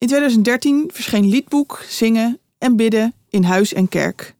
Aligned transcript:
In 0.00 0.06
2013 0.06 0.90
verscheen 0.92 1.28
liedboek 1.28 1.84
Zingen 1.88 2.38
en 2.58 2.76
Bidden 2.76 3.14
in 3.28 3.42
Huis 3.42 3.72
en 3.72 3.88
Kerk. 3.88 4.34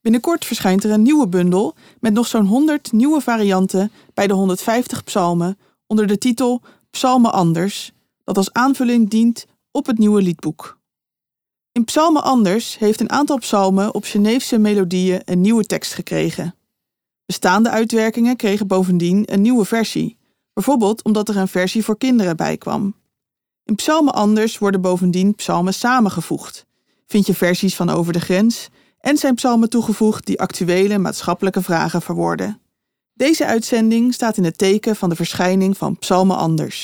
Binnenkort 0.00 0.44
verschijnt 0.44 0.84
er 0.84 0.90
een 0.90 1.02
nieuwe 1.02 1.28
bundel 1.28 1.74
met 2.00 2.12
nog 2.12 2.26
zo'n 2.26 2.46
100 2.46 2.92
nieuwe 2.92 3.20
varianten 3.20 3.92
bij 4.14 4.26
de 4.26 4.32
150 4.32 5.04
psalmen 5.04 5.58
onder 5.86 6.06
de 6.06 6.18
titel 6.18 6.62
Psalmen 6.90 7.32
Anders, 7.32 7.92
dat 8.24 8.36
als 8.36 8.52
aanvulling 8.52 9.10
dient 9.10 9.46
op 9.70 9.86
het 9.86 9.98
nieuwe 9.98 10.22
liedboek. 10.22 10.78
In 11.72 11.84
Psalmen 11.84 12.22
Anders 12.22 12.78
heeft 12.78 13.00
een 13.00 13.10
aantal 13.10 13.38
psalmen 13.38 13.94
op 13.94 14.04
Geneefse 14.04 14.58
melodieën 14.58 15.20
een 15.24 15.40
nieuwe 15.40 15.64
tekst 15.64 15.94
gekregen. 15.94 16.54
Bestaande 17.26 17.70
uitwerkingen 17.70 18.36
kregen 18.36 18.66
bovendien 18.66 19.32
een 19.32 19.42
nieuwe 19.42 19.64
versie, 19.64 20.16
bijvoorbeeld 20.52 21.04
omdat 21.04 21.28
er 21.28 21.36
een 21.36 21.48
versie 21.48 21.84
voor 21.84 21.98
kinderen 21.98 22.36
bij 22.36 22.56
kwam. 22.56 22.94
In 23.66 23.74
Psalmen 23.74 24.14
Anders 24.14 24.58
worden 24.58 24.80
bovendien 24.80 25.34
psalmen 25.34 25.74
samengevoegd. 25.74 26.66
Vind 27.06 27.26
je 27.26 27.34
versies 27.34 27.76
van 27.76 27.90
Over 27.90 28.12
de 28.12 28.20
Grens 28.20 28.68
en 29.00 29.16
zijn 29.16 29.34
psalmen 29.34 29.68
toegevoegd 29.68 30.26
die 30.26 30.40
actuele 30.40 30.98
maatschappelijke 30.98 31.62
vragen 31.62 32.02
verwoorden. 32.02 32.60
Deze 33.14 33.46
uitzending 33.46 34.14
staat 34.14 34.36
in 34.36 34.44
het 34.44 34.58
teken 34.58 34.96
van 34.96 35.08
de 35.08 35.16
verschijning 35.16 35.76
van 35.76 35.98
Psalmen 35.98 36.36
Anders. 36.36 36.82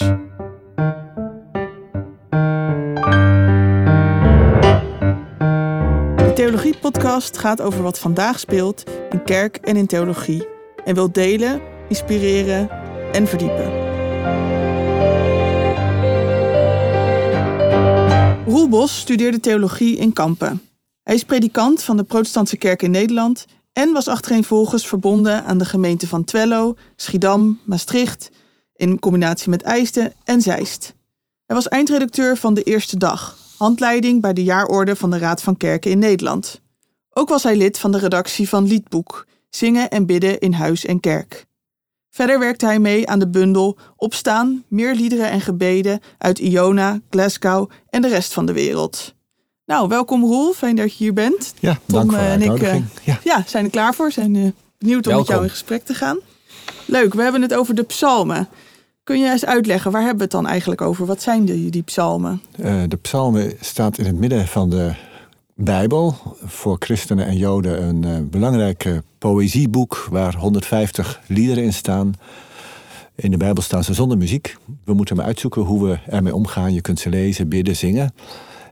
De 6.16 6.32
Theologie-podcast 6.34 7.38
gaat 7.38 7.60
over 7.60 7.82
wat 7.82 7.98
vandaag 7.98 8.38
speelt 8.38 8.82
in 9.10 9.22
kerk 9.24 9.56
en 9.56 9.76
in 9.76 9.86
theologie 9.86 10.46
en 10.84 10.94
wil 10.94 11.12
delen, 11.12 11.60
inspireren 11.88 12.70
en 13.12 13.26
verdiepen. 13.26 13.81
Roel 18.52 18.68
Bos 18.68 18.98
studeerde 18.98 19.40
theologie 19.40 19.96
in 19.96 20.12
Kampen. 20.12 20.62
Hij 21.02 21.14
is 21.14 21.24
predikant 21.24 21.82
van 21.82 21.96
de 21.96 22.02
Protestantse 22.02 22.56
Kerk 22.56 22.82
in 22.82 22.90
Nederland 22.90 23.44
en 23.72 23.92
was 23.92 24.08
achtereenvolgens 24.08 24.86
verbonden 24.86 25.44
aan 25.44 25.58
de 25.58 25.64
gemeenten 25.64 26.08
van 26.08 26.24
Twello, 26.24 26.74
Schiedam, 26.96 27.60
Maastricht, 27.64 28.30
in 28.76 28.98
combinatie 28.98 29.50
met 29.50 29.62
IJsden 29.62 30.12
en 30.24 30.40
Zeist. 30.40 30.94
Hij 31.46 31.56
was 31.56 31.68
eindredacteur 31.68 32.36
van 32.36 32.54
De 32.54 32.62
Eerste 32.62 32.98
Dag, 32.98 33.38
handleiding 33.56 34.20
bij 34.20 34.32
de 34.32 34.44
jaarorde 34.44 34.96
van 34.96 35.10
de 35.10 35.18
Raad 35.18 35.42
van 35.42 35.56
Kerken 35.56 35.90
in 35.90 35.98
Nederland. 35.98 36.60
Ook 37.10 37.28
was 37.28 37.42
hij 37.42 37.56
lid 37.56 37.78
van 37.78 37.92
de 37.92 37.98
redactie 37.98 38.48
van 38.48 38.66
Liedboek, 38.66 39.26
Zingen 39.50 39.90
en 39.90 40.06
Bidden 40.06 40.38
in 40.38 40.52
Huis 40.52 40.84
en 40.84 41.00
Kerk. 41.00 41.46
Verder 42.14 42.38
werkte 42.38 42.66
hij 42.66 42.78
mee 42.78 43.08
aan 43.08 43.18
de 43.18 43.28
bundel 43.28 43.78
Opstaan, 43.96 44.64
meer 44.68 44.94
liederen 44.94 45.30
en 45.30 45.40
gebeden 45.40 46.00
uit 46.18 46.38
Iona, 46.38 47.00
Glasgow 47.10 47.70
en 47.90 48.02
de 48.02 48.08
rest 48.08 48.32
van 48.32 48.46
de 48.46 48.52
wereld. 48.52 49.14
Nou, 49.66 49.88
welkom 49.88 50.24
Roel, 50.24 50.52
fijn 50.52 50.76
dat 50.76 50.96
je 50.96 51.04
hier 51.04 51.12
bent. 51.12 51.54
Ja, 51.60 51.78
dank 51.86 52.10
voor 52.10 52.20
en 52.20 52.42
ik 52.42 52.62
uh, 52.62 52.74
ja. 53.02 53.18
ja. 53.24 53.42
zijn 53.46 53.64
er 53.64 53.70
klaar 53.70 53.94
voor, 53.94 54.12
zijn 54.12 54.34
uh, 54.34 54.50
benieuwd 54.78 55.06
om 55.06 55.16
met 55.16 55.26
jou 55.26 55.42
in 55.42 55.50
gesprek 55.50 55.84
te 55.84 55.94
gaan. 55.94 56.18
Leuk, 56.86 57.14
we 57.14 57.22
hebben 57.22 57.42
het 57.42 57.54
over 57.54 57.74
de 57.74 57.82
psalmen. 57.82 58.48
Kun 59.04 59.18
je 59.18 59.30
eens 59.30 59.44
uitleggen, 59.44 59.90
waar 59.90 60.00
hebben 60.00 60.18
we 60.18 60.24
het 60.24 60.32
dan 60.32 60.46
eigenlijk 60.46 60.80
over? 60.80 61.06
Wat 61.06 61.22
zijn 61.22 61.44
die, 61.44 61.70
die 61.70 61.82
psalmen? 61.82 62.42
Uh, 62.56 62.82
de 62.88 62.96
psalmen 62.96 63.56
staat 63.60 63.98
in 63.98 64.06
het 64.06 64.18
midden 64.18 64.46
van 64.46 64.70
de 64.70 64.92
Bijbel. 65.64 66.14
Voor 66.44 66.76
christenen 66.78 67.26
en 67.26 67.36
joden 67.36 67.82
een 67.82 68.06
uh, 68.06 68.28
belangrijk 68.30 69.00
poëzieboek 69.18 70.06
waar 70.10 70.34
150 70.34 71.20
liederen 71.26 71.64
in 71.64 71.72
staan. 71.72 72.14
In 73.14 73.30
de 73.30 73.36
Bijbel 73.36 73.62
staan 73.62 73.84
ze 73.84 73.94
zonder 73.94 74.18
muziek. 74.18 74.56
We 74.84 74.94
moeten 74.94 75.16
maar 75.16 75.24
uitzoeken 75.24 75.62
hoe 75.62 75.88
we 75.88 75.98
ermee 76.06 76.34
omgaan. 76.34 76.74
Je 76.74 76.80
kunt 76.80 77.00
ze 77.00 77.08
lezen, 77.08 77.48
bidden, 77.48 77.76
zingen. 77.76 78.14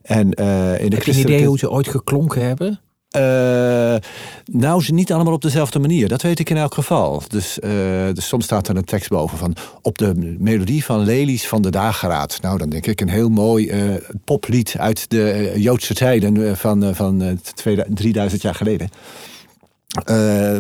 En, 0.03 0.41
uh, 0.41 0.81
in 0.81 0.91
de 0.91 0.97
Heb 0.97 1.05
je 1.05 1.13
een 1.13 1.19
idee 1.19 1.47
hoe 1.47 1.59
ze 1.59 1.71
ooit 1.71 1.89
geklonken 1.89 2.47
hebben? 2.47 2.81
Uh, 3.17 3.97
nou, 4.45 4.83
ze 4.83 4.93
niet 4.93 5.13
allemaal 5.13 5.33
op 5.33 5.43
dezelfde 5.43 5.79
manier. 5.79 6.09
Dat 6.09 6.23
weet 6.23 6.39
ik 6.39 6.51
in 6.51 6.57
elk 6.57 6.75
geval. 6.75 7.23
Dus, 7.29 7.59
uh, 7.59 7.71
dus 8.13 8.29
soms 8.29 8.45
staat 8.45 8.69
er 8.69 8.77
een 8.77 8.85
tekst 8.85 9.09
boven 9.09 9.39
van... 9.39 9.57
op 9.83 9.99
de 9.99 10.37
melodie 10.39 10.85
van 10.85 11.01
Lelies 11.01 11.49
van 11.49 11.63
de 11.63 11.71
Dageraad. 11.71 12.39
Nou, 12.43 12.59
dan 12.59 12.71
denk 12.71 12.87
ik 12.87 13.01
een 13.01 13.09
heel 13.09 13.29
mooi 13.29 13.71
uh, 13.71 13.95
poplied 14.25 14.75
uit 14.79 15.11
de 15.11 15.53
Joodse 15.57 15.95
tijden... 15.95 16.57
van, 16.57 16.95
van 16.95 17.41
3000 17.89 18.43
jaar 18.43 18.55
geleden. 18.55 18.89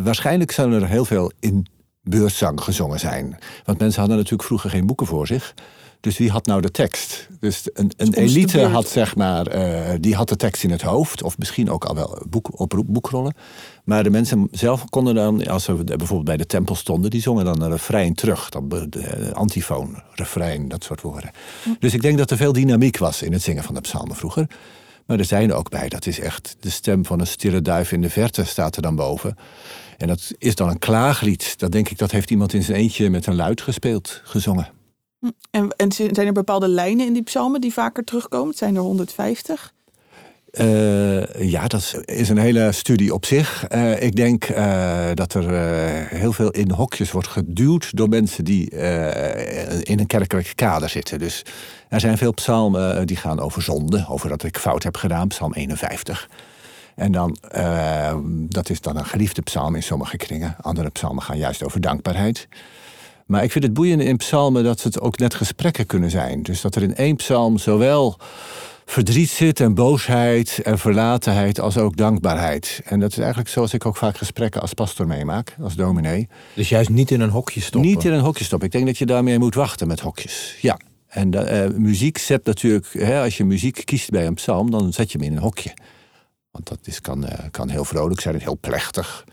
waarschijnlijk 0.04 0.52
zullen 0.52 0.82
er 0.82 0.88
heel 0.88 1.04
veel 1.04 1.32
in 1.40 1.66
beurtzang 2.02 2.60
gezongen 2.60 2.98
zijn. 2.98 3.38
Want 3.64 3.78
mensen 3.78 4.00
hadden 4.00 4.18
natuurlijk 4.18 4.48
vroeger 4.48 4.70
geen 4.70 4.86
boeken 4.86 5.06
voor 5.06 5.26
zich... 5.26 5.54
Dus 6.00 6.18
wie 6.18 6.30
had 6.30 6.46
nou 6.46 6.60
de 6.60 6.70
tekst? 6.70 7.28
Dus 7.40 7.68
een, 7.72 7.90
een 7.96 8.14
elite 8.14 8.60
had 8.60 8.88
zeg 8.88 9.16
maar, 9.16 9.56
uh, 9.56 9.94
die 10.00 10.14
had 10.14 10.28
de 10.28 10.36
tekst 10.36 10.64
in 10.64 10.70
het 10.70 10.82
hoofd. 10.82 11.22
Of 11.22 11.38
misschien 11.38 11.70
ook 11.70 11.84
al 11.84 11.94
wel 11.94 12.22
boek, 12.28 12.60
op 12.60 12.82
boekrollen. 12.86 13.34
Maar 13.84 14.02
de 14.02 14.10
mensen 14.10 14.48
zelf 14.50 14.84
konden 14.84 15.14
dan, 15.14 15.46
als 15.46 15.64
ze 15.64 15.74
bijvoorbeeld 15.84 16.24
bij 16.24 16.36
de 16.36 16.46
tempel 16.46 16.74
stonden, 16.74 17.10
die 17.10 17.20
zongen 17.20 17.44
dan 17.44 17.62
een 17.62 17.70
refrein 17.70 18.14
terug. 18.14 18.48
Dan 18.48 18.68
de 18.68 19.30
antifoon, 19.32 20.02
refrein, 20.14 20.68
dat 20.68 20.84
soort 20.84 21.00
woorden. 21.00 21.30
Dus 21.78 21.94
ik 21.94 22.02
denk 22.02 22.18
dat 22.18 22.30
er 22.30 22.36
veel 22.36 22.52
dynamiek 22.52 22.98
was 22.98 23.22
in 23.22 23.32
het 23.32 23.42
zingen 23.42 23.64
van 23.64 23.74
de 23.74 23.80
psalmen 23.80 24.16
vroeger. 24.16 24.46
Maar 25.06 25.18
er 25.18 25.24
zijn 25.24 25.50
er 25.50 25.56
ook 25.56 25.70
bij, 25.70 25.88
dat 25.88 26.06
is 26.06 26.20
echt 26.20 26.56
de 26.60 26.70
stem 26.70 27.06
van 27.06 27.20
een 27.20 27.26
stille 27.26 27.62
duif 27.62 27.92
in 27.92 28.02
de 28.02 28.10
verte 28.10 28.44
staat 28.44 28.76
er 28.76 28.82
dan 28.82 28.96
boven. 28.96 29.36
En 29.96 30.06
dat 30.06 30.32
is 30.38 30.54
dan 30.54 30.68
een 30.68 30.78
klaaglied. 30.78 31.58
Dat 31.58 31.72
denk 31.72 31.88
ik, 31.88 31.98
dat 31.98 32.10
heeft 32.10 32.30
iemand 32.30 32.52
in 32.52 32.62
zijn 32.62 32.78
eentje 32.78 33.10
met 33.10 33.26
een 33.26 33.34
luid 33.34 33.60
gespeeld, 33.60 34.20
gezongen. 34.24 34.78
En, 35.50 35.92
zijn 35.92 36.26
er 36.26 36.32
bepaalde 36.32 36.68
lijnen 36.68 37.06
in 37.06 37.12
die 37.12 37.22
psalmen 37.22 37.60
die 37.60 37.72
vaker 37.72 38.04
terugkomen? 38.04 38.54
Zijn 38.54 38.74
er 38.74 38.80
150. 38.80 39.72
Uh, 40.52 41.50
ja, 41.50 41.66
dat 41.66 42.02
is 42.04 42.28
een 42.28 42.38
hele 42.38 42.72
studie 42.72 43.14
op 43.14 43.24
zich. 43.24 43.66
Uh, 43.74 44.02
ik 44.02 44.16
denk 44.16 44.48
uh, 44.48 45.08
dat 45.14 45.34
er 45.34 45.50
heel 46.08 46.32
veel 46.32 46.50
in 46.50 46.70
hokjes 46.70 47.12
wordt 47.12 47.28
geduwd 47.28 47.96
door 47.96 48.08
mensen 48.08 48.44
die 48.44 48.70
in 49.82 49.98
een 49.98 50.06
kerkelijk 50.06 50.52
kader 50.54 50.88
zitten. 50.88 51.18
Dus 51.18 51.42
er 51.88 52.00
zijn 52.00 52.18
veel 52.18 52.34
psalmen 52.34 53.06
die 53.06 53.16
gaan 53.16 53.40
over 53.40 53.62
zonde, 53.62 54.06
over 54.08 54.28
dat 54.28 54.42
ik 54.42 54.58
fout 54.58 54.82
heb 54.82 54.96
gedaan, 54.96 55.28
psalm 55.28 55.54
51. 55.54 56.28
En 56.94 57.12
dan, 57.12 57.36
dat 58.48 58.70
is 58.70 58.80
dan 58.80 58.96
een 58.96 59.04
geliefde 59.04 59.42
psalm 59.42 59.74
in 59.74 59.82
sommige 59.82 60.16
kringen. 60.16 60.56
Andere 60.60 60.90
psalmen 60.90 61.22
gaan 61.22 61.38
juist 61.38 61.62
over 61.62 61.80
dankbaarheid. 61.80 62.48
Maar 63.30 63.42
ik 63.42 63.52
vind 63.52 63.64
het 63.64 63.74
boeiende 63.74 64.04
in 64.04 64.16
psalmen 64.16 64.64
dat 64.64 64.82
het 64.82 65.00
ook 65.00 65.18
net 65.18 65.34
gesprekken 65.34 65.86
kunnen 65.86 66.10
zijn. 66.10 66.42
Dus 66.42 66.60
dat 66.60 66.74
er 66.74 66.82
in 66.82 66.94
één 66.94 67.16
psalm 67.16 67.58
zowel 67.58 68.16
verdriet 68.84 69.30
zit 69.30 69.60
en 69.60 69.74
boosheid 69.74 70.60
en 70.62 70.78
verlatenheid 70.78 71.60
als 71.60 71.78
ook 71.78 71.96
dankbaarheid. 71.96 72.80
En 72.84 73.00
dat 73.00 73.10
is 73.10 73.18
eigenlijk 73.18 73.48
zoals 73.48 73.74
ik 73.74 73.86
ook 73.86 73.96
vaak 73.96 74.16
gesprekken 74.16 74.60
als 74.60 74.74
pastor 74.74 75.06
meemaak, 75.06 75.56
als 75.62 75.74
dominee. 75.74 76.28
Dus 76.54 76.68
juist 76.68 76.88
niet 76.88 77.10
in 77.10 77.20
een 77.20 77.30
hokje 77.30 77.60
stoppen? 77.60 77.90
Niet 77.90 78.04
in 78.04 78.12
een 78.12 78.20
hokje 78.20 78.44
stoppen. 78.44 78.66
Ik 78.66 78.72
denk 78.72 78.86
dat 78.86 78.98
je 78.98 79.06
daarmee 79.06 79.38
moet 79.38 79.54
wachten 79.54 79.86
met 79.86 80.00
hokjes. 80.00 80.56
Ja. 80.60 80.78
En 81.06 81.34
uh, 81.34 81.78
muziek 81.78 82.18
zet 82.18 82.44
natuurlijk, 82.44 82.86
hè, 82.92 83.22
als 83.22 83.36
je 83.36 83.44
muziek 83.44 83.82
kiest 83.84 84.10
bij 84.10 84.26
een 84.26 84.34
psalm, 84.34 84.70
dan 84.70 84.92
zet 84.92 85.12
je 85.12 85.18
hem 85.18 85.26
in 85.26 85.36
een 85.36 85.42
hokje. 85.42 85.76
Want 86.50 86.68
dat 86.68 86.78
is, 86.82 87.00
kan, 87.00 87.24
uh, 87.24 87.32
kan 87.50 87.68
heel 87.68 87.84
vrolijk 87.84 88.20
zijn 88.20 88.34
en 88.34 88.40
heel 88.40 88.58
plechtig. 88.60 89.24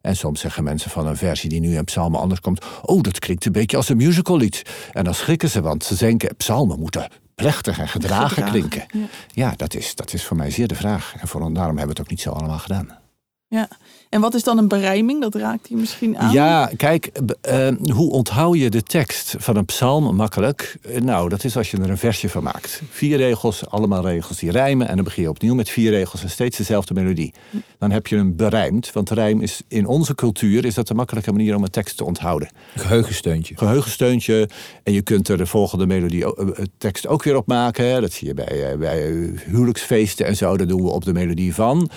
En 0.00 0.16
soms 0.16 0.40
zeggen 0.40 0.64
mensen 0.64 0.90
van 0.90 1.06
een 1.06 1.16
versie 1.16 1.48
die 1.48 1.60
nu 1.60 1.76
in 1.76 1.84
psalmen 1.84 2.20
anders 2.20 2.40
komt... 2.40 2.64
oh, 2.82 3.02
dat 3.02 3.18
klinkt 3.18 3.44
een 3.44 3.52
beetje 3.52 3.76
als 3.76 3.88
een 3.88 3.96
musicallied. 3.96 4.62
En 4.92 5.04
dan 5.04 5.14
schrikken 5.14 5.50
ze, 5.50 5.60
want 5.60 5.84
ze 5.84 5.96
denken... 5.96 6.36
psalmen 6.36 6.78
moeten 6.78 7.08
plechtig 7.34 7.78
en 7.78 7.88
gedragen, 7.88 8.44
klinken. 8.44 8.84
Ja, 8.92 9.06
ja 9.32 9.52
dat, 9.56 9.74
is, 9.74 9.94
dat 9.94 10.12
is 10.12 10.24
voor 10.24 10.36
mij 10.36 10.50
zeer 10.50 10.68
de 10.68 10.74
vraag. 10.74 11.14
En 11.20 11.28
voor, 11.28 11.40
daarom 11.40 11.76
hebben 11.76 11.82
we 11.82 11.88
het 11.88 12.00
ook 12.00 12.10
niet 12.10 12.20
zo 12.20 12.30
allemaal 12.30 12.58
gedaan. 12.58 12.98
Ja, 13.46 13.68
en 14.10 14.20
wat 14.20 14.34
is 14.34 14.42
dan 14.42 14.58
een 14.58 14.68
berijming? 14.68 15.20
Dat 15.20 15.34
raakt 15.34 15.66
hier 15.66 15.78
misschien 15.78 16.18
aan. 16.18 16.32
Ja, 16.32 16.70
kijk, 16.76 17.10
uh, 17.48 17.68
hoe 17.92 18.10
onthoud 18.10 18.58
je 18.58 18.70
de 18.70 18.82
tekst 18.82 19.34
van 19.38 19.56
een 19.56 19.64
psalm 19.64 20.16
makkelijk? 20.16 20.78
Uh, 20.88 21.00
nou, 21.00 21.28
dat 21.28 21.44
is 21.44 21.56
als 21.56 21.70
je 21.70 21.76
er 21.76 21.90
een 21.90 21.98
versje 21.98 22.28
van 22.28 22.42
maakt. 22.42 22.82
Vier 22.90 23.16
regels, 23.16 23.66
allemaal 23.68 24.06
regels 24.06 24.38
die 24.38 24.50
rijmen. 24.50 24.88
En 24.88 24.94
dan 24.94 25.04
begin 25.04 25.22
je 25.22 25.28
opnieuw 25.28 25.54
met 25.54 25.68
vier 25.68 25.90
regels 25.90 26.22
en 26.22 26.30
steeds 26.30 26.56
dezelfde 26.56 26.94
melodie. 26.94 27.34
Dan 27.78 27.90
heb 27.90 28.06
je 28.06 28.16
hem 28.16 28.36
berijmd. 28.36 28.92
Want 28.92 29.10
rijm 29.10 29.40
is 29.40 29.62
in 29.68 29.86
onze 29.86 30.14
cultuur 30.14 30.64
is 30.64 30.74
dat 30.74 30.88
een 30.88 30.96
makkelijke 30.96 31.32
manier 31.32 31.56
om 31.56 31.62
een 31.62 31.70
tekst 31.70 31.96
te 31.96 32.04
onthouden. 32.04 32.50
Geheugensteuntje. 32.76 33.56
Geheugensteuntje. 33.56 34.48
En 34.82 34.92
je 34.92 35.02
kunt 35.02 35.28
er 35.28 35.36
de 35.36 35.46
volgende 35.46 35.86
melodie, 35.86 36.24
uh, 36.24 36.48
tekst 36.78 37.06
ook 37.06 37.22
weer 37.22 37.36
op 37.36 37.46
maken. 37.46 38.00
Dat 38.00 38.12
zie 38.12 38.26
je 38.26 38.34
bij, 38.34 38.78
bij 38.78 39.32
huwelijksfeesten 39.46 40.26
en 40.26 40.36
zo. 40.36 40.56
Dat 40.56 40.68
doen 40.68 40.82
we 40.82 40.90
op 40.90 41.04
de 41.04 41.12
melodie 41.12 41.54
van 41.54 41.90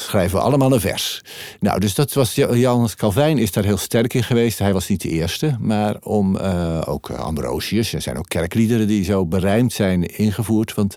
schrijven 0.00 0.38
we 0.38 0.44
allemaal 0.44 0.72
een 0.72 0.80
vers. 0.80 1.22
Nou, 1.60 1.80
dus 1.80 1.94
dat 1.94 2.12
was 2.12 2.34
Johannes 2.34 2.94
Calvijn 2.94 3.38
is 3.38 3.52
daar 3.52 3.64
heel 3.64 3.76
sterk 3.76 4.14
in 4.14 4.22
geweest. 4.22 4.58
Hij 4.58 4.72
was 4.72 4.88
niet 4.88 5.00
de 5.00 5.08
eerste, 5.08 5.56
maar 5.60 5.96
om 6.00 6.36
uh, 6.36 6.82
ook 6.84 7.10
Ambrosius. 7.10 7.92
Er 7.92 8.02
zijn 8.02 8.18
ook 8.18 8.28
kerkliederen 8.28 8.86
die 8.86 9.04
zo 9.04 9.26
berijmd 9.26 9.72
zijn 9.72 10.16
ingevoerd. 10.16 10.74
Want 10.74 10.96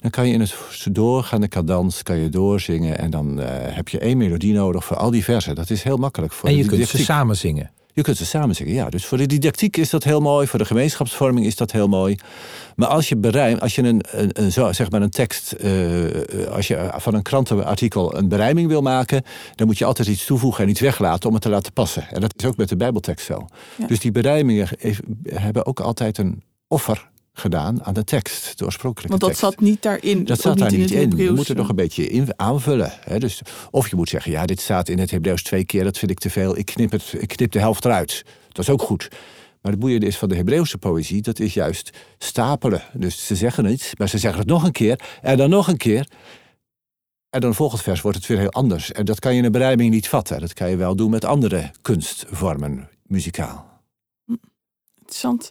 dan 0.00 0.10
kan 0.10 0.26
je 0.26 0.32
in 0.32 0.40
het 0.40 0.54
doorgaande 0.92 1.48
cadans 1.48 2.02
kan 2.02 2.16
je 2.16 2.28
doorzingen. 2.28 2.98
En 2.98 3.10
dan 3.10 3.40
uh, 3.40 3.46
heb 3.50 3.88
je 3.88 3.98
één 3.98 4.16
melodie 4.16 4.52
nodig 4.52 4.84
voor 4.84 4.96
al 4.96 5.10
die 5.10 5.24
versen. 5.24 5.54
Dat 5.54 5.70
is 5.70 5.82
heel 5.82 5.96
makkelijk. 5.96 6.32
Voor 6.32 6.48
en 6.48 6.56
je 6.56 6.64
kunt 6.64 6.88
ze 6.88 6.98
samen 6.98 7.36
zingen. 7.36 7.70
Je 8.00 8.06
kunt 8.06 8.18
ze 8.18 8.26
samen 8.26 8.54
zingen, 8.54 8.72
ja. 8.72 8.90
Dus 8.90 9.06
voor 9.06 9.18
de 9.18 9.26
didactiek 9.26 9.76
is 9.76 9.90
dat 9.90 10.04
heel 10.04 10.20
mooi, 10.20 10.46
voor 10.46 10.58
de 10.58 10.64
gemeenschapsvorming 10.64 11.46
is 11.46 11.56
dat 11.56 11.72
heel 11.72 11.88
mooi. 11.88 12.16
Maar 12.76 12.88
als 12.88 13.08
je 13.08 13.16
berijm, 13.16 13.58
als 13.58 13.74
je 13.74 13.82
een, 13.82 14.02
een, 14.32 14.52
zeg 14.52 14.90
maar 14.90 15.02
een 15.02 15.10
tekst, 15.10 15.54
uh, 15.60 16.46
als 16.46 16.66
je 16.66 16.90
van 16.96 17.14
een 17.14 17.22
krantenartikel 17.22 18.16
een 18.16 18.28
berijming 18.28 18.68
wil 18.68 18.82
maken, 18.82 19.22
dan 19.54 19.66
moet 19.66 19.78
je 19.78 19.84
altijd 19.84 20.08
iets 20.08 20.24
toevoegen 20.24 20.64
en 20.64 20.70
iets 20.70 20.80
weglaten 20.80 21.28
om 21.28 21.34
het 21.34 21.42
te 21.42 21.48
laten 21.48 21.72
passen. 21.72 22.08
En 22.10 22.20
dat 22.20 22.34
is 22.36 22.44
ook 22.44 22.56
met 22.56 22.68
de 22.68 22.76
Bijbeltekst 22.76 23.26
zo. 23.26 23.46
Dus 23.86 24.00
die 24.00 24.12
berijmingen 24.12 24.68
hebben 25.22 25.66
ook 25.66 25.80
altijd 25.80 26.18
een 26.18 26.42
offer 26.68 27.10
gedaan 27.32 27.84
aan 27.84 27.94
de 27.94 28.04
tekst, 28.04 28.58
de 28.58 28.64
oorspronkelijke 28.64 29.18
Want 29.18 29.32
dat 29.32 29.40
zat 29.40 29.60
niet 29.60 29.82
daarin. 29.82 30.24
Dat 30.24 30.40
zat 30.40 30.58
daar 30.58 30.72
niet 30.72 30.90
in. 30.90 31.16
Je 31.16 31.30
moet 31.30 31.48
er 31.48 31.56
nog 31.56 31.68
een 31.68 31.76
beetje 31.76 32.08
in 32.08 32.28
aanvullen. 32.36 32.92
Hè? 33.00 33.18
Dus, 33.18 33.40
of 33.70 33.90
je 33.90 33.96
moet 33.96 34.08
zeggen, 34.08 34.32
ja, 34.32 34.44
dit 34.44 34.60
staat 34.60 34.88
in 34.88 34.98
het 34.98 35.10
Hebreeuws 35.10 35.42
twee 35.42 35.64
keer, 35.64 35.84
dat 35.84 35.98
vind 35.98 36.10
ik 36.10 36.18
te 36.18 36.30
veel. 36.30 36.58
Ik 36.58 36.66
knip, 36.66 36.90
het, 36.90 37.14
ik 37.18 37.28
knip 37.28 37.52
de 37.52 37.58
helft 37.58 37.84
eruit. 37.84 38.24
Dat 38.48 38.58
is 38.58 38.70
ook 38.70 38.82
goed. 38.82 39.08
Maar 39.60 39.72
het 39.72 39.80
boeiende 39.80 40.06
is 40.06 40.18
van 40.18 40.28
de 40.28 40.36
Hebreeuwse 40.36 40.78
poëzie, 40.78 41.22
dat 41.22 41.38
is 41.38 41.54
juist 41.54 41.90
stapelen. 42.18 42.82
Dus 42.92 43.26
ze 43.26 43.36
zeggen 43.36 43.66
iets, 43.66 43.92
maar 43.96 44.08
ze 44.08 44.18
zeggen 44.18 44.40
het 44.40 44.48
nog 44.48 44.64
een 44.64 44.72
keer 44.72 45.00
en 45.22 45.36
dan 45.36 45.50
nog 45.50 45.68
een 45.68 45.76
keer. 45.76 46.08
En 47.30 47.40
dan 47.40 47.54
volgend 47.54 47.82
vers 47.82 48.00
wordt 48.00 48.16
het 48.16 48.26
weer 48.26 48.38
heel 48.38 48.50
anders. 48.50 48.92
En 48.92 49.04
dat 49.04 49.18
kan 49.18 49.32
je 49.32 49.38
in 49.38 49.44
een 49.44 49.52
berijming 49.52 49.90
niet 49.90 50.08
vatten. 50.08 50.40
Dat 50.40 50.52
kan 50.52 50.70
je 50.70 50.76
wel 50.76 50.96
doen 50.96 51.10
met 51.10 51.24
andere 51.24 51.70
kunstvormen, 51.82 52.88
muzikaal. 53.06 53.82
Hm, 54.24 54.34
interessant. 54.98 55.50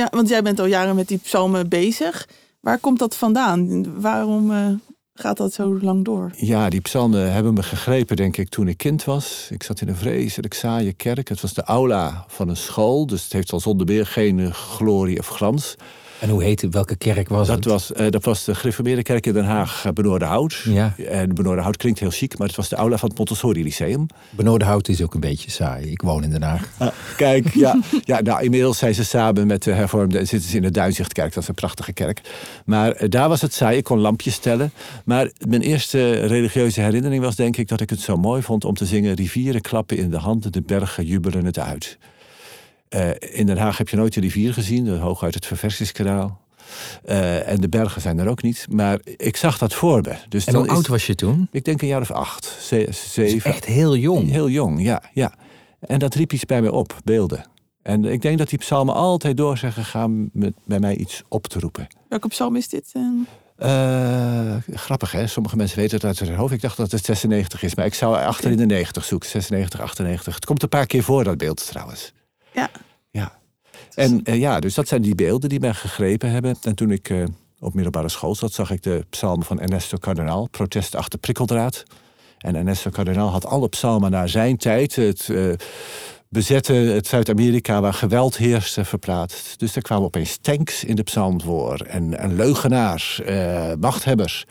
Ja, 0.00 0.08
want 0.10 0.28
jij 0.28 0.42
bent 0.42 0.60
al 0.60 0.66
jaren 0.66 0.94
met 0.94 1.08
die 1.08 1.18
psalmen 1.18 1.68
bezig. 1.68 2.28
Waar 2.60 2.78
komt 2.78 2.98
dat 2.98 3.16
vandaan? 3.16 4.00
Waarom 4.00 4.50
uh, 4.50 4.68
gaat 5.14 5.36
dat 5.36 5.52
zo 5.52 5.78
lang 5.80 6.04
door? 6.04 6.30
Ja, 6.36 6.68
die 6.68 6.80
psalmen 6.80 7.32
hebben 7.32 7.54
me 7.54 7.62
gegrepen, 7.62 8.16
denk 8.16 8.36
ik, 8.36 8.48
toen 8.48 8.68
ik 8.68 8.76
kind 8.76 9.04
was. 9.04 9.48
Ik 9.50 9.62
zat 9.62 9.80
in 9.80 9.88
een 9.88 9.96
vreselijk 9.96 10.54
saaie 10.54 10.92
kerk. 10.92 11.28
Het 11.28 11.40
was 11.40 11.54
de 11.54 11.62
aula 11.62 12.24
van 12.28 12.48
een 12.48 12.56
school, 12.56 13.06
dus 13.06 13.22
het 13.22 13.32
heeft 13.32 13.52
al 13.52 13.60
zonder 13.60 13.86
meer 13.86 14.06
geen 14.06 14.54
glorie 14.54 15.18
of 15.18 15.28
glans. 15.28 15.76
En 16.20 16.28
hoe 16.28 16.42
heette, 16.42 16.68
welke 16.68 16.96
kerk 16.96 17.28
was 17.28 17.46
dat 17.46 17.56
het? 17.56 17.64
Was, 17.64 17.92
uh, 17.96 18.10
dat 18.10 18.24
was 18.24 18.44
de 18.44 18.54
Gereformeerde 18.54 19.02
Kerk 19.02 19.26
in 19.26 19.32
Den 19.32 19.44
Haag, 19.44 19.84
uh, 19.86 19.92
Benoordenhout. 19.92 20.62
Ja. 20.64 20.94
En 21.08 21.34
Benoordenhout 21.34 21.76
klinkt 21.76 21.98
heel 21.98 22.10
chic, 22.10 22.38
maar 22.38 22.46
het 22.46 22.56
was 22.56 22.68
de 22.68 22.76
aula 22.76 22.98
van 22.98 23.08
het 23.08 23.18
Montessori 23.18 23.62
Lyceum. 23.62 24.06
Benoordenhout 24.30 24.88
is 24.88 25.02
ook 25.02 25.14
een 25.14 25.20
beetje 25.20 25.50
saai. 25.50 25.90
Ik 25.90 26.02
woon 26.02 26.22
in 26.22 26.30
Den 26.30 26.42
Haag. 26.42 26.68
Uh, 26.82 26.88
kijk, 27.16 27.54
ja, 27.54 27.80
ja 28.04 28.20
nou, 28.20 28.42
inmiddels 28.42 28.78
zijn 28.78 28.94
ze 28.94 29.04
samen 29.04 29.46
met 29.46 29.62
de 29.62 29.72
hervormde... 29.72 30.24
zitten 30.24 30.50
ze 30.50 30.56
in 30.56 30.62
de 30.62 30.70
Duinzichtkerk, 30.70 31.34
dat 31.34 31.42
is 31.42 31.48
een 31.48 31.54
prachtige 31.54 31.92
kerk. 31.92 32.20
Maar 32.64 33.02
uh, 33.02 33.08
daar 33.08 33.28
was 33.28 33.40
het 33.40 33.54
saai, 33.54 33.76
ik 33.76 33.84
kon 33.84 33.98
lampjes 33.98 34.34
stellen. 34.34 34.72
Maar 35.04 35.30
mijn 35.48 35.62
eerste 35.62 36.26
religieuze 36.26 36.80
herinnering 36.80 37.22
was 37.22 37.36
denk 37.36 37.56
ik... 37.56 37.68
dat 37.68 37.80
ik 37.80 37.90
het 37.90 38.00
zo 38.00 38.16
mooi 38.16 38.42
vond 38.42 38.64
om 38.64 38.74
te 38.74 38.86
zingen... 38.86 39.14
rivieren 39.14 39.60
klappen 39.60 39.96
in 39.96 40.10
de 40.10 40.18
handen, 40.18 40.52
de 40.52 40.62
bergen 40.62 41.04
jubelen 41.04 41.44
het 41.44 41.58
uit. 41.58 41.98
Uh, 42.90 43.10
in 43.18 43.46
Den 43.46 43.58
Haag 43.58 43.78
heb 43.78 43.88
je 43.88 43.96
nooit 43.96 44.14
de 44.14 44.20
rivier 44.20 44.52
gezien, 44.52 44.88
hooguit 44.88 45.34
het 45.34 45.46
Verversingskanaal. 45.46 46.40
Uh, 47.06 47.48
en 47.48 47.60
de 47.60 47.68
bergen 47.68 48.00
zijn 48.00 48.18
er 48.18 48.28
ook 48.28 48.42
niet. 48.42 48.66
Maar 48.70 49.00
ik 49.16 49.36
zag 49.36 49.58
dat 49.58 49.74
voor 49.74 50.00
me. 50.00 50.14
Dus 50.28 50.44
en 50.44 50.54
hoe 50.54 50.68
oud 50.68 50.86
was 50.86 51.06
je 51.06 51.14
toen? 51.14 51.48
Ik 51.50 51.64
denk 51.64 51.82
een 51.82 51.88
jaar 51.88 52.00
of 52.00 52.10
acht, 52.10 52.56
ze, 52.60 52.88
zeven. 52.90 53.50
echt 53.50 53.64
heel 53.64 53.96
jong? 53.96 54.30
Heel 54.30 54.48
jong, 54.48 54.82
ja, 54.82 55.02
ja. 55.12 55.34
En 55.80 55.98
dat 55.98 56.14
riep 56.14 56.32
iets 56.32 56.44
bij 56.44 56.60
mij 56.60 56.70
op, 56.70 57.00
beelden. 57.04 57.46
En 57.82 58.04
ik 58.04 58.22
denk 58.22 58.38
dat 58.38 58.48
die 58.48 58.58
psalmen 58.58 58.94
altijd 58.94 59.36
door 59.36 59.58
zijn 59.58 59.72
gegaan 59.72 60.30
met 60.32 60.54
bij 60.64 60.78
mij 60.78 60.96
iets 60.96 61.22
op 61.28 61.46
te 61.46 61.58
roepen. 61.58 61.86
Welke 62.08 62.28
psalm 62.28 62.56
is 62.56 62.68
dit? 62.68 62.92
Uh, 63.58 64.56
grappig 64.72 65.12
hè, 65.12 65.26
sommige 65.26 65.56
mensen 65.56 65.78
weten 65.78 65.96
het 65.96 66.04
uit 66.04 66.18
hun 66.18 66.34
hoofd. 66.34 66.52
Ik 66.52 66.60
dacht 66.60 66.76
dat 66.76 66.90
het 66.90 67.04
96 67.04 67.62
is, 67.62 67.74
maar 67.74 67.86
ik 67.86 67.94
zou 67.94 68.16
achter 68.16 68.50
in 68.50 68.56
de 68.56 68.66
90 68.66 69.04
zoeken. 69.04 69.28
96, 69.28 69.80
98. 69.80 70.34
Het 70.34 70.44
komt 70.44 70.62
een 70.62 70.68
paar 70.68 70.86
keer 70.86 71.02
voor 71.02 71.24
dat 71.24 71.36
beeld 71.36 71.66
trouwens. 71.66 72.12
Ja. 72.56 72.70
Ja. 73.10 73.38
En 73.94 74.20
uh, 74.24 74.38
ja, 74.38 74.60
dus 74.60 74.74
dat 74.74 74.88
zijn 74.88 75.02
die 75.02 75.14
beelden 75.14 75.48
die 75.48 75.60
mij 75.60 75.74
gegrepen 75.74 76.30
hebben. 76.30 76.56
En 76.62 76.74
toen 76.74 76.90
ik 76.90 77.08
uh, 77.08 77.24
op 77.58 77.74
middelbare 77.74 78.08
school 78.08 78.34
zat, 78.34 78.52
zag 78.52 78.70
ik 78.70 78.82
de 78.82 79.04
psalmen 79.10 79.46
van 79.46 79.60
Ernesto 79.60 79.98
Cardenal, 79.98 80.48
Protest 80.48 80.94
achter 80.94 81.18
prikkeldraad. 81.18 81.82
En 82.38 82.56
Ernesto 82.56 82.90
Cardenal 82.90 83.28
had 83.28 83.46
alle 83.46 83.68
psalmen 83.68 84.10
naar 84.10 84.28
zijn 84.28 84.56
tijd, 84.56 84.96
het 84.96 85.28
uh, 85.28 85.54
bezetten 86.28 86.94
het 86.94 87.06
Zuid-Amerika 87.06 87.80
waar 87.80 87.94
geweld 87.94 88.36
heerste, 88.36 88.84
verplaatst. 88.84 89.58
Dus 89.58 89.76
er 89.76 89.82
kwamen 89.82 90.04
opeens 90.04 90.36
tanks 90.36 90.84
in 90.84 90.96
de 90.96 91.02
psalm 91.02 91.40
voor 91.40 91.80
en, 91.80 92.18
en 92.18 92.36
leugenaars, 92.36 93.22
machthebbers. 93.80 94.44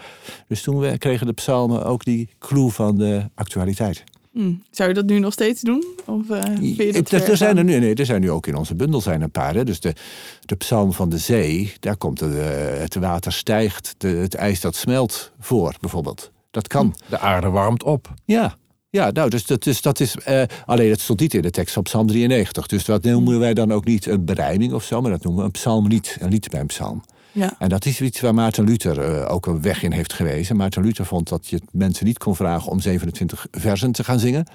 Dus 0.47 0.61
toen 0.61 0.79
we, 0.79 0.97
kregen 0.97 1.27
de 1.27 1.33
psalmen 1.33 1.85
ook 1.85 2.03
die 2.03 2.29
clue 2.39 2.69
van 2.69 2.97
de 2.97 3.29
actualiteit. 3.35 4.03
Hmm. 4.35 4.63
Zou 4.71 4.89
je 4.89 4.95
dat 4.95 5.05
nu 5.05 5.19
nog 5.19 5.33
steeds 5.33 5.61
doen? 5.61 5.85
Of, 6.05 6.29
uh, 6.29 6.43
vind 6.43 6.77
je 6.77 6.91
dat 6.91 7.11
er, 7.11 7.29
er 7.29 7.37
zijn 7.37 7.57
er, 7.57 7.63
nu, 7.63 7.79
nee, 7.79 7.95
er 7.95 8.05
zijn 8.05 8.21
nu 8.21 8.31
ook 8.31 8.47
in 8.47 8.55
onze 8.55 8.75
bundel 8.75 9.01
zijn 9.01 9.21
een 9.21 9.31
paar. 9.31 9.53
Hè. 9.53 9.63
Dus 9.63 9.79
de, 9.79 9.93
de 10.41 10.55
psalm 10.55 10.93
van 10.93 11.09
de 11.09 11.17
zee, 11.17 11.73
daar 11.79 11.97
komt 11.97 12.19
het, 12.19 12.33
het 12.79 12.95
water 12.95 13.33
stijgt, 13.33 13.95
de, 13.97 14.07
het 14.07 14.35
ijs 14.35 14.61
dat 14.61 14.75
smelt 14.75 15.31
voor, 15.39 15.75
bijvoorbeeld. 15.79 16.31
Dat 16.51 16.67
kan. 16.67 16.95
De 17.09 17.19
aarde 17.19 17.49
warmt 17.49 17.83
op. 17.83 18.13
Ja, 18.25 18.55
ja, 18.89 19.11
nou, 19.11 19.29
dus 19.29 19.45
dat 19.45 19.65
is. 19.65 19.81
Dat 19.81 19.99
is 19.99 20.15
uh, 20.27 20.41
alleen 20.65 20.89
het 20.89 21.01
stond 21.01 21.19
niet 21.19 21.33
in 21.33 21.41
de 21.41 21.51
tekst 21.51 21.73
van 21.73 21.83
Psalm 21.83 22.07
93. 22.07 22.67
Dus 22.67 22.85
dat 22.85 23.03
noemen 23.03 23.39
wij 23.39 23.53
dan 23.53 23.71
ook 23.71 23.85
niet 23.85 24.05
een 24.05 24.25
berijming 24.25 24.73
of 24.73 24.83
zo, 24.83 25.01
maar 25.01 25.11
dat 25.11 25.23
noemen 25.23 25.41
we 25.41 25.45
een 25.45 25.51
psalmlied. 25.51 26.17
Een 26.19 26.29
lied 26.29 26.49
bij 26.49 26.59
een 26.59 26.65
psalm. 26.65 27.03
Ja. 27.35 27.55
En 27.59 27.69
dat 27.69 27.85
is 27.85 28.01
iets 28.01 28.19
waar 28.21 28.33
Maarten 28.33 28.63
Luther 28.63 29.09
uh, 29.09 29.31
ook 29.31 29.45
een 29.45 29.61
weg 29.61 29.83
in 29.83 29.91
heeft 29.91 30.13
gewezen. 30.13 30.55
Maarten 30.55 30.83
Luther 30.83 31.05
vond 31.05 31.29
dat 31.29 31.47
je 31.47 31.61
mensen 31.71 32.05
niet 32.05 32.17
kon 32.17 32.35
vragen 32.35 32.71
om 32.71 32.79
27 32.79 33.47
versen 33.51 33.91
te 33.91 34.03
gaan 34.03 34.19
zingen. 34.19 34.47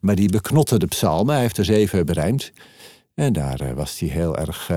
Maar 0.00 0.14
die 0.14 0.28
beknotte 0.28 0.78
de 0.78 0.86
psalmen. 0.86 1.32
Hij 1.32 1.42
heeft 1.42 1.58
er 1.58 1.64
zeven 1.64 2.06
berijmd. 2.06 2.52
En 3.14 3.32
daar 3.32 3.62
uh, 3.62 3.72
was 3.72 3.98
hij 3.98 4.08
heel 4.08 4.36
erg. 4.36 4.70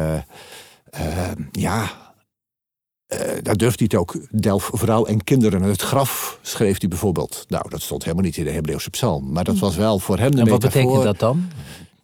ja. 1.52 1.92
daar 3.42 3.58
durfde 3.58 3.86
hij 3.86 3.88
het 3.90 3.96
ook. 3.96 4.42
Delf 4.42 4.70
vrouw 4.74 5.06
en 5.06 5.24
kinderen. 5.24 5.62
Het 5.62 5.82
graf 5.82 6.40
schreef 6.42 6.80
hij 6.80 6.90
bijvoorbeeld. 6.90 7.46
Nou, 7.48 7.70
dat 7.70 7.82
stond 7.82 8.04
helemaal 8.04 8.26
niet 8.26 8.38
in 8.38 8.44
de 8.44 8.52
Hebreeuwse 8.52 8.90
psalm. 8.90 9.32
Maar 9.32 9.44
dat 9.44 9.60
was 9.60 9.76
wel 9.76 10.00
voor 10.00 10.18
hem 10.18 10.32
de 10.32 10.42
En 10.42 10.48
wat 10.48 10.60
betekent 10.60 11.04
dat 11.04 11.20
dan? 11.20 11.50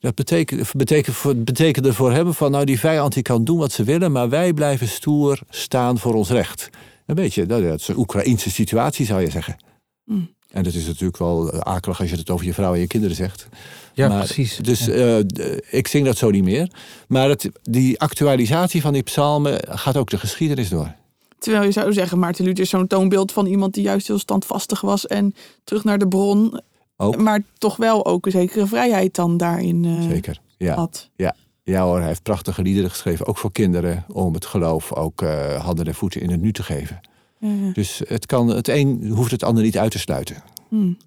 Dat 0.05 0.15
betekent, 0.15 0.73
betekent, 0.73 1.45
betekende 1.45 1.93
voor 1.93 2.11
hem 2.11 2.33
van 2.33 2.51
nou 2.51 2.65
die 2.65 2.79
vijand 2.79 3.13
die 3.13 3.23
kan 3.23 3.43
doen 3.43 3.57
wat 3.57 3.71
ze 3.71 3.83
willen, 3.83 4.11
maar 4.11 4.29
wij 4.29 4.53
blijven 4.53 4.87
stoer 4.87 5.39
staan 5.49 5.99
voor 5.99 6.13
ons 6.13 6.29
recht. 6.29 6.69
Een 7.05 7.15
beetje, 7.15 7.45
dat 7.45 7.61
is 7.61 7.87
een 7.87 7.97
Oekraïnse 7.97 8.51
situatie 8.51 9.05
zou 9.05 9.21
je 9.21 9.29
zeggen. 9.29 9.55
Mm. 10.03 10.29
En 10.51 10.63
dat 10.63 10.73
is 10.73 10.85
natuurlijk 10.85 11.17
wel 11.17 11.63
akelig 11.63 11.99
als 11.99 12.09
je 12.09 12.15
het 12.15 12.29
over 12.29 12.45
je 12.45 12.53
vrouw 12.53 12.73
en 12.73 12.79
je 12.79 12.87
kinderen 12.87 13.15
zegt. 13.15 13.47
Ja, 13.93 14.07
maar, 14.07 14.23
precies. 14.23 14.57
Dus 14.57 14.85
ja. 14.85 14.93
uh, 14.93 15.57
ik 15.69 15.87
zing 15.87 16.05
dat 16.05 16.17
zo 16.17 16.29
niet 16.29 16.43
meer. 16.43 16.71
Maar 17.07 17.29
het, 17.29 17.49
die 17.61 17.99
actualisatie 17.99 18.81
van 18.81 18.93
die 18.93 19.03
psalmen 19.03 19.59
gaat 19.69 19.97
ook 19.97 20.09
de 20.09 20.17
geschiedenis 20.17 20.69
door. 20.69 20.93
Terwijl 21.39 21.63
je 21.63 21.71
zou 21.71 21.93
zeggen, 21.93 22.19
Maarten 22.19 22.45
Luther 22.45 22.63
is 22.63 22.69
zo'n 22.69 22.87
toonbeeld 22.87 23.31
van 23.31 23.45
iemand 23.45 23.74
die 23.74 23.83
juist 23.83 24.07
heel 24.07 24.19
standvastig 24.19 24.81
was 24.81 25.07
en 25.07 25.35
terug 25.63 25.83
naar 25.83 25.97
de 25.97 26.07
bron 26.07 26.62
ook. 26.97 27.17
Maar 27.17 27.41
toch 27.57 27.77
wel 27.77 28.05
ook 28.05 28.25
een 28.25 28.31
zekere 28.31 28.67
vrijheid 28.67 29.15
dan 29.15 29.37
daarin 29.37 29.83
uh, 29.83 30.01
Zeker, 30.01 30.41
ja. 30.57 30.75
had. 30.75 31.09
Ja. 31.15 31.35
ja 31.63 31.83
hoor, 31.83 31.97
hij 31.97 32.07
heeft 32.07 32.23
prachtige 32.23 32.61
liederen 32.61 32.89
geschreven, 32.89 33.25
ook 33.25 33.37
voor 33.37 33.51
kinderen, 33.51 34.05
om 34.07 34.33
het 34.33 34.45
geloof 34.45 34.93
ook 34.93 35.21
uh, 35.21 35.65
handen 35.65 35.85
en 35.85 35.95
voeten 35.95 36.21
in 36.21 36.29
het 36.29 36.41
nu 36.41 36.51
te 36.51 36.63
geven. 36.63 36.99
Ja. 37.39 37.71
Dus 37.73 38.01
het, 38.07 38.25
kan, 38.25 38.47
het 38.47 38.67
een 38.67 39.11
hoeft 39.15 39.31
het 39.31 39.43
ander 39.43 39.63
niet 39.63 39.77
uit 39.77 39.91
te 39.91 39.99
sluiten. 39.99 40.43
Hmm. 40.69 40.97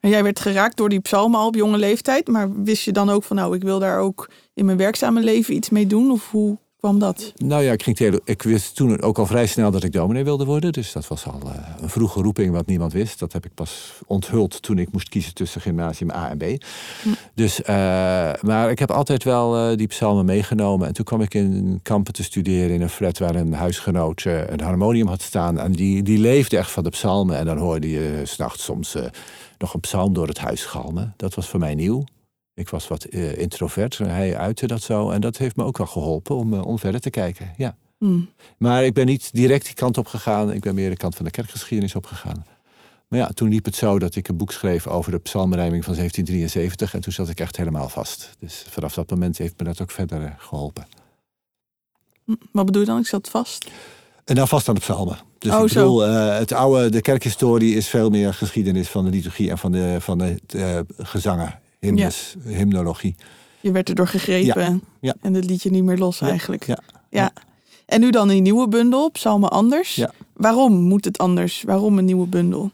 En 0.00 0.10
jij 0.10 0.22
werd 0.22 0.40
geraakt 0.40 0.76
door 0.76 0.88
die 0.88 1.00
psalmen 1.00 1.40
al 1.40 1.46
op 1.46 1.54
jonge 1.54 1.78
leeftijd, 1.78 2.28
maar 2.28 2.62
wist 2.62 2.84
je 2.84 2.92
dan 2.92 3.10
ook 3.10 3.24
van 3.24 3.36
nou, 3.36 3.54
ik 3.54 3.62
wil 3.62 3.78
daar 3.78 3.98
ook 3.98 4.30
in 4.54 4.64
mijn 4.64 4.78
werkzame 4.78 5.20
leven 5.20 5.54
iets 5.54 5.70
mee 5.70 5.86
doen? 5.86 6.10
Of 6.10 6.30
hoe 6.30 6.58
kwam 6.82 6.98
dat? 6.98 7.32
Nou 7.36 7.62
ja, 7.62 7.72
ik, 7.72 7.82
ging 7.82 8.20
ik 8.24 8.42
wist 8.42 8.76
toen 8.76 9.00
ook 9.00 9.18
al 9.18 9.26
vrij 9.26 9.46
snel 9.46 9.70
dat 9.70 9.82
ik 9.82 9.92
dominee 9.92 10.24
wilde 10.24 10.44
worden. 10.44 10.72
Dus 10.72 10.92
dat 10.92 11.08
was 11.08 11.26
al 11.26 11.40
uh, 11.44 11.50
een 11.80 11.88
vroege 11.88 12.22
roeping 12.22 12.52
wat 12.52 12.66
niemand 12.66 12.92
wist. 12.92 13.18
Dat 13.18 13.32
heb 13.32 13.44
ik 13.44 13.54
pas 13.54 13.92
onthuld 14.06 14.62
toen 14.62 14.78
ik 14.78 14.92
moest 14.92 15.08
kiezen 15.08 15.34
tussen 15.34 15.60
gymnasium 15.60 16.10
A 16.10 16.30
en 16.30 16.38
B. 16.38 16.42
Hm. 16.42 17.08
Dus, 17.34 17.60
uh, 17.60 17.66
maar 18.40 18.70
ik 18.70 18.78
heb 18.78 18.90
altijd 18.90 19.24
wel 19.24 19.70
uh, 19.70 19.76
die 19.76 19.86
psalmen 19.86 20.24
meegenomen. 20.24 20.86
En 20.86 20.92
toen 20.92 21.04
kwam 21.04 21.20
ik 21.20 21.34
in 21.34 21.80
Kampen 21.82 22.12
te 22.12 22.22
studeren 22.22 22.74
in 22.74 22.82
een 22.82 22.88
flat 22.88 23.18
waar 23.18 23.34
een 23.34 23.52
huisgenoot 23.52 24.24
een 24.24 24.60
harmonium 24.60 25.06
had 25.06 25.22
staan. 25.22 25.58
En 25.58 25.72
die, 25.72 26.02
die 26.02 26.18
leefde 26.18 26.56
echt 26.56 26.70
van 26.70 26.84
de 26.84 26.90
psalmen. 26.90 27.38
En 27.38 27.44
dan 27.44 27.58
hoorde 27.58 27.90
je 27.90 28.20
s'nachts 28.24 28.64
soms 28.64 28.96
nog 29.58 29.74
een 29.74 29.80
psalm 29.80 30.12
door 30.12 30.28
het 30.28 30.38
huis 30.38 30.64
galmen. 30.64 31.14
Dat 31.16 31.34
was 31.34 31.48
voor 31.48 31.60
mij 31.60 31.74
nieuw. 31.74 32.04
Ik 32.54 32.68
was 32.68 32.88
wat 32.88 33.06
uh, 33.10 33.38
introvert, 33.38 33.98
hij 33.98 34.36
uitte 34.36 34.66
dat 34.66 34.82
zo. 34.82 35.10
En 35.10 35.20
dat 35.20 35.36
heeft 35.36 35.56
me 35.56 35.64
ook 35.64 35.78
wel 35.78 35.86
geholpen 35.86 36.36
om, 36.36 36.54
uh, 36.54 36.66
om 36.66 36.78
verder 36.78 37.00
te 37.00 37.10
kijken. 37.10 37.52
Ja. 37.56 37.76
Mm. 37.98 38.28
Maar 38.58 38.84
ik 38.84 38.94
ben 38.94 39.06
niet 39.06 39.32
direct 39.32 39.64
die 39.64 39.74
kant 39.74 39.98
op 39.98 40.06
gegaan. 40.06 40.52
Ik 40.52 40.60
ben 40.60 40.74
meer 40.74 40.90
de 40.90 40.96
kant 40.96 41.14
van 41.14 41.24
de 41.24 41.30
kerkgeschiedenis 41.30 41.94
opgegaan. 41.94 42.44
Maar 43.08 43.18
ja, 43.18 43.26
toen 43.26 43.48
liep 43.48 43.64
het 43.64 43.74
zo 43.74 43.98
dat 43.98 44.14
ik 44.14 44.28
een 44.28 44.36
boek 44.36 44.52
schreef 44.52 44.86
over 44.86 45.10
de 45.10 45.18
psalmrijming 45.18 45.84
van 45.84 45.94
1773. 45.94 46.94
En 46.94 47.00
toen 47.00 47.12
zat 47.12 47.28
ik 47.28 47.40
echt 47.40 47.56
helemaal 47.56 47.88
vast. 47.88 48.30
Dus 48.38 48.64
vanaf 48.68 48.94
dat 48.94 49.10
moment 49.10 49.38
heeft 49.38 49.58
me 49.58 49.64
dat 49.64 49.80
ook 49.82 49.90
verder 49.90 50.22
uh, 50.22 50.30
geholpen. 50.36 50.86
Wat 52.52 52.66
bedoel 52.66 52.80
je 52.80 52.88
dan? 52.88 52.98
Ik 52.98 53.06
zat 53.06 53.28
vast? 53.28 53.70
En 54.24 54.34
dan 54.34 54.48
vast 54.48 54.68
aan 54.68 54.74
de 54.74 54.80
psalmen. 54.80 55.18
Dus 55.38 55.52
oh, 55.52 55.60
ik 55.60 55.66
bedoel, 55.66 56.08
uh, 56.08 56.38
het 56.38 56.52
oude, 56.52 56.90
de 56.90 57.00
kerkhistorie 57.00 57.76
is 57.76 57.88
veel 57.88 58.10
meer 58.10 58.34
geschiedenis 58.34 58.88
van 58.88 59.04
de 59.04 59.10
liturgie 59.10 59.50
en 59.50 59.58
van 59.58 59.72
de, 59.72 59.96
van 60.00 60.18
de 60.18 60.84
gezangen 60.96 61.61
hymnes, 61.86 62.36
ja. 62.44 62.50
hymnologie. 62.56 63.14
Je 63.60 63.72
werd 63.72 63.88
erdoor 63.88 64.06
gegrepen 64.06 64.82
Ja. 65.00 65.14
en 65.20 65.34
het 65.34 65.44
liet 65.44 65.62
je 65.62 65.70
niet 65.70 65.84
meer 65.84 65.98
los 65.98 66.20
eigenlijk. 66.20 66.66
Ja. 66.66 66.78
ja. 67.10 67.32
En 67.86 68.00
nu 68.00 68.10
dan 68.10 68.28
die 68.28 68.40
nieuwe 68.40 68.68
bundel, 68.68 69.10
Psalmen 69.10 69.50
Anders. 69.50 69.94
Ja. 69.94 70.12
Waarom 70.32 70.72
moet 70.72 71.04
het 71.04 71.18
anders? 71.18 71.62
Waarom 71.62 71.98
een 71.98 72.04
nieuwe 72.04 72.26
bundel? 72.26 72.70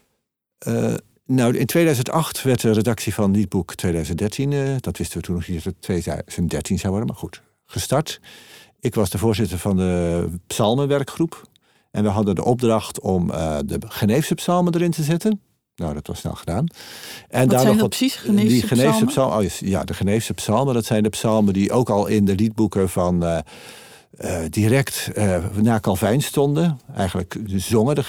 Eh, 0.57 0.93
nou, 1.25 1.57
in 1.57 1.65
2008 1.65 2.43
werd 2.43 2.61
de 2.61 2.71
redactie 2.71 3.13
van 3.13 3.31
Liedboek 3.31 3.75
2013, 3.75 4.53
eh, 4.53 4.75
dat 4.79 4.97
wisten 4.97 5.17
we 5.17 5.23
toen 5.23 5.35
nog 5.35 5.47
niet 5.47 5.63
dat 5.63 5.73
het 5.73 5.81
2013 5.81 6.79
zou 6.79 6.89
worden, 6.91 7.09
maar 7.09 7.19
goed, 7.19 7.41
gestart. 7.65 8.19
Ik 8.79 8.95
was 8.95 9.09
de 9.09 9.17
voorzitter 9.17 9.57
van 9.57 9.77
de 9.77 10.25
psalmenwerkgroep. 10.47 11.47
En 11.91 12.03
we 12.03 12.09
hadden 12.09 12.35
de 12.35 12.43
opdracht 12.43 12.99
om 12.99 13.31
eh, 13.31 13.57
de 13.65 13.79
Geneefse 13.87 14.35
psalmen 14.35 14.75
erin 14.75 14.91
te 14.91 15.03
zetten. 15.03 15.41
Nou, 15.79 15.93
dat 15.93 16.07
was 16.07 16.19
snel 16.19 16.33
gedaan. 16.33 16.65
En 17.29 17.47
Wat 17.49 17.55
zijn 17.59 17.67
nog 17.71 17.77
dat 17.79 17.89
precies, 17.89 18.15
Geneefse 18.15 18.47
die 18.49 18.61
Geneefse 18.61 19.05
psalmen? 19.05 19.07
psalmen? 19.07 19.37
Oh, 19.45 19.51
ja, 19.69 19.83
de 19.83 19.93
Geneefse 19.93 20.33
psalmen, 20.33 20.73
dat 20.73 20.85
zijn 20.85 21.03
de 21.03 21.09
psalmen 21.09 21.53
die 21.53 21.71
ook 21.71 21.89
al 21.89 22.07
in 22.07 22.25
de 22.25 22.35
liedboeken 22.35 22.89
van 22.89 23.23
eh, 23.23 23.37
eh, 24.17 24.49
direct 24.49 25.11
eh, 25.15 25.37
na 25.61 25.79
Calvijn 25.79 26.21
stonden. 26.21 26.79
Eigenlijk 26.95 27.37
zongen 27.45 27.95
de 27.95 28.03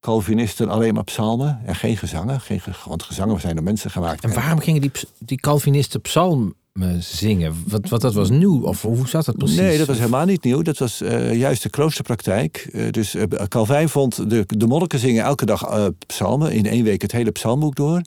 Calvinisten 0.00 0.68
alleen 0.68 0.94
maar 0.94 1.04
psalmen 1.04 1.60
en 1.64 1.74
geen 1.74 1.96
gezangen. 1.96 2.40
Geen, 2.40 2.60
ge- 2.60 2.70
want 2.88 3.02
gezangen 3.02 3.40
zijn 3.40 3.54
door 3.54 3.64
mensen 3.64 3.90
gemaakt. 3.90 4.24
En 4.24 4.34
waarom 4.34 4.58
gingen 4.58 4.80
die, 4.80 4.90
die 5.18 5.40
Calvinisten 5.40 6.00
psalmen 6.00 6.54
zingen? 6.98 7.54
Wat, 7.66 7.88
wat 7.88 8.00
dat 8.00 8.14
was 8.14 8.30
nieuw? 8.30 8.62
Of 8.62 8.82
hoe 8.82 9.08
zat 9.08 9.24
dat 9.24 9.36
precies? 9.36 9.56
Nee, 9.56 9.78
dat 9.78 9.86
was 9.86 9.98
helemaal 9.98 10.24
niet 10.24 10.44
nieuw. 10.44 10.62
Dat 10.62 10.78
was 10.78 11.00
eh, 11.00 11.34
juist 11.34 11.62
de 11.62 11.70
kloosterpraktijk. 11.70 12.68
Eh, 12.72 12.90
dus 12.90 13.14
eh, 13.14 13.22
Calvijn 13.48 13.88
vond, 13.88 14.30
de, 14.30 14.44
de 14.46 14.66
monniken 14.66 14.98
zingen 14.98 15.24
elke 15.24 15.46
dag 15.46 15.90
psalmen. 16.06 16.52
In 16.52 16.66
één 16.66 16.84
week 16.84 17.02
het 17.02 17.12
hele 17.12 17.30
psalmboek 17.30 17.74
door. 17.74 18.02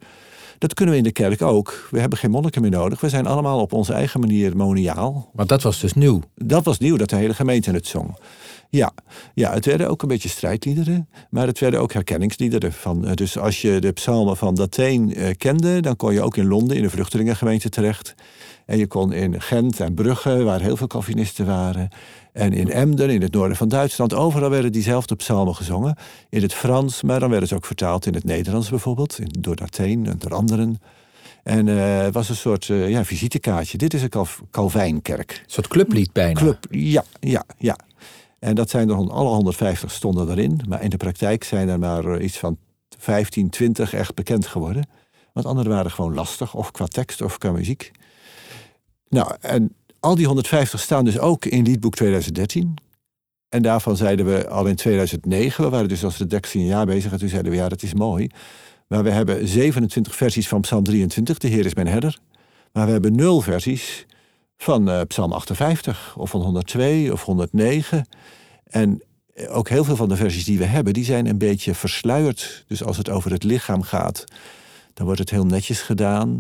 Dat 0.58 0.74
kunnen 0.74 0.94
we 0.94 1.00
in 1.00 1.06
de 1.06 1.12
kerk 1.12 1.42
ook. 1.42 1.88
We 1.92 2.00
hebben 2.00 2.20
geen 2.20 2.32
monniken 2.32 2.62
meer 2.62 2.72
nodig. 2.72 3.02
We 3.02 3.10
zijn 3.10 3.28
allemaal 3.28 3.60
op 3.60 3.74
onze 3.74 3.94
eigen 3.94 4.20
manier 4.20 4.56
moniaal. 4.56 5.30
Maar 5.34 5.46
dat 5.46 5.62
was 5.62 5.80
dus 5.80 5.94
nieuw. 5.94 6.22
Dat 6.36 6.64
was 6.64 6.78
nieuw, 6.78 6.98
dat 6.98 7.10
de 7.10 7.16
hele 7.16 7.34
gemeente 7.34 7.72
het 7.72 7.88
zong. 7.88 8.18
Ja, 8.72 8.92
ja, 9.34 9.54
het 9.54 9.66
werden 9.66 9.90
ook 9.90 10.02
een 10.02 10.08
beetje 10.08 10.30
strijdliederen, 10.30 11.10
maar 11.30 11.48
het 11.48 11.60
werden 11.60 11.80
ook 11.80 11.94
herkenningsliederen. 11.94 12.74
Van, 12.74 13.08
eh, 13.08 13.14
dus 13.14 13.38
als 13.38 13.62
je 13.62 13.80
de 13.80 13.92
psalmen 13.92 14.38
van 14.38 14.56
Dateen 14.56 15.16
eh, 15.16 15.36
kende, 15.38 15.80
dan 15.80 15.96
kon 15.96 16.14
je 16.14 16.22
ook 16.22 16.38
in 16.38 16.48
Londen 16.48 16.78
in 16.78 16.84
de 16.84 16.90
vluchtelingengemeente 16.90 17.70
terecht. 17.70 18.16
En 18.66 18.78
je 18.78 18.88
kon 18.88 19.14
in 19.14 19.42
Gent 19.42 19.80
en 19.80 19.94
Brugge, 19.94 20.44
waar 20.44 20.62
heel 20.62 20.78
veel 20.78 20.88
Calvinisten 20.88 21.46
waren. 21.46 21.90
En 22.34 22.54
in 22.54 22.72
Emden, 22.72 23.10
in 23.10 23.22
het 23.22 23.34
noorden 23.34 23.58
van 23.58 23.68
Duitsland, 23.68 24.14
overal 24.14 24.50
werden 24.50 24.72
diezelfde 24.72 25.16
psalmen 25.16 25.56
gezongen. 25.56 25.96
In 26.30 26.42
het 26.42 26.54
Frans, 26.54 27.02
maar 27.02 27.20
dan 27.20 27.30
werden 27.30 27.48
ze 27.48 27.56
ook 27.56 27.66
vertaald 27.66 28.06
in 28.06 28.14
het 28.14 28.24
Nederlands 28.24 28.70
bijvoorbeeld, 28.70 29.20
in, 29.20 29.36
door 29.40 29.56
Dateen 29.56 30.06
en 30.06 30.16
door 30.20 30.34
anderen. 30.34 30.82
En 31.44 31.68
eh, 31.68 32.02
het 32.02 32.14
was 32.14 32.30
een 32.30 32.36
soort 32.36 32.66
ja, 32.66 33.06
visitekaartje. 33.06 33.78
Dit 33.78 33.94
is 33.94 34.02
een 34.02 34.10
Calv- 34.10 34.40
Calvijnkerk. 34.52 35.32
Een 35.32 35.52
soort 35.52 35.68
clublied 35.68 36.14
bijna. 36.14 36.40
Club, 36.40 36.66
ja, 36.70 37.04
ja, 37.20 37.44
ja. 37.58 37.78
En 38.40 38.56
dat 38.56 38.70
zijn 38.70 38.90
er 38.90 38.96
alle 38.96 39.30
150 39.30 39.92
stonden 39.92 40.30
erin. 40.30 40.62
Maar 40.68 40.84
in 40.84 40.90
de 40.90 40.98
praktijk 40.98 41.44
zijn 41.44 41.70
er 41.70 41.80
maar 41.80 42.06
eh, 42.06 42.24
iets 42.24 42.38
van 42.38 42.58
15, 42.98 43.50
20 43.50 43.94
echt 43.94 44.16
bekend 44.16 44.48
geworden. 44.48 44.90
Want 45.34 45.46
anderen 45.46 45.72
waren 45.72 45.92
gewoon 45.92 46.14
lastig, 46.14 46.54
of 46.54 46.72
qua 46.72 46.86
tekst 46.86 47.22
of 47.22 47.38
qua 47.38 47.52
muziek. 47.52 47.92
Nou, 49.10 49.36
en 49.42 49.76
al 50.00 50.16
die 50.16 50.26
150 50.26 50.80
staan 50.80 51.06
dus 51.06 51.20
ook 51.20 51.46
in 51.46 51.64
liedboek 51.64 51.96
2013. 51.96 52.74
En 53.50 53.62
daarvan 53.62 53.98
zeiden 53.98 54.26
we 54.26 54.50
al 54.50 54.66
in 54.66 54.76
2009, 54.76 55.64
we 55.64 55.70
waren 55.70 55.88
dus 55.88 56.04
als 56.04 56.18
redactie 56.18 56.62
een 56.62 56.68
jaar 56.68 56.86
bezig... 56.86 57.12
en 57.12 57.20
toen 57.20 57.30
zeiden 57.30 57.52
we, 57.52 57.58
ja, 57.58 57.70
dat 57.70 57.84
is 57.84 57.94
mooi. 57.94 58.30
Maar 58.88 59.04
we 59.04 59.10
hebben 59.10 59.48
27 59.48 60.16
versies 60.16 60.48
van 60.48 60.62
Psalm 60.62 60.84
23, 60.84 61.38
de 61.38 61.48
Heer 61.48 61.66
is 61.66 61.74
mijn 61.74 61.88
herder. 61.88 62.20
Maar 62.72 62.86
we 62.86 62.92
hebben 62.92 63.16
nul 63.16 63.42
versies 63.42 64.06
van 64.62 64.90
eh, 64.90 65.02
Psalm 65.08 65.32
58 65.32 66.16
of 66.18 66.30
van 66.30 66.42
102 66.42 67.12
of 67.14 67.24
109. 67.24 68.08
En 68.64 69.04
eh, 69.34 69.56
ook 69.58 69.70
heel 69.70 69.84
veel 69.84 69.96
van 69.96 70.10
de 70.10 70.16
versies 70.16 70.46
die 70.46 70.58
we 70.58 70.66
hebben, 70.66 70.94
die 70.94 71.04
zijn 71.04 71.26
een 71.26 71.38
beetje 71.38 71.74
versluierd. 71.74 72.64
Dus 72.68 72.84
als 72.84 72.98
het 72.98 73.10
over 73.10 73.32
het 73.32 73.44
lichaam 73.44 73.82
gaat, 73.82 74.24
dan 74.94 75.06
wordt 75.06 75.20
het 75.20 75.30
heel 75.30 75.46
netjes 75.46 75.82
gedaan. 75.82 76.40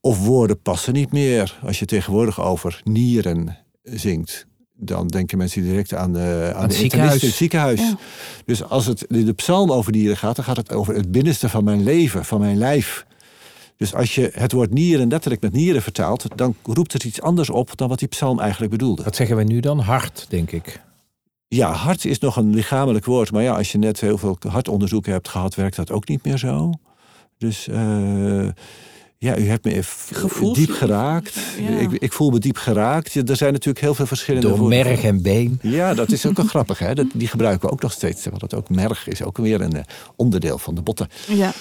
Of 0.00 0.24
woorden 0.24 0.60
passen 0.60 0.92
niet 0.92 1.12
meer. 1.12 1.58
Als 1.62 1.78
je 1.78 1.84
tegenwoordig 1.84 2.40
over 2.40 2.80
nieren 2.84 3.58
zingt, 3.82 4.46
dan 4.76 5.06
denken 5.06 5.38
mensen 5.38 5.62
direct 5.62 5.94
aan 5.94 6.12
de, 6.12 6.52
aan 6.54 6.62
het 6.62 6.70
de 6.70 6.76
ziekenhuis. 6.76 7.22
het 7.22 7.32
ziekenhuis. 7.32 7.80
Ja. 7.80 7.96
Dus 8.44 8.62
als 8.62 8.86
het 8.86 9.02
in 9.02 9.24
de 9.24 9.32
psalm 9.32 9.72
over 9.72 9.92
nieren 9.92 10.16
gaat, 10.16 10.36
dan 10.36 10.44
gaat 10.44 10.56
het 10.56 10.72
over 10.72 10.94
het 10.94 11.10
binnenste 11.10 11.48
van 11.48 11.64
mijn 11.64 11.82
leven, 11.82 12.24
van 12.24 12.40
mijn 12.40 12.58
lijf. 12.58 13.06
Dus 13.76 13.94
als 13.94 14.14
je 14.14 14.30
het 14.34 14.52
woord 14.52 14.70
nieren 14.72 15.08
letterlijk 15.08 15.42
met 15.42 15.52
nieren 15.52 15.82
vertaalt, 15.82 16.26
dan 16.34 16.54
roept 16.62 16.92
het 16.92 17.04
iets 17.04 17.20
anders 17.20 17.50
op 17.50 17.76
dan 17.76 17.88
wat 17.88 17.98
die 17.98 18.08
psalm 18.08 18.40
eigenlijk 18.40 18.70
bedoelde. 18.72 19.02
Wat 19.02 19.16
zeggen 19.16 19.36
wij 19.36 19.44
nu 19.44 19.60
dan? 19.60 19.78
Hart, 19.78 20.26
denk 20.28 20.50
ik. 20.50 20.80
Ja, 21.48 21.72
hart 21.72 22.04
is 22.04 22.18
nog 22.18 22.36
een 22.36 22.54
lichamelijk 22.54 23.04
woord, 23.04 23.32
maar 23.32 23.42
ja, 23.42 23.54
als 23.56 23.72
je 23.72 23.78
net 23.78 24.00
heel 24.00 24.18
veel 24.18 24.38
hartonderzoeken 24.48 25.12
hebt 25.12 25.28
gehad, 25.28 25.54
werkt 25.54 25.76
dat 25.76 25.90
ook 25.90 26.08
niet 26.08 26.24
meer 26.24 26.38
zo. 26.38 26.72
Dus 27.38 27.68
eh, 27.68 28.48
ja, 29.18 29.36
u 29.38 29.48
hebt 29.48 29.64
me 29.64 29.72
even 29.74 30.16
Gevoels- 30.16 30.58
diep 30.58 30.70
geraakt. 30.70 31.38
Ja. 31.58 31.68
Ik, 31.78 31.90
ik 31.92 32.12
voel 32.12 32.30
me 32.30 32.38
diep 32.38 32.56
geraakt. 32.56 33.12
Ja, 33.12 33.22
er 33.24 33.36
zijn 33.36 33.52
natuurlijk 33.52 33.84
heel 33.84 33.94
veel 33.94 34.06
verschillende 34.06 34.48
Door 34.48 34.58
woorden. 34.58 34.84
merg 34.84 35.02
en 35.02 35.22
been. 35.22 35.58
Ja, 35.62 35.94
dat 35.94 36.12
is 36.12 36.26
ook 36.26 36.36
wel 36.36 36.46
grappig. 36.54 36.78
Hè? 36.78 36.94
Dat, 36.94 37.06
die 37.14 37.28
gebruiken 37.28 37.66
we 37.68 37.72
ook 37.74 37.82
nog 37.82 37.92
steeds. 37.92 38.24
Want 38.24 38.40
dat 38.40 38.54
ook 38.54 38.68
merg 38.68 39.08
is 39.08 39.22
ook 39.22 39.36
weer 39.36 39.60
een 39.60 39.72
eh, 39.72 39.82
onderdeel 40.16 40.58
van 40.58 40.74
de 40.74 40.82
botten. 40.82 41.08
Ja. 41.28 41.52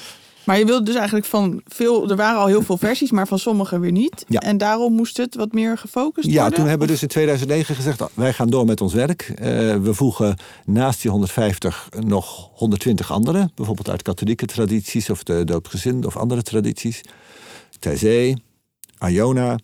Maar 0.45 0.57
je 0.59 0.65
wilde 0.65 0.85
dus 0.85 0.95
eigenlijk 0.95 1.25
van 1.25 1.61
veel, 1.67 2.09
er 2.09 2.15
waren 2.15 2.39
al 2.39 2.47
heel 2.47 2.61
veel 2.61 2.77
versies, 2.77 3.11
maar 3.11 3.27
van 3.27 3.39
sommige 3.39 3.79
weer 3.79 3.91
niet. 3.91 4.25
Ja. 4.27 4.39
En 4.39 4.57
daarom 4.57 4.93
moest 4.93 5.17
het 5.17 5.35
wat 5.35 5.51
meer 5.51 5.77
gefocust 5.77 6.27
Ja, 6.29 6.39
worden. 6.41 6.53
toen 6.59 6.67
hebben 6.67 6.87
we 6.87 6.93
dus 6.93 7.01
in 7.01 7.07
2009 7.07 7.75
gezegd, 7.75 8.01
"Ah, 8.01 8.07
wij 8.13 8.33
gaan 8.33 8.49
door 8.49 8.65
met 8.65 8.81
ons 8.81 8.93
werk. 8.93 9.21
Eh, 9.35 9.45
we 9.75 9.93
voegen 9.93 10.35
naast 10.65 11.01
die 11.01 11.11
150 11.11 11.89
nog 11.99 12.49
120 12.53 13.11
andere. 13.11 13.49
Bijvoorbeeld 13.55 13.89
uit 13.89 14.01
katholieke 14.01 14.45
tradities 14.45 15.09
of 15.09 15.23
de 15.23 15.43
doopgezinde 15.43 16.07
of 16.07 16.17
andere 16.17 16.41
tradities. 16.41 17.01
Taizé, 17.79 18.33
Iona. 19.07 19.57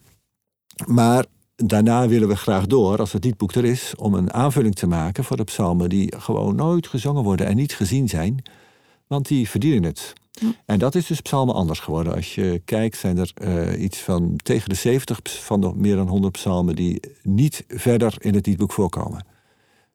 Maar 0.85 1.25
daarna 1.55 2.07
willen 2.07 2.27
we 2.27 2.35
graag 2.35 2.65
door, 2.67 2.97
als 2.99 3.11
het 3.13 3.23
liedboek 3.23 3.51
er 3.53 3.65
is, 3.65 3.93
om 3.97 4.13
een 4.13 4.33
aanvulling 4.33 4.75
te 4.75 4.87
maken 4.87 5.23
voor 5.23 5.37
de 5.37 5.43
psalmen 5.43 5.89
die 5.89 6.13
gewoon 6.17 6.55
nooit 6.55 6.87
gezongen 6.87 7.23
worden 7.23 7.45
en 7.45 7.55
niet 7.55 7.75
gezien 7.75 8.09
zijn. 8.09 8.43
Want 9.09 9.27
die 9.27 9.49
verdienen 9.49 9.83
het. 9.83 10.13
En 10.65 10.79
dat 10.79 10.95
is 10.95 11.07
dus 11.07 11.21
psalmen 11.21 11.55
anders 11.55 11.79
geworden. 11.79 12.15
Als 12.15 12.35
je 12.35 12.61
kijkt, 12.65 12.97
zijn 12.97 13.17
er 13.17 13.31
eh, 13.33 13.81
iets 13.81 13.97
van 13.99 14.35
tegen 14.43 14.69
de 14.69 14.75
70 14.75 15.21
ps- 15.21 15.39
van 15.39 15.61
de 15.61 15.71
meer 15.75 15.95
dan 15.95 16.07
100 16.07 16.33
psalmen 16.33 16.75
die 16.75 16.99
niet 17.23 17.63
verder 17.67 18.13
in 18.17 18.33
het 18.33 18.45
liedboek 18.45 18.71
voorkomen. 18.71 19.25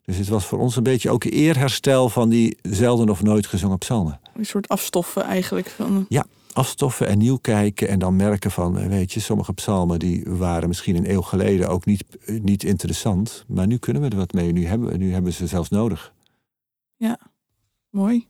Dus 0.04 0.16
het 0.16 0.28
was 0.28 0.44
voor 0.46 0.58
ons 0.58 0.76
een 0.76 0.82
beetje 0.82 1.10
ook 1.10 1.24
eerherstel 1.24 2.08
van 2.08 2.28
die 2.28 2.58
zelden 2.62 3.08
of 3.08 3.22
nooit 3.22 3.46
gezongen 3.46 3.78
psalmen. 3.78 4.20
Een 4.34 4.46
soort 4.46 4.68
afstoffen 4.68 5.22
eigenlijk. 5.22 5.68
Van, 5.68 6.06
Ja, 6.08 6.24
afstoffen 6.52 7.06
en 7.06 7.18
nieuw 7.18 7.36
kijken 7.36 7.88
en 7.88 7.98
dan 7.98 8.16
merken 8.16 8.50
van, 8.50 8.78
eh, 8.78 8.86
weet 8.86 9.12
je, 9.12 9.20
sommige 9.20 9.52
psalmen 9.52 9.98
die 9.98 10.24
waren 10.26 10.68
misschien 10.68 10.96
een 10.96 11.10
eeuw 11.10 11.22
geleden 11.22 11.68
ook 11.68 11.84
niet, 11.84 12.04
eh, 12.26 12.40
niet 12.40 12.64
interessant. 12.64 13.44
Maar 13.48 13.66
nu 13.66 13.76
kunnen 13.76 14.02
we 14.02 14.08
er 14.08 14.16
wat 14.16 14.32
mee. 14.32 14.52
Nu 14.52 14.66
hebben, 14.66 14.88
we- 14.88 14.96
nu 14.96 15.12
hebben 15.12 15.30
we 15.30 15.36
ze 15.36 15.46
zelfs 15.46 15.68
nodig. 15.68 16.12
mooi. 17.90 18.26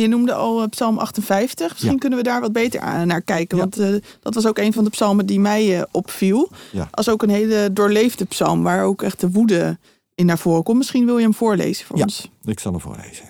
Je 0.00 0.06
noemde 0.08 0.34
al 0.34 0.62
eh, 0.62 0.68
Psalm 0.68 0.98
58. 0.98 1.68
Misschien 1.70 1.92
Ja. 1.92 1.98
kunnen 1.98 2.18
we 2.18 2.24
daar 2.24 2.40
wat 2.40 2.52
beter 2.52 2.80
aan, 2.80 3.06
naar 3.06 3.22
kijken. 3.22 3.56
Ja. 3.56 3.62
Want 3.62 3.78
eh, 3.78 4.10
dat 4.20 4.34
was 4.34 4.46
ook 4.46 4.58
een 4.58 4.72
van 4.72 4.84
de 4.84 4.90
psalmen 4.90 5.26
die 5.26 5.40
mij 5.40 5.78
eh, 5.78 5.84
opviel. 5.90 6.50
Ja. 6.72 6.88
Als 6.90 7.08
ook 7.08 7.22
een 7.22 7.30
hele 7.30 7.72
doorleefde 7.72 8.24
psalm, 8.24 8.62
waar 8.62 8.84
ook 8.84 9.02
echt 9.02 9.20
de 9.20 9.30
woede 9.30 9.78
in 10.14 10.26
naar 10.26 10.38
voren 10.38 10.62
komt. 10.62 10.78
Misschien 10.78 11.04
wil 11.04 11.16
je 11.16 11.22
hem 11.24 11.34
voorlezen 11.34 11.86
voor 11.86 11.96
Ja. 11.96 12.02
ons. 12.02 12.30
Ik 12.42 12.60
zal 12.60 12.72
hem 12.72 12.80
voorlezen. 12.80 13.24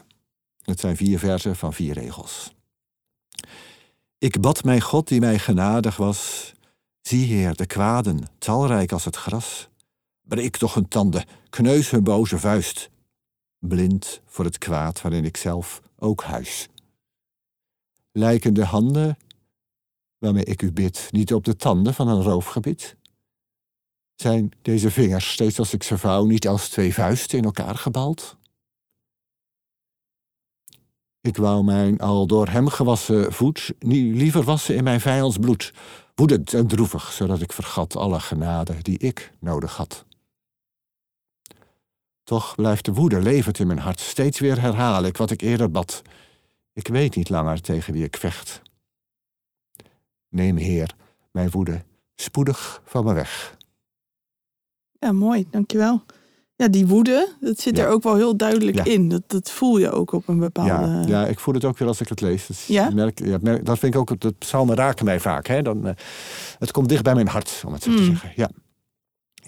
Het 0.62 0.80
zijn 0.80 0.96
vier 0.96 1.18
versen 1.18 1.56
van 1.56 1.72
vier 1.72 1.94
regels. 1.94 2.52
Ik 4.18 4.40
bad 4.40 4.64
mijn 4.64 4.80
God 4.80 5.08
die 5.08 5.20
mij 5.20 5.38
genadig 5.38 5.96
was. 5.96 6.52
Zie, 7.00 7.26
Heer, 7.26 7.54
de 7.56 7.66
kwaden, 7.66 8.22
talrijk 8.38 8.92
als 8.92 9.04
het 9.04 9.16
gras. 9.16 9.68
Breek 10.22 10.56
toch 10.56 10.74
hun 10.74 10.88
tanden, 10.88 11.24
kneus 11.50 11.90
hun 11.90 12.02
boze 12.04 12.38
vuist. 12.38 12.90
Blind 13.58 14.20
voor 14.26 14.44
het 14.44 14.58
kwaad 14.58 15.00
waarin 15.02 15.24
ik 15.24 15.36
zelf 15.36 15.80
ook 15.98 16.22
huis. 16.22 16.68
Lijken 18.12 18.54
de 18.54 18.64
handen 18.64 19.16
waarmee 20.18 20.44
ik 20.44 20.62
u 20.62 20.72
bid 20.72 21.08
niet 21.10 21.34
op 21.34 21.44
de 21.44 21.56
tanden 21.56 21.94
van 21.94 22.08
een 22.08 22.22
roofgebied? 22.22 22.96
Zijn 24.14 24.50
deze 24.62 24.90
vingers, 24.90 25.32
steeds 25.32 25.58
als 25.58 25.72
ik 25.72 25.82
ze 25.82 25.98
vouw, 25.98 26.24
niet 26.24 26.48
als 26.48 26.68
twee 26.68 26.94
vuisten 26.94 27.38
in 27.38 27.44
elkaar 27.44 27.74
gebald? 27.74 28.36
Ik 31.20 31.36
wou 31.36 31.64
mijn 31.64 31.98
al 31.98 32.26
door 32.26 32.48
hem 32.48 32.68
gewassen 32.68 33.32
voet 33.32 33.74
niet 33.78 34.16
liever 34.16 34.42
wassen 34.42 34.74
in 34.74 34.84
mijn 34.84 35.00
vijands 35.00 35.36
bloed, 35.36 35.72
woedend 36.14 36.54
en 36.54 36.66
droevig, 36.66 37.12
zodat 37.12 37.40
ik 37.40 37.52
vergat 37.52 37.96
alle 37.96 38.20
genade 38.20 38.82
die 38.82 38.98
ik 38.98 39.32
nodig 39.40 39.76
had. 39.76 40.04
Toch 42.28 42.54
blijft 42.54 42.84
de 42.84 42.92
woede 42.92 43.20
levend 43.22 43.58
in 43.58 43.66
mijn 43.66 43.78
hart, 43.78 44.00
steeds 44.00 44.38
weer 44.38 44.60
herhaal 44.60 45.04
ik 45.04 45.16
wat 45.16 45.30
ik 45.30 45.40
eerder 45.40 45.70
bad. 45.70 46.02
Ik 46.72 46.88
weet 46.88 47.16
niet 47.16 47.28
langer 47.28 47.60
tegen 47.60 47.92
wie 47.92 48.04
ik 48.04 48.16
vecht. 48.16 48.62
Neem, 50.28 50.56
Heer, 50.56 50.94
mijn 51.30 51.50
woede 51.50 51.84
spoedig 52.14 52.82
van 52.84 53.04
me 53.04 53.12
weg. 53.12 53.56
Ja, 54.98 55.12
mooi, 55.12 55.46
dankjewel. 55.50 56.02
Ja, 56.56 56.68
die 56.68 56.86
woede, 56.86 57.32
dat 57.40 57.58
zit 57.60 57.76
Ja. 57.76 57.84
er 57.84 57.90
ook 57.90 58.02
wel 58.02 58.16
heel 58.16 58.36
duidelijk 58.36 58.76
Ja. 58.76 58.84
in. 58.84 59.08
Dat, 59.08 59.22
dat 59.26 59.50
voel 59.50 59.78
je 59.78 59.90
ook 59.90 60.12
op 60.12 60.28
een 60.28 60.38
bepaalde... 60.38 60.70
Ja, 61.10 61.20
ja, 61.20 61.26
ik 61.26 61.38
voel 61.38 61.54
het 61.54 61.64
ook 61.64 61.78
weer 61.78 61.88
als 61.88 62.00
ik 62.00 62.08
het 62.08 62.20
lees. 62.20 62.46
Dus 62.46 62.66
Ja? 62.66 62.90
merk, 62.90 63.18
ja, 63.24 63.38
merk- 63.40 63.64
dat 63.64 63.78
vind 63.78 63.94
ik 63.94 64.00
ook, 64.00 64.20
de 64.20 64.32
psalmen 64.38 64.76
raken 64.76 65.04
mij 65.04 65.20
vaak. 65.20 65.46
Hè? 65.46 65.62
Dan, 65.62 65.86
eh, 65.86 65.94
het 66.58 66.70
komt 66.70 66.88
dicht 66.88 67.02
bij 67.02 67.14
mijn 67.14 67.28
hart, 67.28 67.62
om 67.66 67.72
het 67.72 67.82
zo 67.82 67.94
te 67.94 68.00
Mm. 68.00 68.06
zeggen. 68.06 68.32
Ja. 68.36 68.50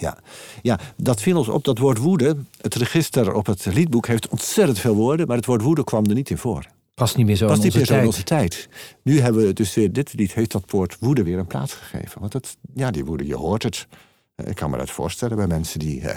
Ja. 0.01 0.19
ja, 0.63 0.79
dat 0.97 1.21
viel 1.23 1.37
ons 1.37 1.49
op, 1.49 1.65
dat 1.65 1.79
woord 1.79 1.99
woede. 1.99 2.37
Het 2.61 2.75
register 2.75 3.35
op 3.35 3.47
het 3.47 3.65
liedboek 3.65 4.07
heeft 4.07 4.29
ontzettend 4.29 4.79
veel 4.79 4.95
woorden, 4.95 5.27
maar 5.27 5.37
het 5.37 5.47
woord 5.47 5.63
woede 5.63 5.85
kwam 5.85 6.05
er 6.05 6.15
niet 6.15 6.31
in 6.31 6.39
voor. 6.39 6.67
Past 6.95 7.17
niet 7.17 7.27
meer 7.27 7.37
zo 7.37 7.47
Pas 7.47 7.57
in 7.57 7.63
niet 7.65 7.75
meer 7.75 7.87
zo 7.87 7.99
in 7.99 8.07
onze 8.07 8.23
tijd. 8.23 8.69
Nu 9.03 9.21
hebben 9.21 9.47
we 9.47 9.53
dus 9.53 9.75
weer, 9.75 9.93
dit 9.93 10.13
lied 10.13 10.35
heeft 10.35 10.53
dat 10.53 10.65
woord 10.67 10.97
woede 11.01 11.23
weer 11.23 11.39
een 11.39 11.47
plaats 11.47 11.73
gegeven. 11.73 12.21
Want 12.21 12.33
het, 12.33 12.57
ja, 12.75 12.91
die 12.91 13.05
woede, 13.05 13.27
je 13.27 13.37
hoort 13.37 13.63
het. 13.63 13.87
Ik 14.45 14.55
kan 14.55 14.71
me 14.71 14.77
dat 14.77 14.91
voorstellen 14.91 15.37
bij 15.37 15.47
mensen 15.47 15.79
die 15.79 16.01
eh, 16.01 16.17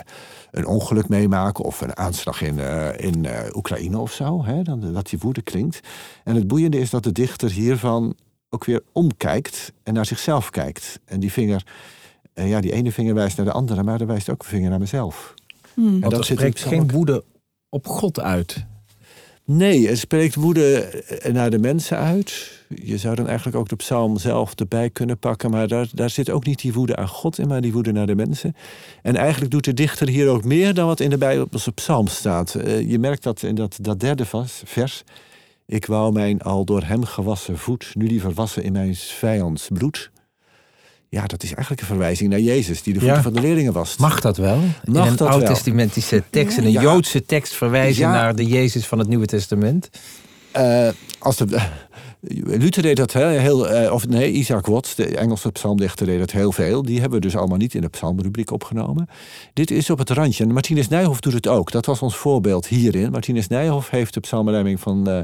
een 0.51 0.65
ongeluk 0.65 1.09
meemaken 1.09 1.63
of 1.63 1.81
een 1.81 1.97
aanslag 1.97 2.41
in, 2.41 2.59
eh, 2.59 3.05
in 3.07 3.25
eh, 3.25 3.55
Oekraïne 3.55 3.97
of 3.97 4.11
zo. 4.11 4.45
Hè, 4.45 4.61
dan, 4.61 4.93
dat 4.93 5.09
die 5.09 5.19
woede 5.19 5.41
klinkt. 5.41 5.79
En 6.23 6.35
het 6.35 6.47
boeiende 6.47 6.79
is 6.79 6.89
dat 6.89 7.03
de 7.03 7.11
dichter 7.11 7.51
hiervan 7.51 8.15
ook 8.49 8.65
weer 8.65 8.81
omkijkt 8.91 9.73
en 9.83 9.93
naar 9.93 10.05
zichzelf 10.05 10.49
kijkt. 10.49 10.99
En 11.05 11.19
die 11.19 11.31
vinger, 11.31 11.65
eh, 12.33 12.49
ja, 12.49 12.61
die 12.61 12.71
ene 12.71 12.91
vinger 12.91 13.13
wijst 13.13 13.37
naar 13.37 13.45
de 13.45 13.51
andere, 13.51 13.83
maar 13.83 14.01
er 14.01 14.07
wijst 14.07 14.29
ook 14.29 14.41
een 14.41 14.49
vinger 14.49 14.69
naar 14.69 14.79
mezelf. 14.79 15.33
Hmm. 15.73 15.85
En 15.85 15.99
Want 15.99 16.11
dat 16.11 16.19
er 16.19 16.25
spreekt 16.25 16.61
geen 16.61 16.81
ook. 16.81 16.91
woede 16.91 17.23
op 17.69 17.87
God 17.87 18.19
uit. 18.19 18.65
Nee, 19.45 19.87
het 19.87 19.97
spreekt 19.97 20.35
woede 20.35 20.75
eh, 20.75 21.33
naar 21.33 21.49
de 21.49 21.59
mensen 21.59 21.97
uit. 21.97 22.61
Je 22.67 22.97
zou 22.97 23.15
dan 23.15 23.27
eigenlijk 23.27 23.57
ook 23.57 23.69
de 23.69 23.75
psalm 23.75 24.17
zelf 24.17 24.53
erbij 24.55 24.89
kunnen 24.89 25.17
pakken. 25.17 25.51
Maar 25.51 25.67
daar, 25.67 25.87
daar 25.93 26.09
zit 26.09 26.29
ook 26.29 26.45
niet 26.45 26.61
die 26.61 26.73
woede 26.73 26.95
aan 26.95 27.07
God 27.07 27.37
in, 27.37 27.47
maar 27.47 27.61
die 27.61 27.73
woede 27.73 27.91
naar 27.91 28.07
de 28.07 28.15
mensen. 28.15 28.55
En 29.01 29.15
eigenlijk 29.15 29.51
doet 29.51 29.63
de 29.63 29.73
dichter 29.73 30.07
hier 30.07 30.29
ook 30.29 30.43
meer 30.43 30.73
dan 30.73 30.87
wat 30.87 30.99
in 30.99 31.09
de 31.09 31.17
Bijbelse 31.17 31.71
psalm 31.71 32.07
staat. 32.07 32.55
Eh, 32.55 32.89
je 32.89 32.99
merkt 32.99 33.23
dat 33.23 33.43
in 33.43 33.55
dat, 33.55 33.77
dat 33.81 33.99
derde 33.99 34.25
vers. 34.65 35.03
Ik 35.65 35.85
wou 35.85 36.13
mijn 36.13 36.41
al 36.41 36.65
door 36.65 36.83
hem 36.83 37.03
gewassen 37.03 37.57
voet, 37.57 37.91
nu 37.93 38.07
liever 38.07 38.33
wassen 38.33 38.63
in 38.63 38.71
mijn 38.71 38.95
vijands 38.95 39.67
bloed. 39.73 40.11
Ja, 41.13 41.25
dat 41.25 41.43
is 41.43 41.49
eigenlijk 41.53 41.81
een 41.81 41.87
verwijzing 41.87 42.29
naar 42.29 42.39
Jezus, 42.39 42.83
die 42.83 42.93
de 42.93 42.99
voeten 42.99 43.17
Ja. 43.17 43.23
van 43.23 43.33
de 43.33 43.39
leerlingen 43.41 43.73
was. 43.73 43.97
Mag 43.97 44.21
dat 44.21 44.37
wel? 44.37 44.57
Mag 44.85 45.05
in 45.07 45.11
een 45.11 45.27
oud-testamentische 45.27 46.23
tekst, 46.29 46.57
in 46.57 46.63
een 46.65 46.71
Ja. 46.71 46.81
Joodse 46.81 47.25
tekst 47.25 47.53
verwijzen 47.53 48.01
Ja. 48.03 48.11
naar 48.11 48.35
de 48.35 48.45
Jezus 48.45 48.85
van 48.85 48.99
het 48.99 49.07
Nieuwe 49.07 49.25
Testament? 49.25 49.89
Eh, 50.51 50.87
als 51.19 51.37
de, 51.37 51.59
Luther 52.43 52.81
deed 52.83 52.97
dat 52.97 53.13
hè, 53.13 53.27
heel, 53.27 53.69
eh, 53.69 53.91
of 53.93 54.07
nee, 54.07 54.31
Isaac 54.31 54.65
Watts, 54.65 54.95
de 54.95 55.05
Engelse 55.17 55.51
psalmdichter, 55.51 56.05
deed 56.05 56.19
dat 56.19 56.31
heel 56.31 56.51
veel. 56.51 56.81
Die 56.81 56.99
hebben 56.99 57.19
we 57.19 57.25
dus 57.25 57.35
allemaal 57.35 57.57
niet 57.57 57.73
in 57.73 57.81
de 57.81 57.89
psalmrubriek 57.89 58.51
opgenomen. 58.51 59.07
Dit 59.53 59.71
is 59.71 59.89
op 59.89 59.97
het 59.97 60.09
randje. 60.09 60.43
En 60.43 60.53
Martinus 60.53 60.87
Nijhoff 60.87 61.19
doet 61.19 61.33
het 61.33 61.47
ook. 61.47 61.71
Dat 61.71 61.85
was 61.85 61.99
ons 62.01 62.15
voorbeeld 62.15 62.67
hierin. 62.67 63.11
Martinus 63.11 63.47
Nijhoff 63.47 63.89
heeft 63.89 64.13
de 64.13 64.19
psalmrijming 64.19 64.79
van, 64.79 65.09
eh, 65.09 65.19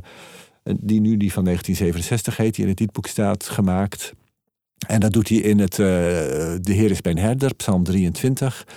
die 0.79 1.01
nu 1.01 1.17
die 1.17 1.34
van 1.34 1.43
1967 1.43 2.38
heet, 2.38 2.55
die 2.55 2.63
in 2.63 2.69
het 2.69 2.79
liedboek 2.79 3.08
staat, 3.08 3.43
gemaakt. 3.50 4.13
En 4.88 5.00
dat 5.00 5.12
doet 5.14 5.30
hij 5.30 5.38
in 5.38 5.60
het 5.60 5.72
eh, 5.72 5.86
De 6.62 6.74
Heer 6.74 6.92
is 6.92 7.02
mijn 7.02 7.18
herder, 7.18 7.56
psalm 7.56 7.84
23. 7.84 8.68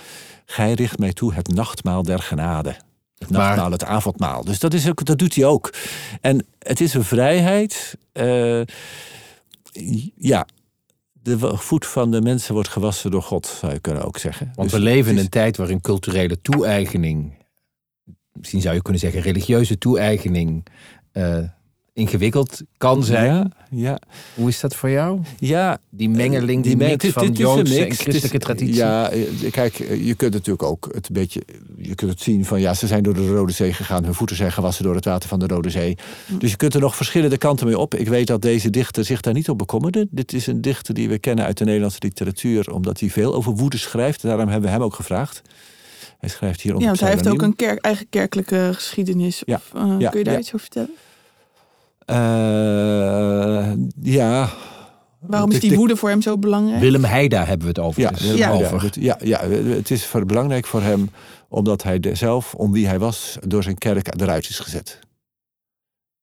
Gij 0.45 0.73
richt 0.73 0.99
mij 0.99 1.13
toe 1.13 1.33
het 1.33 1.47
nachtmaal 1.47 2.03
der 2.03 2.19
genade. 2.19 2.75
Het 3.17 3.29
Maar- 3.29 3.39
nachtmaal, 3.41 3.71
het 3.71 3.83
avondmaal. 3.83 4.43
Dus 4.43 4.59
dat, 4.59 4.73
is 4.73 4.89
ook, 4.89 5.05
dat 5.05 5.17
doet 5.17 5.35
hij 5.35 5.45
ook. 5.45 5.73
En 6.21 6.45
het 6.59 6.81
is 6.81 6.93
een 6.93 7.03
vrijheid. 7.03 7.97
eh, 8.11 8.61
ja, 10.15 10.47
de 11.11 11.57
voet 11.57 11.85
van 11.85 12.11
de 12.11 12.21
mensen 12.21 12.53
wordt 12.53 12.69
gewassen 12.69 13.11
door 13.11 13.21
God, 13.23 13.45
zou 13.45 13.73
je 13.73 13.79
kunnen 13.79 14.05
ook 14.05 14.17
zeggen. 14.17 14.51
Want 14.55 14.69
Dus 14.69 14.79
we 14.79 14.83
leven 14.85 15.11
in 15.11 15.17
is- 15.17 15.23
een 15.23 15.29
tijd 15.29 15.57
waarin 15.57 15.81
culturele 15.81 16.41
toe-eigening, 16.41 17.33
misschien 18.31 18.61
zou 18.61 18.75
je 18.75 18.81
kunnen 18.81 19.01
zeggen 19.01 19.21
religieuze 19.21 19.77
toe-eigening, 19.77 20.65
eh, 21.11 21.37
ingewikkeld 21.93 22.61
kan 22.77 23.03
zijn. 23.03 23.25
Ja, 23.33 23.49
ja, 23.71 23.99
Hoe 24.33 24.49
is 24.49 24.59
dat 24.59 24.75
voor 24.75 24.89
jou? 24.89 25.19
ja, 25.39 25.77
Die 25.89 26.09
mengeling, 26.09 26.63
die 26.63 26.77
me- 26.77 26.85
mix 26.87 27.03
het- 27.03 27.13
van 27.13 27.23
en 27.35 27.91
christelijke 27.95 28.37
traditie. 28.39 28.75
Ja, 28.75 29.09
eh, 29.09 29.51
kijk, 29.51 29.79
eh, 29.79 30.05
je 30.05 30.13
kunt 30.15 30.33
natuurlijk 30.33 30.63
ook 30.63 30.89
het 30.93 31.07
een 31.07 31.13
beetje. 31.13 31.41
Je 31.77 31.95
kunt 31.95 32.11
het 32.11 32.21
zien 32.21 32.45
van 32.45 32.61
ja, 32.61 32.73
ze 32.73 32.87
zijn 32.87 33.03
door 33.03 33.13
de 33.13 33.27
Rode 33.27 33.51
Zee 33.51 33.73
gegaan. 33.73 34.03
Hun 34.03 34.13
voeten 34.13 34.35
zijn 34.35 34.51
gewassen 34.51 34.83
door 34.83 34.95
het 34.95 35.05
water 35.05 35.29
van 35.29 35.39
de 35.39 35.47
Rode 35.47 35.69
Zee. 35.69 35.97
Dus 36.39 36.51
je 36.51 36.57
kunt 36.57 36.73
er 36.73 36.79
nog 36.81 36.95
verschillende 36.95 37.37
kanten 37.37 37.65
mee 37.67 37.77
op. 37.79 37.95
Ik 37.95 38.07
weet 38.07 38.27
dat 38.27 38.41
deze 38.41 38.69
dichter 38.69 39.05
zich 39.05 39.21
daar 39.21 39.33
niet 39.33 39.49
op 39.49 39.57
bekommerde. 39.57 40.07
Dit 40.11 40.33
is 40.33 40.47
een 40.47 40.61
dichter 40.61 40.93
die 40.93 41.09
we 41.09 41.19
kennen 41.19 41.45
uit 41.45 41.57
de 41.57 41.65
Nederlandse 41.65 41.99
literatuur, 42.01 42.71
omdat 42.73 42.99
hij 42.99 43.09
veel 43.09 43.33
over 43.33 43.51
woede 43.53 43.77
schrijft. 43.77 44.21
Daarom 44.21 44.47
hebben 44.47 44.69
we 44.69 44.75
hem 44.75 44.83
ook 44.83 44.93
gevraagd. 44.95 45.41
Hij 46.19 46.29
schrijft 46.29 46.61
hier 46.61 46.71
Ja, 46.71 46.77
onder 46.77 46.87
want 46.87 46.99
hij 46.99 47.09
heeft 47.11 47.27
ook 47.27 47.41
een 47.41 47.55
kerk, 47.55 47.79
eigen 47.85 48.05
kerkelijke 48.09 48.69
geschiedenis. 48.73 49.41
Ja, 49.45 49.55
Of, 49.55 49.81
eh, 49.81 49.95
ja, 49.99 50.09
kun 50.09 50.19
je 50.19 50.25
daar 50.25 50.33
ja. 50.33 50.39
iets 50.39 50.47
over 50.47 50.59
vertellen? 50.59 50.89
Eh, 52.05 53.71
ja. 54.01 54.49
Waarom 55.19 55.51
is 55.51 55.59
die 55.59 55.69
de- 55.69 55.75
woede 55.75 55.95
voor 55.95 56.09
hem 56.09 56.21
zo 56.21 56.37
belangrijk? 56.37 56.81
Willem 56.81 57.03
Heida 57.03 57.39
hebben 57.45 57.61
we 57.61 57.67
het 57.67 57.79
over. 57.79 58.01
Ja, 58.01 58.09
dus. 58.09 58.47
over. 58.47 58.81
het- 58.83 58.95
ja, 58.95 59.17
ja, 59.23 59.47
het 59.49 59.91
is 59.91 60.05
voor- 60.05 60.25
belangrijk 60.25 60.65
voor 60.65 60.81
hem 60.81 61.09
omdat 61.49 61.83
hij 61.83 61.99
de- 61.99 62.15
zelf, 62.15 62.53
om 62.55 62.71
wie 62.71 62.87
hij 62.87 62.99
was, 62.99 63.37
door 63.47 63.63
zijn 63.63 63.77
kerk 63.77 64.21
eruit 64.21 64.49
is 64.49 64.59
gezet. 64.59 64.99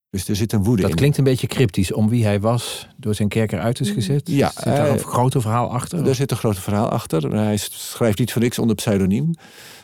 Dus 0.09 0.27
er 0.27 0.35
zit 0.35 0.53
een 0.53 0.63
woede 0.63 0.81
Dat 0.81 0.91
in. 0.91 0.95
klinkt 0.97 1.17
een 1.17 1.23
beetje 1.23 1.47
cryptisch. 1.47 1.91
Om 1.93 2.09
wie 2.09 2.23
hij 2.25 2.39
was, 2.39 2.87
door 2.97 3.15
zijn 3.15 3.27
kerk 3.27 3.51
eruit 3.51 3.79
is 3.79 3.89
gezet. 3.89 4.21
Ja, 4.29 4.51
Zit 4.55 4.63
daar 4.63 4.85
eh, 4.87 4.91
een 4.93 4.99
groter 4.99 5.41
verhaal 5.41 5.69
achter? 5.71 6.07
Er 6.07 6.15
zit 6.15 6.31
een 6.31 6.37
groot 6.37 6.59
verhaal 6.59 6.89
achter. 6.89 7.31
Hij 7.31 7.57
schrijft 7.57 8.19
niet 8.19 8.31
voor 8.31 8.41
niks 8.41 8.59
onder 8.59 8.75
pseudoniem. 8.75 9.33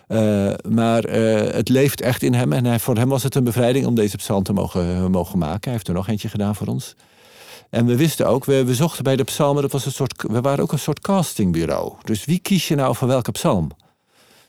Eh, 0.07 0.53
maar 0.69 1.03
eh, 1.03 1.53
het 1.53 1.69
leeft 1.69 2.01
echt 2.01 2.23
in 2.23 2.33
hem. 2.33 2.53
En 2.53 2.65
hij, 2.65 2.79
voor 2.79 2.95
hem 2.95 3.09
was 3.09 3.23
het 3.23 3.35
een 3.35 3.43
bevrijding 3.43 3.85
om 3.85 3.95
deze 3.95 4.17
psalm 4.17 4.43
te 4.43 4.53
mogen, 4.53 5.11
mogen 5.11 5.39
maken. 5.39 5.61
Hij 5.63 5.71
heeft 5.71 5.87
er 5.87 5.93
nog 5.93 6.07
eentje 6.07 6.29
gedaan 6.29 6.55
voor 6.55 6.67
ons. 6.67 6.95
En 7.69 7.85
we 7.85 7.95
wisten 7.95 8.27
ook, 8.27 8.45
we, 8.45 8.63
we 8.63 8.75
zochten 8.75 9.03
bij 9.03 9.15
de 9.15 9.23
psalmen, 9.23 9.61
dat 9.61 9.71
was 9.71 9.85
een 9.85 9.91
soort, 9.91 10.23
we 10.27 10.41
waren 10.41 10.63
ook 10.63 10.71
een 10.71 10.79
soort 10.79 10.99
castingbureau. 10.99 11.93
Dus 12.03 12.25
wie 12.25 12.39
kies 12.39 12.67
je 12.67 12.75
nou 12.75 12.95
voor 12.95 13.07
welke 13.07 13.31
psalm? 13.31 13.71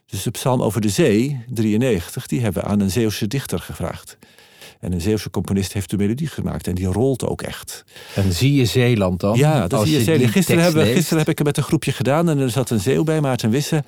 Dus 0.06 0.22
de 0.22 0.30
psalm 0.30 0.62
over 0.62 0.80
de 0.80 0.88
zee, 0.88 1.44
93, 1.48 2.26
die 2.26 2.40
hebben 2.40 2.62
we 2.62 2.68
aan 2.68 2.80
een 2.80 2.90
Zeeuwse 2.90 3.26
dichter 3.26 3.58
gevraagd. 3.58 4.18
En 4.80 4.92
een 4.92 5.00
Zeeuwse 5.00 5.30
componist 5.30 5.72
heeft 5.72 5.90
de 5.90 5.96
melodie 5.96 6.26
gemaakt 6.26 6.66
en 6.66 6.74
die 6.74 6.86
rolt 6.86 7.26
ook 7.26 7.42
echt. 7.42 7.84
En 8.14 8.32
zie 8.32 8.54
je 8.54 8.64
Zeeland 8.64 9.20
dan? 9.20 9.36
Ja, 9.36 9.66
dat 9.66 9.86
zie 9.86 10.04
je 10.04 10.18
die 10.18 10.28
Gisteren, 10.28 10.62
hebben, 10.62 10.86
gisteren 10.86 11.18
heb 11.18 11.28
ik 11.28 11.38
het 11.38 11.46
met 11.46 11.56
een 11.56 11.62
groepje 11.62 11.92
gedaan 11.92 12.28
en 12.28 12.38
er 12.38 12.50
zat 12.50 12.70
een 12.70 12.80
zeeuw 12.80 13.04
bij, 13.04 13.20
Maarten 13.20 13.50
Wisse. 13.50 13.84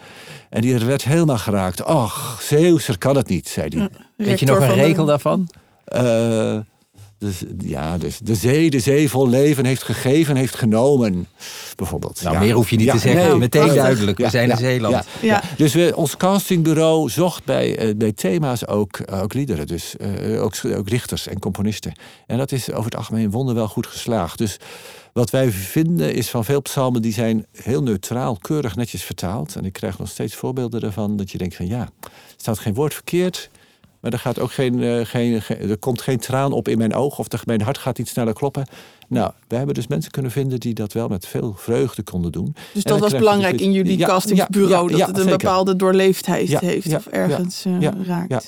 En 0.51 0.61
die 0.61 0.79
werd 0.79 1.05
helemaal 1.05 1.39
geraakt. 1.39 1.85
Ach, 1.85 2.43
Zeeuwser 2.43 2.99
kan 2.99 3.17
het 3.17 3.29
niet, 3.29 3.49
zei 3.49 3.69
hij. 3.77 3.89
Weet 4.17 4.41
je 4.41 4.47
nog 4.47 4.59
een 4.59 4.75
regel 4.75 5.05
daarvan? 5.05 5.49
Eh, 5.85 6.59
dus, 7.21 7.43
ja, 7.59 7.99
dus 7.99 8.19
de 8.19 8.35
zee, 8.35 8.71
de 8.71 8.81
zee 8.81 9.09
vol 9.11 9.29
leven 9.29 9.65
heeft 9.65 9.83
gegeven, 9.83 10.37
heeft 10.37 10.55
genomen. 10.55 11.27
Bijvoorbeeld. 11.77 12.23
Nou, 12.23 12.35
Ja. 12.35 12.41
meer 12.41 12.55
hoef 12.55 12.71
je 12.71 12.77
niet 12.77 12.87
Ja, 12.87 12.93
te 12.93 12.99
zeggen. 12.99 13.29
nee, 13.29 13.39
Meteen 13.39 13.61
prachtig. 13.63 13.83
duidelijk. 13.83 14.17
We 14.17 14.23
Ja, 14.23 14.31
zijn 14.31 14.47
ja, 14.47 14.53
in 14.53 14.59
Zeeland. 14.59 14.95
ja. 14.95 15.05
Ja. 15.21 15.43
Dus 15.57 15.75
we, 15.75 15.93
ons 15.97 16.17
castingbureau 16.17 17.11
zocht 17.11 17.45
bij, 17.45 17.77
eh, 17.79 17.95
bij 17.97 18.13
thema's 18.13 18.67
ook, 18.67 18.97
eh, 18.99 19.23
ook 19.23 19.35
liederen. 19.35 19.67
Dus 19.67 19.97
eh, 19.97 20.43
ook, 20.43 20.55
ook 20.77 20.89
dichters 20.91 21.27
en 21.27 21.39
componisten. 21.39 21.93
En 22.27 22.39
dat 22.39 22.53
is 22.53 22.71
over 22.73 22.85
het 22.85 22.97
algemeen 22.97 23.31
wonderwel 23.31 23.69
goed 23.69 23.87
geslaagd. 23.87 24.39
Dus 24.39 24.57
wat 25.13 25.31
wij 25.31 25.51
vinden 25.51 26.15
is 26.15 26.29
van 26.31 26.45
veel 26.45 26.61
psalmen... 26.63 27.03
die 27.03 27.13
zijn 27.13 27.47
heel 27.53 27.83
neutraal, 27.83 28.37
keurig 28.37 28.77
netjes 28.77 29.03
vertaald. 29.03 29.57
En 29.57 29.65
ik 29.65 29.73
krijg 29.73 29.99
nog 29.99 30.09
steeds 30.09 30.35
voorbeelden 30.35 30.83
ervan 30.83 31.17
dat 31.17 31.31
je 31.31 31.39
denkt 31.39 31.55
van... 31.55 31.67
ja, 31.67 31.81
er 32.01 32.11
staat 32.37 32.59
geen 32.59 32.75
woord 32.75 32.95
verkeerd... 32.95 33.51
Maar 34.01 34.13
er, 34.13 34.19
gaat 34.19 34.39
ook 34.39 34.53
geen, 34.53 34.83
eh, 34.83 35.05
geen, 35.07 35.43
er 35.49 35.79
komt 35.79 36.01
geen 36.01 36.19
traan 36.19 36.53
op 36.53 36.69
in 36.69 36.79
mijn 36.79 36.95
oog 36.95 37.19
of 37.19 37.29
de, 37.29 37.39
mijn 37.45 37.63
hart 37.63 37.79
gaat 37.79 37.99
niet 37.99 38.09
sneller 38.09 38.33
kloppen. 38.35 38.67
Nou, 39.09 39.33
we 39.49 39.57
hebben 39.57 39.75
dus 39.75 39.87
mensen 39.87 40.11
kunnen 40.11 40.31
vinden 40.31 40.61
die 40.61 40.75
dat 40.75 40.93
wel 40.93 41.09
met 41.09 41.27
veel 41.27 41.55
vreugde 41.57 42.03
konden 42.03 42.33
doen. 42.33 42.55
Dus 42.75 42.83
dat 42.83 42.99
was 42.99 43.11
je 43.11 43.19
belangrijk 43.19 43.59
dus 43.59 43.67
in 43.67 43.73
jullie 43.73 43.99
ja, 43.99 44.07
castingsbureau. 44.07 44.91
ja, 44.91 44.97
ja, 44.97 44.99
dat 44.99 45.07
het 45.09 45.17
een 45.17 45.23
zeker. 45.23 45.39
bepaalde 45.39 45.77
doorleefdheid 45.77 46.49
Ja, 46.49 46.59
heeft. 46.59 46.87
ja, 46.91 46.97
of 46.97 47.07
ergens 47.07 47.65
eh, 47.65 47.81
ja, 47.81 47.95
raakt. 48.05 48.31
ja. 48.31 48.41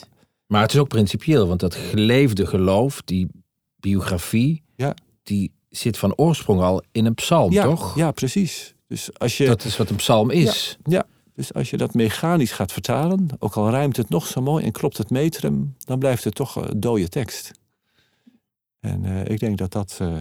Maar 0.46 0.62
het 0.62 0.72
is 0.72 0.78
ook 0.78 0.88
principieel, 0.88 1.46
want 1.48 1.60
dat 1.60 1.74
geleefde 1.74 2.46
geloof, 2.46 3.02
die 3.04 3.28
biografie, 3.76 4.62
Ja. 4.76 4.94
die 5.22 5.52
zit 5.70 5.98
van 5.98 6.14
oorsprong 6.16 6.60
al 6.60 6.82
in 6.92 7.06
een 7.06 7.14
psalm, 7.14 7.52
Ja, 7.52 7.64
toch? 7.64 7.96
ja, 7.96 8.10
precies. 8.10 8.74
Dus 8.88 9.10
als, 9.18 9.36
je, 9.36 9.46
Dat 9.46 9.64
is 9.64 9.76
wat 9.76 9.90
een 9.90 9.96
psalm 9.96 10.30
is. 10.30 10.78
Dus 11.34 11.54
als 11.54 11.70
je 11.70 11.76
dat 11.76 11.94
mechanisch 11.94 12.52
gaat 12.52 12.72
vertalen, 12.72 13.26
ook 13.38 13.54
al 13.54 13.70
rijmt 13.70 13.96
het 13.96 14.08
nog 14.08 14.26
zo 14.26 14.40
mooi 14.42 14.64
en 14.64 14.72
klopt 14.72 14.98
het 14.98 15.10
metrum, 15.10 15.74
dan 15.78 15.98
blijft 15.98 16.24
het 16.24 16.34
toch 16.34 16.56
een 16.56 16.80
dode 16.80 17.08
tekst. 17.08 17.50
En 18.80 19.04
eh, 19.04 19.24
ik 19.32 19.40
denk 19.40 19.58
dat 19.58 19.72
dat. 19.72 19.96
eh, 20.00 20.14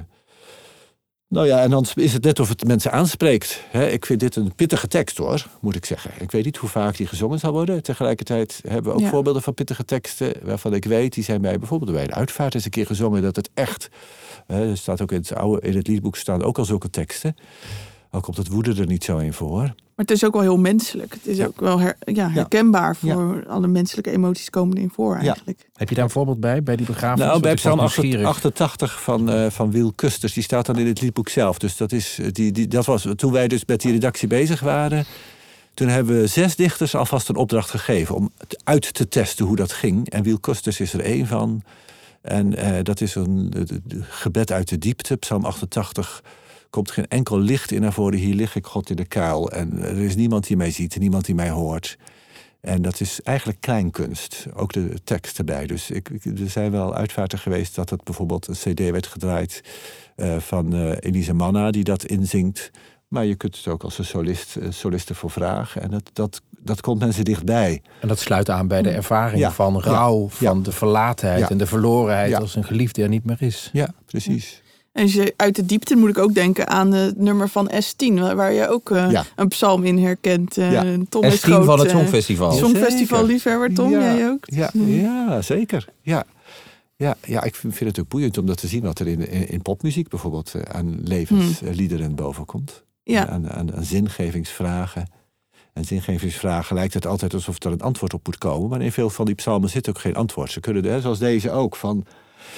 nou 1.28 1.48
ja, 1.48 1.62
en 1.62 1.70
dan 1.70 1.86
is 1.96 2.14
het 2.14 2.24
net 2.24 2.40
of 2.40 2.50
het 2.50 2.64
mensen 2.68 2.92
aanspreekt. 2.92 3.64
Ik 3.74 4.06
vind 4.06 4.20
dit 4.20 4.36
een 4.36 4.56
pittige 4.56 4.88
tekst 4.88 5.18
hoor, 5.18 5.48
moet 5.62 5.76
ik 5.76 5.86
zeggen. 5.86 6.12
Ik 6.20 6.32
weet 6.32 6.46
niet 6.46 6.58
hoe 6.58 6.70
vaak 6.70 6.98
die 6.98 7.08
gezongen 7.08 7.40
zal 7.40 7.52
worden. 7.52 7.84
Tegelijkertijd 7.84 8.62
hebben 8.68 8.92
we 8.92 8.98
ook 8.98 9.04
Ja. 9.04 9.10
voorbeelden 9.10 9.42
van 9.42 9.54
pittige 9.54 9.86
teksten. 9.86 10.34
waarvan 10.44 10.74
ik 10.74 10.86
weet, 10.86 11.14
die 11.14 11.24
zijn 11.24 11.42
bij 11.42 11.58
bijvoorbeeld 11.60 11.92
bij 11.92 12.08
de 12.08 12.14
uitvaart 12.14 12.56
eens 12.56 12.66
een 12.66 12.72
keer 12.72 12.86
gezongen. 12.86 13.22
dat 13.22 13.36
het 13.36 13.50
echt. 13.54 13.90
Er 14.48 14.78
staat 14.78 15.02
ook 15.02 15.12
in 15.12 15.18
het, 15.20 15.34
oude, 15.36 15.68
in 15.68 15.76
het 15.76 15.88
liedboek 15.88 16.16
staan 16.16 16.44
ook 16.44 16.58
al 16.58 16.66
zulke 16.66 16.90
teksten. 16.90 17.36
Al 18.10 18.22
komt 18.22 18.38
het 18.38 18.48
woede 18.48 18.76
er 18.76 18.86
niet 18.88 19.04
zo 19.04 19.18
in 19.18 19.34
voor. 19.34 19.74
Maar 20.02 20.10
het 20.10 20.20
is 20.20 20.26
ook 20.28 20.34
wel 20.34 20.42
heel 20.42 20.58
menselijk. 20.58 21.14
Het 21.14 21.28
is 21.28 21.38
Ja. 21.38 21.46
ook 21.46 21.60
wel 21.60 21.80
her- 21.80 21.98
ja, 22.00 22.30
herkenbaar 22.30 22.96
voor 22.96 23.44
alle 23.48 23.68
menselijke 23.68 24.12
emoties 24.12 24.50
komen 24.50 24.78
erin 24.78 24.92
voor 24.96 25.16
eigenlijk. 25.16 25.70
Heb 25.76 25.90
je 25.90 25.96
daar 25.96 26.04
een 26.04 26.10
voorbeeld 26.10 26.40
bij, 26.40 26.64
bij 26.64 26.76
die 26.76 26.86
begrafenis? 26.86 27.26
Nou, 27.28 27.40
bij 27.42 27.54
Psalm 27.54 27.78
nieuwsgierig. 27.80 28.26
88 28.28 29.02
van, 29.02 29.30
eh 29.30 29.50
van 29.50 29.72
Wiel 29.72 29.92
Kusters, 29.96 30.34
die 30.34 30.44
staat 30.44 30.66
dan 30.66 30.78
in 30.78 30.88
het 30.88 31.02
liedboek 31.02 31.30
zelf. 31.30 31.58
Dus 31.58 31.78
dat, 31.78 31.92
is, 31.92 32.18
eh, 32.20 32.28
die, 32.32 32.52
die, 32.52 32.68
dat 32.68 32.86
was 32.86 33.08
toen 33.16 33.32
wij 33.32 33.48
dus 33.48 33.66
met 33.66 33.82
die 33.82 33.92
redactie 33.92 34.28
bezig 34.28 34.60
waren. 34.60 35.06
Toen 35.74 35.88
hebben 35.88 36.20
we 36.22 36.28
zes 36.28 36.56
dichters 36.56 36.96
alvast 36.96 37.30
een 37.30 37.36
opdracht 37.36 37.70
gegeven 37.70 38.16
om 38.16 38.32
het 38.38 38.62
uit 38.64 38.94
te 38.94 39.08
testen 39.08 39.46
hoe 39.46 39.56
dat 39.56 39.72
ging. 39.72 40.10
En 40.10 40.24
Wiel 40.24 40.40
Kusters 40.40 40.80
is 40.80 40.94
er 40.94 41.02
één 41.02 41.28
van. 41.28 41.62
En 42.22 42.56
eh, 42.56 42.84
dat 42.84 43.02
is 43.02 43.16
een 43.16 43.54
gebed 44.10 44.52
uit 44.52 44.70
de 44.70 44.78
diepte, 44.78 45.16
Psalm 45.18 45.46
88. 45.46 46.24
Komt 46.72 46.92
geen 46.92 47.08
enkel 47.08 47.40
licht 47.40 47.72
in 47.72 47.82
naar 47.82 47.94
voren. 47.94 48.20
Hier 48.20 48.36
lig 48.36 48.56
ik 48.56 48.66
God 48.66 48.90
in 48.90 48.96
de 48.96 49.06
kuil. 49.06 49.52
En 49.52 49.84
er 49.84 49.98
is 49.98 50.16
niemand 50.16 50.48
die 50.48 50.58
mij 50.58 50.72
ziet, 50.72 51.00
niemand 51.00 51.26
die 51.26 51.36
mij 51.36 51.50
hoort. 51.50 51.98
En 52.62 52.82
dat 52.82 53.00
is 53.00 53.22
eigenlijk 53.22 53.62
kleinkunst. 53.62 54.46
Ook 54.54 54.74
de 54.74 54.94
tekst 55.04 55.38
erbij. 55.38 55.68
Dus 55.68 55.90
ik, 55.92 56.10
er 56.24 56.50
zijn 56.50 56.72
wel 56.72 56.96
uitvaarten 56.96 57.40
geweest 57.40 57.76
dat 57.76 57.90
het 57.90 58.04
bijvoorbeeld 58.04 58.48
een 58.48 58.74
CD 58.74 58.80
werd 58.90 59.08
gedraaid 59.08 59.62
eh, 60.16 60.38
van 60.38 60.74
eh, 60.74 60.92
Elise 61.00 61.34
Manna, 61.34 61.72
die 61.72 61.84
dat 61.84 62.06
inzingt. 62.06 62.72
Maar 63.08 63.26
je 63.26 63.36
kunt 63.36 63.56
het 63.58 63.68
ook 63.68 63.84
als 63.84 63.98
een 63.98 64.06
solist, 64.06 64.56
eh, 64.56 64.68
soliste 64.70 65.16
voor 65.16 65.32
vragen. 65.32 65.82
En 65.82 65.90
dat, 65.92 66.10
dat, 66.14 66.42
dat 66.60 66.82
komt 66.82 67.00
mensen 67.00 67.26
dichtbij. 67.26 67.82
En 68.02 68.08
dat 68.08 68.20
sluit 68.20 68.50
aan 68.50 68.68
bij 68.68 68.82
de 68.82 68.90
ervaring 68.90 69.40
Ja. 69.40 69.52
van 69.52 69.82
rouw, 69.82 70.28
van 70.30 70.64
de 70.64 70.72
verlatenheid 70.72 71.40
Ja. 71.40 71.50
en 71.50 71.58
de 71.58 71.66
verlorenheid 71.66 72.34
als 72.34 72.56
een 72.56 72.64
geliefde 72.64 73.04
er 73.04 73.10
niet 73.10 73.26
meer 73.26 73.42
is. 73.42 73.70
Ja, 73.74 73.94
precies. 74.06 74.62
En 74.92 75.02
als 75.04 75.14
je 75.14 75.34
uit 75.36 75.56
de 75.56 75.66
diepte 75.66 75.96
moet 75.96 76.10
ik 76.10 76.18
ook 76.18 76.34
denken 76.34 76.68
aan 76.68 76.92
het 76.92 77.18
nummer 77.18 77.50
van 77.50 77.72
S10, 77.74 78.14
waar- 78.20 78.36
waar 78.36 78.54
je 78.54 78.68
ook 78.70 78.92
eh, 78.92 79.12
Ja. 79.12 79.26
een 79.36 79.48
psalm 79.48 79.84
in 79.84 79.98
herkent. 79.98 80.58
Eh, 80.58 80.72
Ja. 80.72 80.98
Tom 81.10 81.24
is 81.24 81.36
S10 81.40 81.40
van 81.50 81.64
groot, 81.64 81.80
het 81.80 81.88
eh, 81.92 81.96
Songfestival. 81.98 82.52
Songfestival 82.52 83.26
liefhebber, 83.26 83.74
Tom, 83.74 83.90
Ja, 83.92 84.00
jij 84.16 84.30
ook? 84.30 84.44
Ja, 84.46 84.70
ja 84.74 85.42
zeker. 85.42 85.88
Ja. 86.02 86.24
Ja, 86.96 87.16
ja, 87.26 87.44
ik 87.44 87.56
vind 87.56 87.80
het 87.80 88.00
ook 88.00 88.08
boeiend 88.08 88.38
om 88.38 88.46
dat 88.46 88.58
te 88.58 88.68
zien 88.68 88.82
wat 88.84 89.00
er 89.00 89.08
in, 89.08 89.28
in, 89.30 89.50
in 89.50 89.62
popmuziek 89.62 90.08
bijvoorbeeld 90.10 90.54
aan 90.72 91.00
levensliederen 91.04 92.16
boven 92.16 92.46
komt. 92.46 92.84
Ja. 93.04 93.28
Aan, 93.28 93.50
aan, 93.50 93.76
aan 93.76 93.84
zingevingsvragen. 93.84 95.08
En 95.74 95.86
zingevingsvragen 95.86 96.76
lijkt 96.76 96.94
het 96.94 97.06
altijd 97.08 97.34
alsof 97.34 97.64
er 97.64 97.72
een 97.72 97.82
antwoord 97.82 98.14
op 98.14 98.26
moet 98.26 98.38
komen. 98.38 98.70
Maar 98.70 98.82
in 98.82 98.92
veel 98.92 99.10
van 99.10 99.26
die 99.26 99.36
psalmen 99.36 99.70
zit 99.70 99.90
ook 99.90 100.00
geen 100.00 100.16
antwoord. 100.16 100.52
Ze 100.52 100.60
kunnen, 100.60 100.86
er, 100.86 101.02
zoals 101.02 101.20
deze 101.20 101.52
ook, 101.52 101.76
van... 101.76 102.06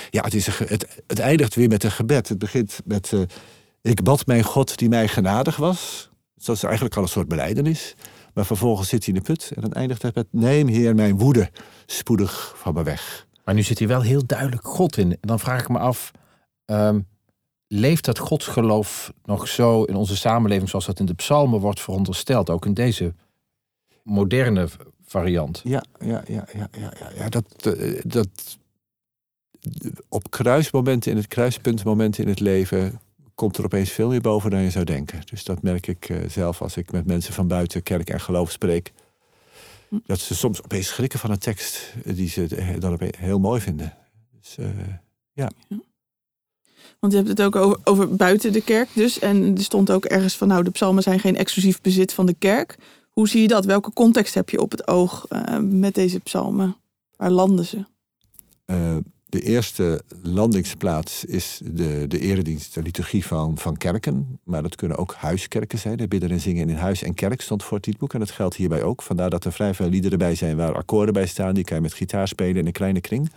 Ja, 0.09 0.23
het, 0.23 0.33
is 0.33 0.47
een, 0.47 0.53
ge- 0.53 0.65
het, 0.69 1.01
het 1.07 1.19
eindigt 1.19 1.55
weer 1.55 1.67
met 1.69 1.83
een 1.83 1.91
gebed. 1.91 2.29
Het 2.29 2.37
begint 2.37 2.79
met... 2.85 3.13
eh, 3.13 3.21
ik 3.81 4.03
bad 4.03 4.25
mijn 4.25 4.43
God 4.43 4.77
die 4.77 4.89
mij 4.89 5.07
genadig 5.07 5.55
was. 5.55 6.09
Dus 6.35 6.45
dat 6.45 6.55
is 6.55 6.63
eigenlijk 6.63 6.95
al 6.95 7.01
een 7.03 7.07
soort 7.09 7.27
beleidenis. 7.27 7.95
Maar 8.33 8.45
vervolgens 8.45 8.89
zit 8.89 9.05
hij 9.05 9.13
in 9.13 9.19
de 9.19 9.25
put. 9.33 9.51
En 9.55 9.61
dan 9.61 9.71
eindigt 9.73 10.01
het 10.01 10.15
met... 10.15 10.27
Neem, 10.31 10.67
Heer, 10.67 10.95
mijn 10.95 11.17
woede 11.17 11.49
spoedig 11.85 12.53
van 12.57 12.73
me 12.73 12.83
weg. 12.83 13.27
Maar 13.45 13.55
nu 13.55 13.63
zit 13.63 13.79
hier 13.79 13.87
wel 13.87 14.01
heel 14.01 14.25
duidelijk 14.25 14.65
God 14.67 14.97
in. 14.97 15.11
En 15.11 15.17
dan 15.21 15.39
vraag 15.39 15.61
ik 15.61 15.69
me 15.69 15.79
af, 15.79 16.11
ehm, 16.65 16.99
leeft 17.67 18.05
dat 18.05 18.19
godsgeloof 18.19 19.13
nog 19.23 19.47
zo 19.47 19.83
in 19.83 19.95
onze 19.95 20.15
samenleving 20.15 20.69
zoals 20.69 20.85
dat 20.85 20.99
in 20.99 21.05
de 21.05 21.13
psalmen 21.13 21.59
wordt 21.59 21.81
verondersteld? 21.81 22.49
Ook 22.49 22.65
in 22.65 22.73
deze 22.73 23.13
moderne 24.03 24.67
variant. 25.05 25.61
Ja, 25.63 25.83
ja, 25.99 26.23
ja, 26.27 26.45
ja, 26.53 26.67
ja, 26.79 26.93
ja, 26.99 27.09
ja 27.15 27.29
dat, 27.29 27.45
eh, 27.77 28.01
dat 28.03 28.27
op 30.09 30.31
kruismomenten, 30.31 31.11
in 31.11 31.17
het 31.17 31.27
kruispuntmomenten 31.27 32.23
in 32.23 32.29
het 32.29 32.39
leven, 32.39 32.99
komt 33.35 33.57
er 33.57 33.63
opeens 33.63 33.89
veel 33.89 34.09
meer 34.09 34.21
boven 34.21 34.49
dan 34.49 34.61
je 34.61 34.69
zou 34.69 34.85
denken. 34.85 35.21
Dus 35.25 35.43
dat 35.43 35.61
merk 35.61 35.87
ik 35.87 36.09
eh, 36.09 36.17
zelf 36.29 36.61
als 36.61 36.77
ik 36.77 36.91
met 36.91 37.05
mensen 37.05 37.33
van 37.33 37.47
buiten 37.47 37.83
kerk 37.83 38.09
en 38.09 38.21
geloof 38.21 38.51
spreek. 38.51 38.91
Dat 40.05 40.19
ze 40.19 40.35
soms 40.35 40.63
opeens 40.63 40.87
schrikken 40.87 41.19
van 41.19 41.31
een 41.31 41.39
tekst 41.39 41.93
eh, 42.03 42.15
die 42.15 42.29
ze 42.29 42.55
eh, 42.55 42.79
dan 42.79 42.93
opeens 42.93 43.17
heel 43.17 43.39
mooi 43.39 43.61
vinden. 43.61 43.93
Dus, 44.39 44.57
eh, 44.57 44.65
Want 46.99 47.13
je 47.13 47.19
hebt 47.19 47.29
het 47.29 47.41
ook 47.41 47.55
over, 47.55 47.79
over 47.83 48.15
buiten 48.15 48.53
de 48.53 48.61
kerk 48.61 48.89
dus. 48.93 49.19
En 49.19 49.55
er 49.55 49.63
stond 49.63 49.91
ook 49.91 50.05
ergens 50.05 50.35
van, 50.35 50.47
nou, 50.47 50.63
de 50.63 50.71
psalmen 50.71 51.03
zijn 51.03 51.19
geen 51.19 51.35
exclusief 51.35 51.81
bezit 51.81 52.13
van 52.13 52.25
de 52.25 52.35
kerk. 52.39 52.77
Hoe 53.09 53.27
zie 53.27 53.41
je 53.41 53.47
dat? 53.47 53.65
Welke 53.65 53.93
context 53.93 54.33
heb 54.33 54.49
je 54.49 54.61
op 54.61 54.71
het 54.71 54.87
oog 54.87 55.27
met 55.61 55.95
deze 55.95 56.19
psalmen? 56.19 56.75
Waar 57.15 57.31
landen 57.31 57.65
ze? 57.65 57.85
De 59.33 59.41
eerste 59.41 60.01
landingsplaats 60.21 61.25
is 61.25 61.61
de, 61.63 62.05
de 62.07 62.19
eredienst, 62.19 62.73
de 62.73 62.81
liturgie 62.81 63.25
van, 63.25 63.57
van 63.57 63.77
kerken. 63.77 64.39
Maar 64.43 64.61
dat 64.61 64.75
kunnen 64.75 64.97
ook 64.97 65.13
huiskerken 65.17 65.79
zijn. 65.79 65.97
De 65.97 66.07
bidden 66.07 66.31
en 66.31 66.39
zingen 66.39 66.69
in 66.69 66.75
huis 66.75 67.03
en 67.03 67.13
kerk 67.13 67.41
stond 67.41 67.63
voor 67.63 67.77
het 67.77 67.85
liedboek. 67.85 68.13
En 68.13 68.19
dat 68.19 68.31
geldt 68.31 68.55
hierbij 68.55 68.83
ook. 68.83 69.01
Vandaar 69.01 69.29
dat 69.29 69.45
er 69.45 69.51
vrij 69.51 69.73
veel 69.73 69.89
liederen 69.89 70.17
bij 70.17 70.35
zijn 70.35 70.57
waar 70.57 70.75
akkoorden 70.75 71.13
bij 71.13 71.25
staan. 71.25 71.53
Die 71.53 71.63
kan 71.63 71.75
je 71.75 71.81
met 71.81 71.93
gitaar 71.93 72.27
spelen 72.27 72.55
in 72.55 72.65
een 72.65 72.71
kleine 72.71 73.01
kring. 73.01 73.31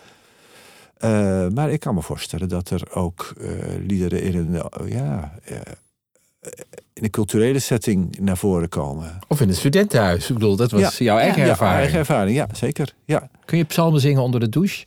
Eh, 0.97 1.49
maar 1.49 1.71
ik 1.71 1.81
kan 1.81 1.95
me 1.95 2.03
voorstellen 2.03 2.49
dat 2.49 2.71
er 2.71 2.83
ook 2.95 3.33
eh, 3.41 3.49
liederen 3.87 4.23
in 4.23 4.37
een, 4.37 4.55
eh, 4.55 4.89
ja, 4.93 5.39
in 6.95 7.05
een 7.05 7.11
culturele 7.11 7.59
setting 7.59 8.19
naar 8.19 8.37
voren 8.37 8.69
komen. 8.69 9.19
Of 9.29 9.41
in 9.41 9.49
het 9.49 9.57
studentenhuis. 9.57 10.29
Ik 10.29 10.35
bedoel, 10.35 10.57
dat 10.57 10.71
was 10.71 10.99
Ja. 10.99 11.05
jouw 11.05 11.19
eigen 11.19 11.43
Ja, 11.43 11.49
ervaring. 11.49 11.79
eigen 11.79 11.99
ervaring, 11.99 12.37
ja, 12.37 12.49
zeker. 12.53 12.95
Ja. 13.05 13.29
Kun 13.45 13.59
je 13.59 13.65
psalmen 13.65 14.01
zingen 14.01 14.23
onder 14.23 14.41
de 14.41 14.49
douche? 14.49 14.85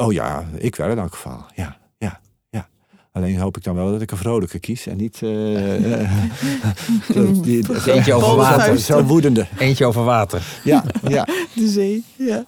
Oh 0.00 0.12
ja, 0.12 0.44
ik 0.58 0.76
wel 0.76 0.88
in 0.90 0.98
elk 0.98 1.12
geval. 1.14 1.44
Ja, 1.54 1.76
ja, 1.98 2.20
ja. 2.50 2.68
Alleen 3.12 3.38
hoop 3.38 3.56
ik 3.56 3.64
dan 3.64 3.74
wel 3.74 3.90
dat 3.90 4.00
ik 4.00 4.10
een 4.10 4.16
vrolijke 4.16 4.58
kies 4.58 4.86
en 4.86 4.96
niet. 4.96 5.22
eh, 5.22 6.12
die- 7.42 7.64
Eentje 7.94 8.14
over 8.14 8.36
water. 8.36 8.78
Zo 8.78 9.02
woedende. 9.02 9.46
Eentje 9.58 9.86
over 9.86 10.04
water. 10.04 10.60
Ja, 10.64 10.84
ja. 11.08 11.24
De 11.54 11.68
zee, 11.68 12.04
ja. 12.16 12.44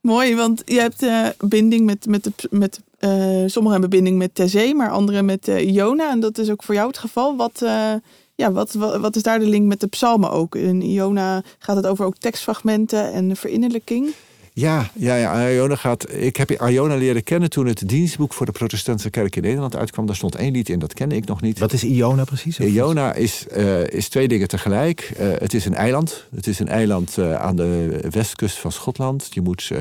Mooi, 0.00 0.36
want 0.36 0.62
je 0.64 0.80
hebt 0.80 1.02
eh, 1.02 1.26
binding 1.38 1.86
met, 1.86 2.06
met, 2.06 2.24
de, 2.24 2.32
met 2.50 2.80
eh, 2.98 3.10
sommigen 3.46 3.70
hebben 3.80 3.90
binding 3.90 4.18
met 4.18 4.36
de 4.36 4.48
zee, 4.48 4.74
maar 4.74 4.90
anderen 4.90 5.24
met 5.24 5.48
eh, 5.48 5.74
Iona. 5.74 6.10
En 6.10 6.20
dat 6.20 6.38
is 6.38 6.50
ook 6.50 6.62
voor 6.62 6.74
jou 6.74 6.86
het 6.88 6.98
geval. 6.98 7.36
Wat, 7.36 7.62
eh, 7.62 7.92
ja, 8.34 8.52
wat, 8.52 8.72
wat, 8.72 8.96
wat 9.00 9.16
is 9.16 9.22
daar 9.22 9.38
de 9.38 9.46
link 9.48 9.66
met 9.66 9.80
de 9.80 9.86
psalmen 9.86 10.30
ook? 10.30 10.54
In 10.54 10.82
Iona 10.82 11.42
gaat 11.58 11.76
het 11.76 11.86
over 11.86 12.04
ook 12.04 12.16
tekstfragmenten 12.16 13.12
en 13.12 13.36
verinnerlijking. 13.36 14.14
Ja, 14.58 14.90
ja, 14.94 15.16
ja. 15.16 15.50
Iona 15.50 15.76
gaat. 15.76 16.12
Ik 16.12 16.36
heb 16.36 16.50
Iona 16.50 16.94
leren 16.94 17.22
kennen 17.22 17.50
toen 17.50 17.66
het 17.66 17.88
dienstboek 17.88 18.32
voor 18.32 18.46
de 18.46 18.52
Protestantse 18.52 19.10
Kerk 19.10 19.36
in 19.36 19.42
Nederland 19.42 19.76
uitkwam. 19.76 20.06
Daar 20.06 20.16
stond 20.16 20.34
één 20.34 20.52
lied 20.52 20.68
in, 20.68 20.78
dat 20.78 20.94
kende 20.94 21.16
ik 21.16 21.26
nog 21.26 21.40
niet. 21.40 21.58
Wat 21.58 21.72
is 21.72 21.84
Iona 21.84 22.24
precies? 22.24 22.58
Iona 22.58 23.14
is, 23.14 23.46
eh, 23.48 23.86
is 23.86 24.08
twee 24.08 24.28
dingen 24.28 24.48
tegelijk. 24.48 25.12
Eh, 25.16 25.26
het 25.38 25.54
is 25.54 25.64
een 25.64 25.74
eiland. 25.74 26.26
Het 26.34 26.46
is 26.46 26.58
een 26.58 26.68
eiland 26.68 27.18
eh, 27.18 27.34
aan 27.34 27.56
de 27.56 28.00
westkust 28.10 28.58
van 28.58 28.72
Schotland. 28.72 29.28
Je 29.30 29.40
moet 29.40 29.68
eh, 29.72 29.78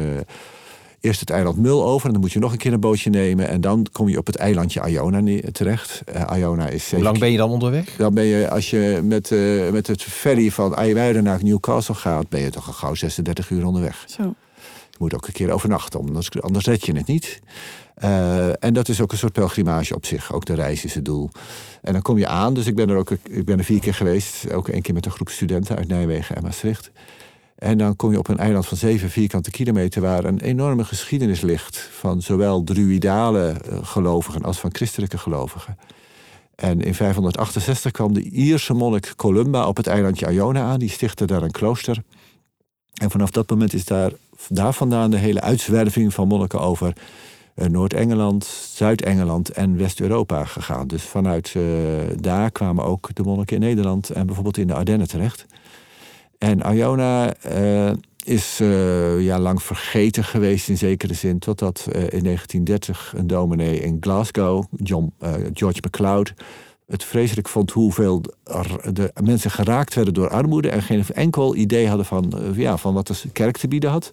eerst 1.05 1.19
het 1.19 1.29
eiland 1.29 1.57
Mul 1.57 1.85
over 1.85 2.05
en 2.05 2.11
dan 2.11 2.21
moet 2.21 2.31
je 2.31 2.39
nog 2.39 2.51
een 2.51 2.57
keer 2.57 2.73
een 2.73 2.79
bootje 2.79 3.09
nemen. 3.09 3.47
En 3.47 3.61
dan 3.61 3.85
kom 3.91 4.09
je 4.09 4.17
op 4.17 4.25
het 4.25 4.35
eilandje 4.35 4.89
Iona 4.89 5.39
terecht. 5.51 6.01
Eh, 6.05 6.37
Iona 6.37 6.67
is 6.67 6.91
Hoe 6.91 7.03
lang 7.03 7.19
ben 7.19 7.31
je 7.31 7.37
dan 7.37 7.49
onderweg? 7.49 7.95
Dan 7.97 8.13
ben 8.13 8.23
je, 8.23 8.49
als 8.49 8.69
je 8.69 9.01
met, 9.03 9.31
eh, 9.31 9.69
met 9.71 9.87
het 9.87 10.03
ferry 10.03 10.51
van 10.51 10.75
IJmuiden 10.75 11.23
naar 11.23 11.43
Newcastle 11.43 11.95
gaat, 11.95 12.29
ben 12.29 12.41
je 12.41 12.49
toch 12.49 12.67
al 12.67 12.73
gauw 12.73 12.95
36 12.95 13.49
uur 13.49 13.65
onderweg. 13.65 14.03
Zo. 14.07 14.33
Je 14.97 15.03
moet 15.03 15.13
ook 15.13 15.27
een 15.27 15.33
keer 15.33 15.51
overnachten, 15.51 15.99
anders, 15.99 16.41
anders 16.41 16.65
red 16.65 16.85
je 16.85 16.95
het 16.95 17.07
niet. 17.07 17.39
Eh, 17.95 18.63
en 18.63 18.73
dat 18.73 18.89
is 18.89 19.01
ook 19.01 19.11
een 19.11 19.17
soort 19.17 19.33
pelgrimage 19.33 19.95
op 19.95 20.05
zich. 20.05 20.33
Ook 20.33 20.45
de 20.45 20.53
reis 20.53 20.85
is 20.85 20.93
het 20.93 21.05
doel. 21.05 21.29
En 21.81 21.93
dan 21.93 22.01
kom 22.01 22.17
je 22.17 22.27
aan, 22.27 22.53
dus 22.53 22.65
ik 22.65 22.75
ben 22.75 22.89
er 22.89 22.97
ook 22.97 23.11
ik 23.23 23.45
ben 23.45 23.57
er 23.57 23.63
vier 23.63 23.79
keer 23.79 23.93
geweest. 23.93 24.51
Ook 24.51 24.67
één 24.67 24.81
keer 24.81 24.93
met 24.93 25.05
een 25.05 25.11
groep 25.11 25.29
studenten 25.29 25.77
uit 25.77 25.87
Nijmegen 25.87 26.35
en 26.35 26.43
Maastricht. 26.43 26.91
En 27.55 27.77
dan 27.77 27.95
kom 27.95 28.11
je 28.11 28.17
op 28.17 28.27
een 28.27 28.37
eiland 28.37 28.65
van 28.65 28.77
zeven 28.77 29.09
vierkante 29.09 29.51
kilometer... 29.51 30.01
waar 30.01 30.25
een 30.25 30.39
enorme 30.39 30.83
geschiedenis 30.83 31.41
ligt... 31.41 31.89
van 31.91 32.21
zowel 32.21 32.63
druidale 32.63 33.47
eh, 33.47 33.77
gelovigen 33.81 34.41
als 34.41 34.59
van 34.59 34.73
christelijke 34.73 35.17
gelovigen. 35.17 35.77
En 36.55 36.81
in 36.81 36.95
568 36.95 37.91
kwam 37.91 38.13
de 38.13 38.21
Ierse 38.21 38.73
monnik 38.73 39.13
Columba 39.15 39.67
op 39.67 39.77
het 39.77 39.87
eilandje 39.87 40.31
Iona 40.31 40.61
aan. 40.61 40.79
Die 40.79 40.89
stichtte 40.89 41.25
daar 41.25 41.41
een 41.41 41.51
klooster. 41.51 42.01
En 42.95 43.11
vanaf 43.11 43.31
dat 43.31 43.49
moment 43.49 43.73
is 43.73 43.85
daar, 43.85 44.11
daar 44.49 44.73
vandaan 44.73 45.11
de 45.11 45.17
hele 45.17 45.41
uitzwerving 45.41 46.13
van 46.13 46.27
monniken 46.27 46.59
over 46.59 46.93
eh, 47.55 47.67
Noord-Engeland, 47.67 48.45
Zuid-Engeland 48.73 49.49
en 49.49 49.77
West-Europa 49.77 50.45
gegaan. 50.45 50.87
Dus 50.87 51.03
vanuit 51.03 51.53
eh, 51.55 51.63
daar 52.19 52.51
kwamen 52.51 52.85
ook 52.85 53.09
de 53.13 53.23
monniken 53.23 53.55
in 53.55 53.61
Nederland 53.61 54.09
en 54.09 54.25
bijvoorbeeld 54.25 54.57
in 54.57 54.67
de 54.67 54.73
Ardennen 54.73 55.07
terecht. 55.07 55.45
En 56.37 56.59
Iona 56.73 57.33
eh, 57.33 57.91
is 58.23 58.59
eh, 58.61 59.21
ja, 59.21 59.39
lang 59.39 59.61
vergeten 59.61 60.23
geweest 60.23 60.69
in 60.69 60.77
zekere 60.77 61.13
zin, 61.13 61.39
totdat 61.39 61.85
in 61.91 62.23
1930 62.23 63.13
een 63.15 63.27
dominee 63.27 63.79
in 63.79 63.97
Glasgow, 63.99 64.63
John, 64.83 65.13
George 65.53 65.79
MacLeod, 65.81 66.33
het 66.87 67.03
vreselijk 67.03 67.47
vond 67.47 67.71
hoeveel 67.71 68.21
de 68.93 69.11
mensen 69.23 69.51
geraakt 69.51 69.93
werden 69.93 70.13
door 70.13 70.29
armoede 70.29 70.69
en 70.69 70.81
geen 70.81 71.03
enkel 71.13 71.55
idee 71.55 71.87
hadden 71.87 72.05
van, 72.05 72.33
eh, 72.37 72.57
ja, 72.57 72.77
van 72.77 72.93
wat 72.93 73.07
de 73.07 73.15
kerk 73.33 73.57
te 73.57 73.67
bieden 73.67 73.89
had. 73.89 74.11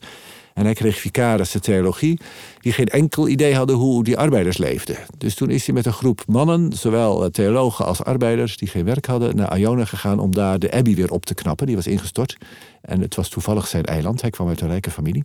En 0.55 0.65
hij 0.65 0.75
kreeg 0.75 0.99
vicaris 0.99 1.51
de 1.51 1.61
theologie, 1.61 2.21
die 2.61 2.73
geen 2.73 2.87
enkel 2.87 3.29
idee 3.29 3.55
hadden 3.55 3.77
hoe 3.77 4.05
die 4.05 4.19
arbeiders 4.19 4.59
leefden. 4.59 4.97
Dus 5.19 5.35
toen 5.35 5.51
is 5.51 5.67
hij 5.67 5.75
met 5.75 5.87
een 5.87 5.93
groep 5.93 6.23
mannen, 6.27 6.73
zowel 6.73 7.31
theologen 7.31 7.87
als 7.87 8.05
arbeiders, 8.05 8.57
die 8.57 8.69
geen 8.69 8.85
werk 8.85 9.07
hadden, 9.07 9.37
naar 9.37 9.59
Iona 9.59 9.85
gegaan 9.85 10.19
om 10.19 10.35
daar 10.35 10.59
de 10.59 10.73
Abbey 10.73 10.95
weer 10.95 11.11
op 11.11 11.25
te 11.25 11.35
knappen. 11.35 11.67
Die 11.67 11.77
was 11.77 11.87
ingestort. 11.87 12.37
En 12.81 13.01
het 13.01 13.15
was 13.15 13.29
toevallig 13.29 13.67
zijn 13.67 13.85
eiland. 13.85 14.21
Hij 14.21 14.31
kwam 14.31 14.49
uit 14.49 14.61
een 14.61 14.69
rijke 14.69 14.91
familie. 14.91 15.25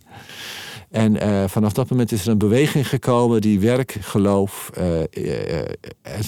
En 0.90 1.16
uh, 1.16 1.44
vanaf 1.48 1.72
dat 1.72 1.90
moment 1.90 2.12
is 2.12 2.24
er 2.24 2.30
een 2.30 2.38
beweging 2.38 2.88
gekomen 2.88 3.40
die 3.40 3.60
werk, 3.60 3.96
geloof, 4.00 4.70
uh, 4.78 5.00
uh, 5.00 5.62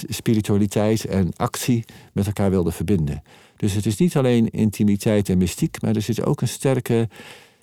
spiritualiteit 0.09 1.05
en 1.05 1.33
actie 1.37 1.85
met 2.13 2.27
elkaar 2.27 2.51
wilde 2.51 2.73
verbinden. 2.73 3.23
Dus 3.57 3.73
het 3.73 3.87
is 3.87 3.97
niet 3.97 4.17
alleen 4.17 4.51
intimiteit 4.51 5.29
en 5.29 5.39
mystiek, 5.39 5.83
maar 5.83 5.97
er 5.97 6.03
zit 6.03 6.25
ook 6.25 6.41
een 6.41 6.49
sterke 6.49 7.09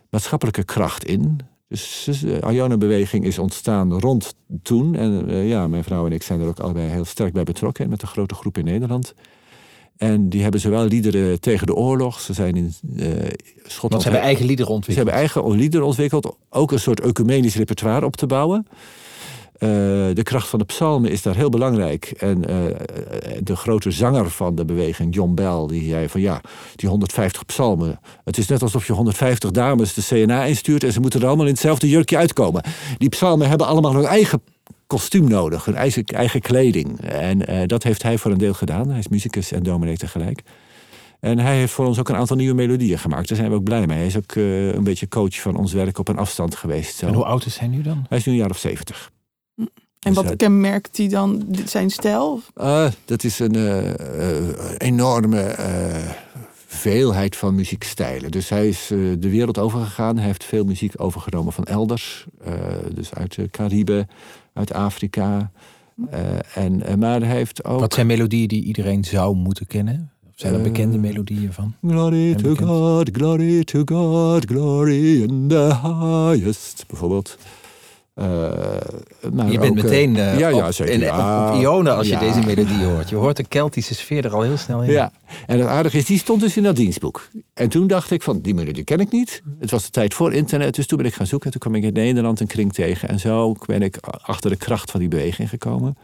maatschappelijke 0.09 0.63
kracht 0.63 1.05
in. 1.05 1.39
Dus 1.67 2.07
de 2.21 2.39
Iona-beweging 2.51 3.25
is 3.25 3.39
ontstaan 3.39 3.99
rond 3.99 4.35
toen. 4.61 4.95
En 4.95 5.35
ja, 5.47 5.67
mijn 5.67 5.83
vrouw 5.83 6.05
en 6.05 6.11
ik 6.11 6.23
zijn 6.23 6.41
er 6.41 6.47
ook 6.47 6.59
allebei 6.59 6.89
heel 6.89 7.05
sterk 7.05 7.33
bij 7.33 7.43
betrokken 7.43 7.89
met 7.89 8.01
een 8.01 8.07
grote 8.07 8.35
groep 8.35 8.57
in 8.57 8.65
Nederland. 8.65 9.13
En 9.97 10.29
die 10.29 10.41
hebben 10.41 10.59
zowel 10.59 10.85
liederen 10.85 11.39
tegen 11.39 11.67
de 11.67 11.75
oorlog. 11.75 12.19
Ze 12.19 12.33
zijn 12.33 12.55
in 12.55 12.73
uh, 12.95 13.05
Schotland. 13.63 13.79
Want 13.79 14.01
ze 14.01 14.09
hebben 14.09 14.21
eigen 14.21 14.45
liederen 14.45 14.71
ontwikkeld. 14.71 15.07
Ze 15.07 15.13
hebben 15.13 15.13
eigen 15.13 15.59
liederen 15.59 15.85
ontwikkeld. 15.85 16.35
Ook 16.49 16.71
een 16.71 16.79
soort 16.79 16.99
ecumenisch 16.99 17.55
repertoire 17.55 18.05
op 18.05 18.15
te 18.15 18.25
bouwen. 18.25 18.67
Uh, 19.59 19.69
de 20.13 20.23
kracht 20.23 20.47
van 20.47 20.59
de 20.59 20.65
psalmen 20.65 21.11
is 21.11 21.21
daar 21.21 21.35
heel 21.35 21.49
belangrijk. 21.49 22.05
En 22.05 22.37
uh, 22.49 22.55
de 23.43 23.55
grote 23.55 23.91
zanger 23.91 24.29
van 24.29 24.55
de 24.55 24.65
beweging, 24.65 25.15
John 25.15 25.33
Bell, 25.33 25.65
die 25.67 25.89
zei 25.89 26.09
van 26.09 26.21
ja, 26.21 26.41
die 26.75 26.89
150 26.89 27.45
psalmen. 27.45 27.99
Het 28.23 28.37
is 28.37 28.47
net 28.47 28.61
alsof 28.61 28.87
je 28.87 28.93
150 28.93 29.51
dames 29.51 29.93
de 29.93 30.03
CNA 30.03 30.43
instuurt 30.43 30.83
en 30.83 30.91
ze 30.91 30.99
moeten 30.99 31.21
er 31.21 31.27
allemaal 31.27 31.45
in 31.45 31.51
hetzelfde 31.51 31.89
jurkje 31.89 32.17
uitkomen. 32.17 32.63
Die 32.97 33.09
psalmen 33.09 33.49
hebben 33.49 33.67
allemaal 33.67 33.93
hun 33.93 34.05
eigen 34.05 34.41
kostuum 34.87 35.27
nodig, 35.27 35.65
hun 35.65 35.75
eigen, 35.75 36.03
eigen 36.03 36.41
kleding. 36.41 37.01
En 37.01 37.51
uh, 37.51 37.61
dat 37.65 37.83
heeft 37.83 38.03
hij 38.03 38.17
voor 38.17 38.31
een 38.31 38.37
deel 38.37 38.53
gedaan. 38.53 38.89
Hij 38.89 38.99
is 38.99 39.07
muzikus 39.07 39.51
en 39.51 39.63
dominee 39.63 39.97
tegelijk. 39.97 40.41
En 41.19 41.39
hij 41.39 41.57
heeft 41.57 41.73
voor 41.73 41.85
ons 41.85 41.99
ook 41.99 42.09
een 42.09 42.15
aantal 42.15 42.35
nieuwe 42.35 42.55
melodieën 42.55 42.99
gemaakt. 42.99 43.27
Daar 43.27 43.37
zijn 43.37 43.49
we 43.49 43.55
ook 43.55 43.63
blij 43.63 43.87
mee. 43.87 43.97
Hij 43.97 44.07
is 44.07 44.17
ook 44.17 44.35
uh, 44.35 44.73
een 44.73 44.83
beetje 44.83 45.07
coach 45.07 45.41
van 45.41 45.55
ons 45.55 45.73
werk 45.73 45.97
op 45.97 46.07
een 46.07 46.17
afstand 46.17 46.55
geweest. 46.55 46.95
Zo. 46.95 47.07
En 47.07 47.13
hoe 47.13 47.25
oud 47.25 47.45
is 47.45 47.57
hij 47.57 47.67
nu 47.67 47.81
dan? 47.81 48.05
Hij 48.09 48.17
is 48.17 48.25
nu 48.25 48.31
een 48.31 48.37
jaar 48.37 48.49
of 48.49 48.57
zeventig. 48.57 49.11
En 49.99 50.13
wat 50.13 50.35
kenmerkt 50.35 50.97
hij 50.97 51.07
dan 51.07 51.45
zijn 51.65 51.89
stijl? 51.89 52.41
Uh, 52.57 52.87
dat 53.05 53.23
is 53.23 53.39
een 53.39 53.95
enorme 54.77 55.55
veelheid 56.65 57.35
van 57.35 57.55
muziekstijlen. 57.55 58.31
Dus 58.31 58.49
hij 58.49 58.67
is 58.67 58.87
de 59.19 59.29
wereld 59.29 59.57
overgegaan. 59.57 60.17
Hij 60.17 60.25
heeft 60.25 60.43
veel 60.43 60.65
muziek 60.65 60.93
overgenomen 60.97 61.53
van 61.53 61.63
elders. 61.63 62.25
dus 62.93 63.13
uit 63.13 63.35
de 63.35 63.49
Cariben, 63.49 64.07
uit 64.57 64.73
Afrika. 64.73 65.51
Uh, 66.13 66.19
en, 66.63 66.99
maar 66.99 67.21
hij 67.21 67.35
heeft 67.35 67.63
ook... 67.63 67.79
Wat 67.79 67.93
zijn 67.93 68.07
melodieën 68.07 68.47
die 68.47 68.63
iedereen 68.63 69.03
zou 69.03 69.35
moeten 69.35 69.67
kennen? 69.67 70.11
Zijn 70.35 70.53
er 70.53 70.61
bekende 70.61 70.95
uh, 70.95 71.01
melodieën 71.01 71.53
van? 71.53 71.73
Glory 71.81 72.35
to 72.35 72.55
God, 72.55 73.09
glory 73.11 73.63
to 73.63 73.81
God, 73.85 74.45
glory 74.45 75.21
in 75.21 75.47
the 75.47 75.75
highest, 75.81 76.83
bijvoorbeeld. 76.87 77.37
Uh, 78.19 78.25
maar 79.33 79.51
je 79.51 79.59
bent 79.59 79.77
ook, 79.77 79.83
meteen 79.83 80.15
uh, 80.15 80.39
ja, 80.39 80.47
ja, 80.47 80.71
zeker. 80.71 80.93
Op, 80.93 81.53
in, 81.53 81.67
op 81.67 81.87
als 81.87 82.07
je 82.07 82.17
deze 82.17 82.39
melodie 82.39 82.85
hoort. 82.85 83.09
Je 83.09 83.15
hoort 83.15 83.37
de 83.37 83.43
Keltische 83.43 83.95
sfeer 83.95 84.25
er 84.25 84.33
al 84.33 84.41
heel 84.41 84.57
snel 84.57 84.83
in. 84.83 84.91
Ja, 84.91 85.11
en 85.45 85.59
het 85.59 85.67
aardige 85.67 85.97
is, 85.97 86.05
die 86.05 86.19
stond 86.19 86.41
dus 86.41 86.57
in 86.57 86.63
dat 86.63 86.75
dienstboek. 86.75 87.27
En 87.53 87.69
toen 87.69 87.87
dacht 87.87 88.11
ik 88.11 88.21
van, 88.21 88.41
die 88.41 88.53
melodie 88.53 88.83
ken 88.83 88.99
ik 88.99 89.11
niet. 89.11 89.41
Het 89.59 89.71
was 89.71 89.83
de 89.83 89.89
tijd 89.89 90.13
voor 90.13 90.33
internet, 90.33 90.75
dus 90.75 90.87
toen 90.87 90.97
ben 90.97 91.07
ik 91.07 91.13
gaan 91.13 91.27
zoeken. 91.27 91.51
Toen 91.51 91.59
kwam 91.59 91.75
ik 91.75 91.83
in 91.83 91.93
Nederland 91.93 92.39
een 92.39 92.47
kring 92.47 92.73
tegen. 92.73 93.09
En 93.09 93.19
zo 93.19 93.55
ben 93.65 93.81
ik 93.81 93.97
achter 94.21 94.49
de 94.49 94.57
kracht 94.57 94.91
van 94.91 94.99
die 94.99 95.09
beweging 95.09 95.49
gekomen 95.49 95.97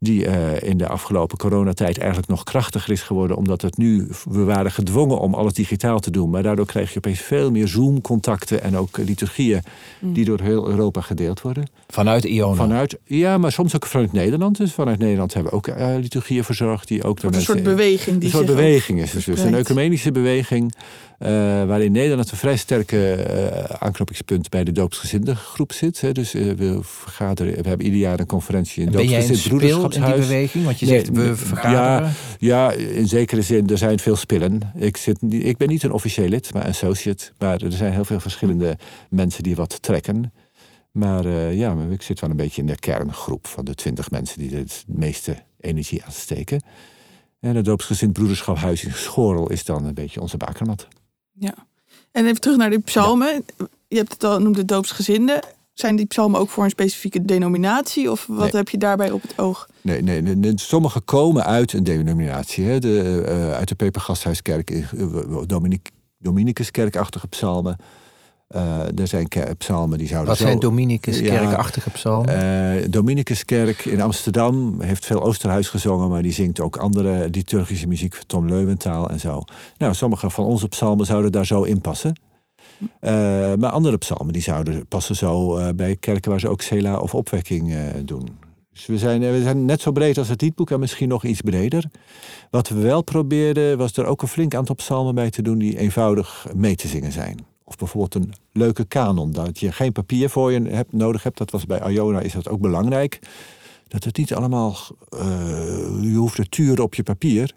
die 0.00 0.26
uh, 0.26 0.62
in 0.62 0.76
de 0.76 0.88
afgelopen 0.88 1.38
coronatijd 1.38 1.98
eigenlijk 1.98 2.28
nog 2.28 2.44
krachtiger 2.44 2.92
is 2.92 3.02
geworden, 3.02 3.36
omdat 3.36 3.62
het 3.62 3.76
nu, 3.76 4.08
we 4.30 4.44
waren 4.44 4.72
gedwongen 4.72 5.18
om 5.18 5.34
alles 5.34 5.52
digitaal 5.52 6.00
te 6.00 6.10
doen, 6.10 6.30
maar 6.30 6.42
daardoor 6.42 6.66
kreeg 6.66 6.92
je 6.92 6.96
opeens 6.98 7.20
veel 7.20 7.50
meer 7.50 7.68
Zoom-contacten 7.68 8.62
en 8.62 8.76
ook 8.76 8.96
liturgieën 8.96 9.62
mm. 10.00 10.12
die 10.12 10.24
door 10.24 10.40
heel 10.40 10.68
Europa 10.68 11.00
gedeeld 11.00 11.40
worden. 11.40 11.66
Vanuit 11.88 12.24
Iona? 12.24 12.54
Vanuit, 12.54 12.98
ja, 13.04 13.38
maar 13.38 13.52
soms 13.52 13.74
ook 13.74 13.86
vanuit 13.86 14.12
Nederland. 14.12 14.56
Dus 14.56 14.72
vanuit 14.72 14.98
Nederland 14.98 15.34
hebben 15.34 15.52
we 15.52 15.56
ook 15.56 15.68
uh, 15.68 15.94
liturgieën 16.00 16.44
verzorgd 16.44 16.88
die 16.88 17.04
ook 17.04 17.20
door 17.20 17.32
een 17.32 17.40
soort 17.40 17.62
beweging. 17.62 18.16
Die 18.16 18.24
een 18.24 18.34
soort 18.34 18.46
beweging 18.46 19.00
is 19.00 19.12
het 19.12 19.24
dus. 19.24 19.40
Een 19.40 19.54
ecumenische 19.54 20.12
beweging. 20.12 20.74
Uh, 21.22 21.28
waarin 21.64 21.92
Nederland 21.92 22.30
een 22.30 22.36
vrij 22.36 22.56
sterke 22.56 23.26
uh, 23.30 23.76
aanknopingspunt 23.78 24.48
bij 24.50 24.64
de 24.64 24.72
doopsgezinde 24.72 25.34
groep 25.34 25.72
zit. 25.72 26.00
Hè. 26.00 26.12
Dus 26.12 26.34
uh, 26.34 26.52
we 26.52 26.78
vergaderen, 26.82 27.62
we 27.62 27.68
hebben 27.68 27.86
ieder 27.86 28.00
jaar 28.00 28.20
een 28.20 28.26
conferentie 28.26 28.84
in 28.84 28.92
doopsgezind 28.92 29.48
broederschapshuis. 29.48 29.87
In 29.94 30.04
die 30.04 30.14
beweging? 30.14 30.64
Want 30.64 30.78
je 30.78 30.86
zegt 30.86 31.08
we 31.10 31.36
vergaderen. 31.36 32.14
Ja, 32.38 32.70
ja, 32.70 32.72
in 32.72 33.08
zekere 33.08 33.42
zin, 33.42 33.68
er 33.68 33.78
zijn 33.78 33.98
veel 33.98 34.16
spillen. 34.16 34.72
Ik, 34.74 34.96
zit, 34.96 35.18
ik 35.28 35.56
ben 35.56 35.68
niet 35.68 35.82
een 35.82 35.92
officieel 35.92 36.28
lid, 36.28 36.54
maar 36.54 36.66
associate. 36.66 37.32
Maar 37.38 37.62
er 37.62 37.72
zijn 37.72 37.92
heel 37.92 38.04
veel 38.04 38.20
verschillende 38.20 38.78
mensen 39.10 39.42
die 39.42 39.56
wat 39.56 39.82
trekken. 39.82 40.32
Maar 40.92 41.28
ja, 41.52 41.76
ik 41.90 42.02
zit 42.02 42.20
wel 42.20 42.30
een 42.30 42.36
beetje 42.36 42.60
in 42.60 42.66
de 42.66 42.78
kerngroep 42.78 43.46
van 43.46 43.64
de 43.64 43.74
twintig 43.74 44.10
mensen 44.10 44.38
die 44.38 44.56
het 44.56 44.84
meeste 44.86 45.36
energie 45.60 46.04
aansteken. 46.04 46.62
En 47.40 47.56
het 47.56 47.64
doopsgezind 47.64 48.12
broederschaphuis 48.12 48.84
in 48.84 48.92
Schorel 48.92 49.50
is 49.50 49.64
dan 49.64 49.84
een 49.84 49.94
beetje 49.94 50.20
onze 50.20 50.36
bakermat. 50.36 50.88
Ja. 51.32 51.54
En 52.12 52.26
even 52.26 52.40
terug 52.40 52.56
naar 52.56 52.70
die 52.70 52.80
psalmen. 52.80 53.44
Je 53.88 53.96
hebt 53.96 54.12
het 54.12 54.24
al 54.24 54.40
noemd 54.40 54.56
het 54.56 54.68
doopsgezinde. 54.68 55.42
Zijn 55.78 55.96
die 55.96 56.06
psalmen 56.06 56.40
ook 56.40 56.48
voor 56.48 56.64
een 56.64 56.70
specifieke 56.70 57.24
denominatie? 57.24 58.10
Of 58.10 58.26
wat 58.26 58.38
nee. 58.38 58.50
heb 58.50 58.68
je 58.68 58.78
daarbij 58.78 59.10
op 59.10 59.22
het 59.22 59.38
oog? 59.38 59.68
Nee, 59.80 60.02
nee, 60.02 60.22
nee 60.22 60.52
sommige 60.54 61.00
komen 61.00 61.44
uit 61.44 61.72
een 61.72 61.84
denominatie. 61.84 62.64
Hè. 62.64 62.78
De, 62.78 63.24
uh, 63.28 63.52
uit 63.52 63.68
de 63.68 63.74
Pepergasthuiskerk, 63.74 64.70
uh, 64.70 64.86
Dominic, 65.46 65.90
Dominicuskerkachtige 66.18 67.28
psalmen. 67.28 67.76
Uh, 68.56 68.98
er 68.98 69.06
zijn 69.06 69.28
psalmen 69.58 69.98
die 69.98 70.06
zouden 70.06 70.28
Wat 70.28 70.38
zo... 70.38 70.44
zijn 70.44 70.58
Dominicus 70.58 71.20
kerkachtige 71.20 71.90
psalmen? 71.90 72.76
Uh, 72.78 72.84
Dominicuskerk 72.90 73.84
in 73.84 74.00
Amsterdam 74.00 74.80
heeft 74.80 75.06
veel 75.06 75.22
Oosterhuis 75.22 75.68
gezongen... 75.68 76.08
maar 76.08 76.22
die 76.22 76.32
zingt 76.32 76.60
ook 76.60 76.76
andere 76.76 77.28
liturgische 77.30 77.86
muziek... 77.86 78.14
Tom 78.26 78.48
Leuwentaal 78.48 79.10
en 79.10 79.20
zo. 79.20 79.42
Nou, 79.76 79.94
sommige 79.94 80.30
van 80.30 80.44
onze 80.44 80.68
psalmen 80.68 81.06
zouden 81.06 81.32
daar 81.32 81.46
zo 81.46 81.62
in 81.62 81.80
passen. 81.80 82.14
Uh, 82.80 83.10
maar 83.54 83.70
andere 83.70 83.96
psalmen 83.96 84.32
die 84.32 84.42
zouden 84.42 84.86
passen 84.86 85.16
zo 85.16 85.60
bij 85.74 85.96
kerken... 85.96 86.30
waar 86.30 86.40
ze 86.40 86.48
ook 86.48 86.62
Sela 86.62 86.98
of 86.98 87.14
opwekking 87.14 87.74
doen. 88.04 88.28
Dus 88.72 88.86
we 88.86 88.98
zijn, 88.98 89.20
we 89.20 89.42
zijn 89.42 89.64
net 89.64 89.80
zo 89.80 89.92
breed 89.92 90.18
als 90.18 90.28
het 90.28 90.40
liedboek 90.40 90.70
en 90.70 90.80
misschien 90.80 91.08
nog 91.08 91.24
iets 91.24 91.40
breder. 91.40 91.84
Wat 92.50 92.68
we 92.68 92.80
wel 92.80 93.02
probeerden, 93.02 93.78
was 93.78 93.96
er 93.96 94.04
ook 94.04 94.22
een 94.22 94.28
flink 94.28 94.54
aantal 94.54 94.74
psalmen 94.74 95.14
bij 95.14 95.30
te 95.30 95.42
doen... 95.42 95.58
die 95.58 95.78
eenvoudig 95.78 96.46
mee 96.54 96.76
te 96.76 96.88
zingen 96.88 97.12
zijn. 97.12 97.46
Of 97.64 97.76
bijvoorbeeld 97.76 98.14
een 98.14 98.32
leuke 98.52 98.84
kanon. 98.84 99.32
Dat 99.32 99.58
je 99.58 99.72
geen 99.72 99.92
papier 99.92 100.30
voor 100.30 100.52
je 100.52 100.62
hebt, 100.62 100.92
nodig 100.92 101.22
hebt. 101.22 101.38
Dat 101.38 101.50
was 101.50 101.66
bij 101.66 101.90
Iona 101.90 102.20
is 102.20 102.32
dat 102.32 102.48
ook 102.48 102.60
belangrijk. 102.60 103.18
Dat 103.88 104.04
het 104.04 104.16
niet 104.16 104.34
allemaal. 104.34 104.76
Je 106.00 106.14
hoeft 106.16 106.34
te 106.34 106.48
turen 106.48 106.84
op 106.84 106.94
je 106.94 107.02
papier. 107.02 107.54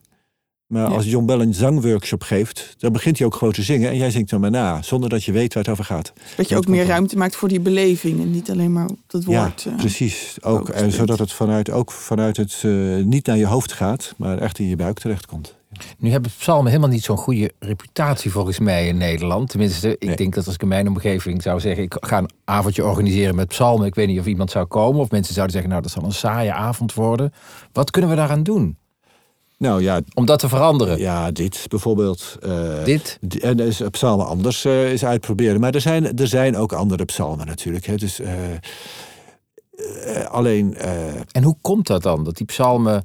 Maar 0.71 0.89
ja. 0.89 0.95
als 0.95 1.05
John 1.05 1.25
Bell 1.25 1.39
een 1.39 1.53
zangworkshop 1.53 2.23
geeft, 2.23 2.75
dan 2.77 2.91
begint 2.91 3.17
hij 3.17 3.27
ook 3.27 3.35
gewoon 3.35 3.53
te 3.53 3.61
zingen. 3.61 3.89
En 3.89 3.97
jij 3.97 4.11
zingt 4.11 4.29
dan 4.29 4.39
maar 4.41 4.51
na, 4.51 4.81
zonder 4.81 5.09
dat 5.09 5.23
je 5.23 5.31
weet 5.31 5.53
waar 5.53 5.63
het 5.63 5.71
over 5.71 5.85
gaat. 5.85 6.13
Dat 6.37 6.49
je 6.49 6.57
ook 6.57 6.67
meer 6.67 6.85
ruimte 6.85 7.17
maakt 7.17 7.35
voor 7.35 7.47
die 7.47 7.59
beleving. 7.59 8.21
En 8.21 8.31
niet 8.31 8.51
alleen 8.51 8.73
maar 8.73 8.87
op 8.87 8.97
het 9.07 9.25
woord. 9.25 9.61
Ja, 9.61 9.71
precies. 9.71 10.37
Ook, 10.41 10.69
en 10.69 10.91
zodat 10.91 11.19
het 11.19 11.31
vanuit, 11.31 11.69
ook 11.69 11.91
vanuit 11.91 12.37
het 12.37 12.61
uh, 12.65 13.03
niet 13.03 13.25
naar 13.25 13.37
je 13.37 13.45
hoofd 13.45 13.71
gaat, 13.71 14.13
maar 14.17 14.37
echt 14.37 14.59
in 14.59 14.67
je 14.67 14.75
buik 14.75 14.99
terechtkomt. 14.99 15.55
Nu 15.97 16.11
hebben 16.11 16.31
psalmen 16.37 16.67
helemaal 16.67 16.89
niet 16.89 17.03
zo'n 17.03 17.17
goede 17.17 17.51
reputatie 17.59 18.31
volgens 18.31 18.59
mij 18.59 18.87
in 18.87 18.97
Nederland. 18.97 19.49
Tenminste, 19.49 19.89
ik 19.89 20.07
nee. 20.07 20.15
denk 20.15 20.35
dat 20.35 20.45
als 20.45 20.55
ik 20.55 20.61
in 20.61 20.67
mijn 20.67 20.87
omgeving 20.87 21.41
zou 21.41 21.59
zeggen... 21.59 21.83
ik 21.83 21.97
ga 21.99 22.17
een 22.17 22.29
avondje 22.45 22.85
organiseren 22.85 23.35
met 23.35 23.47
psalmen... 23.47 23.87
ik 23.87 23.95
weet 23.95 24.07
niet 24.07 24.19
of 24.19 24.25
iemand 24.25 24.51
zou 24.51 24.65
komen... 24.65 25.01
of 25.01 25.11
mensen 25.11 25.33
zouden 25.33 25.53
zeggen, 25.53 25.71
nou, 25.71 25.83
dat 25.83 25.91
zal 25.91 26.03
een 26.03 26.11
saaie 26.11 26.53
avond 26.53 26.93
worden. 26.93 27.33
Wat 27.71 27.91
kunnen 27.91 28.09
we 28.09 28.15
daaraan 28.15 28.43
doen? 28.43 28.77
Nou 29.61 29.81
ja, 29.81 30.01
om 30.13 30.25
dat 30.25 30.39
te 30.39 30.49
veranderen. 30.49 30.99
Ja, 30.99 31.31
dit 31.31 31.65
bijvoorbeeld. 31.69 32.37
Uh, 32.45 32.83
dit? 32.83 33.19
En 33.41 33.59
is 33.59 33.81
psalmen 33.91 34.25
anders 34.25 34.65
uh, 34.65 34.91
is 34.91 35.05
uitproberen. 35.05 35.59
Maar 35.59 35.73
er 35.73 35.81
zijn, 35.81 36.17
er 36.17 36.27
zijn 36.27 36.57
ook 36.57 36.73
andere 36.73 37.05
psalmen 37.05 37.45
natuurlijk. 37.45 37.85
Hè. 37.85 37.95
Dus, 37.95 38.19
uh, 38.19 38.29
alleen. 40.27 40.75
En 41.31 41.43
hoe 41.43 41.55
komt 41.61 41.87
dat 41.87 42.03
dan? 42.03 42.23
Dat 42.23 42.37
die 42.37 42.45
psalmen 42.45 43.03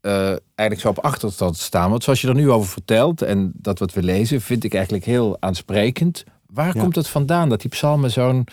eigenlijk 0.00 0.80
zo 0.80 0.88
op 0.88 0.98
achterstand 0.98 1.56
staan. 1.56 1.90
Want 1.90 2.04
zoals 2.04 2.20
je 2.20 2.28
er 2.28 2.34
nu 2.34 2.50
over 2.50 2.68
vertelt 2.68 3.22
en 3.22 3.52
dat 3.54 3.78
wat 3.78 3.92
we 3.92 4.02
lezen, 4.02 4.40
vind 4.40 4.64
ik 4.64 4.74
eigenlijk 4.74 5.04
heel 5.04 5.36
aansprekend. 5.40 6.24
Waar 6.46 6.74
ja. 6.74 6.80
komt 6.80 6.96
het 6.96 7.08
vandaan 7.08 7.48
dat 7.48 7.60
die 7.60 7.70
psalmen 7.70 8.10
zo'n 8.10 8.46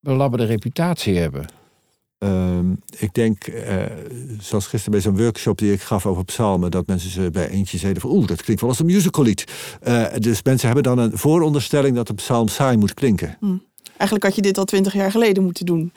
belabberde 0.00 0.44
reputatie 0.44 1.18
hebben? 1.18 1.46
Um, 2.18 2.78
ik 2.98 3.14
denk, 3.14 3.46
uh, 3.46 3.82
zoals 4.40 4.66
gisteren 4.66 4.92
bij 4.92 5.00
zo'n 5.00 5.16
workshop 5.16 5.58
die 5.58 5.72
ik 5.72 5.80
gaf 5.80 6.06
over 6.06 6.24
psalmen, 6.24 6.70
dat 6.70 6.86
mensen 6.86 7.10
ze 7.10 7.30
bij 7.32 7.48
eentje 7.48 7.78
zeiden 7.78 8.02
van 8.02 8.10
oeh, 8.10 8.26
dat 8.26 8.42
klinkt 8.42 8.60
wel 8.62 8.70
als 8.70 8.78
een 8.78 8.86
musicallied. 8.86 9.44
Uh, 9.88 10.04
dus 10.18 10.42
mensen 10.42 10.66
hebben 10.66 10.84
dan 10.84 10.98
een 10.98 11.18
vooronderstelling 11.18 11.96
dat 11.96 12.06
de 12.06 12.14
psalm 12.14 12.48
saai 12.48 12.76
moet 12.76 12.94
klinken. 12.94 13.36
Mm. 13.40 13.62
Eigenlijk 13.96 14.24
had 14.24 14.34
je 14.34 14.42
dit 14.42 14.58
al 14.58 14.64
twintig 14.64 14.92
jaar 14.92 15.10
geleden 15.10 15.42
moeten 15.42 15.66
doen. 15.66 15.92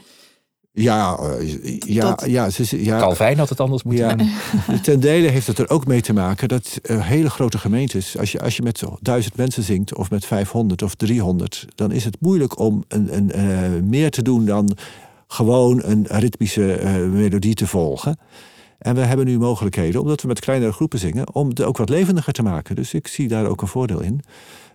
Ja, 0.71 1.17
eh, 1.17 1.80
ja, 1.80 2.10
Dat- 2.10 2.30
ja, 2.30 2.49
ze, 2.49 2.84
ja, 2.84 2.99
Calvijn 2.99 3.38
had 3.38 3.49
het 3.49 3.60
anders 3.60 3.84
moeten 3.84 4.06
Ja, 4.08 4.15
doen. 4.15 4.82
ten 4.82 4.99
dele 4.99 5.27
heeft 5.27 5.47
het 5.47 5.60
er 5.60 5.69
ook 5.69 5.88
mee 5.88 6.01
te 6.01 6.13
maken 6.13 6.47
dat 6.47 6.80
eh, 6.84 7.06
hele 7.08 7.30
grote 7.30 7.58
gemeentes, 7.58 8.17
als 8.17 8.32
je, 8.32 8.39
als 8.41 8.56
je 8.56 8.62
met 8.62 8.84
duizend 9.01 9.36
mensen 9.38 9.63
zingt, 9.63 9.95
of 9.95 10.10
met 10.10 10.25
500 10.25 10.82
of 10.82 10.95
300, 10.95 11.65
dan 11.75 11.91
is 11.91 12.03
het 12.03 12.17
moeilijk 12.19 12.60
om 12.60 12.84
een, 12.88 13.15
een, 13.15 13.32
eh, 13.32 13.82
meer 13.84 14.12
te 14.12 14.21
doen 14.21 14.45
dan 14.45 14.77
gewoon 15.28 15.84
een 15.84 16.06
ritmische 16.10 16.74
eh, 16.74 16.94
melodie 16.94 17.56
te 17.56 17.68
volgen. 17.68 18.18
En 18.78 18.96
we 18.96 19.02
hebben 19.02 19.26
nu 19.26 19.38
mogelijkheden, 19.38 20.02
omdat 20.02 20.22
we 20.22 20.28
met 20.28 20.40
kleinere 20.40 20.72
groepen 20.72 21.00
zingen, 21.00 21.34
om 21.34 21.50
het 21.50 21.62
ook 21.62 21.78
wat 21.78 21.90
levendiger 21.90 22.34
te 22.34 22.44
maken. 22.44 22.76
Dus 22.76 22.94
ik 22.94 23.08
zie 23.08 23.28
daar 23.28 23.46
ook 23.46 23.62
een 23.62 23.68
voordeel 23.68 24.02
in. 24.02 24.22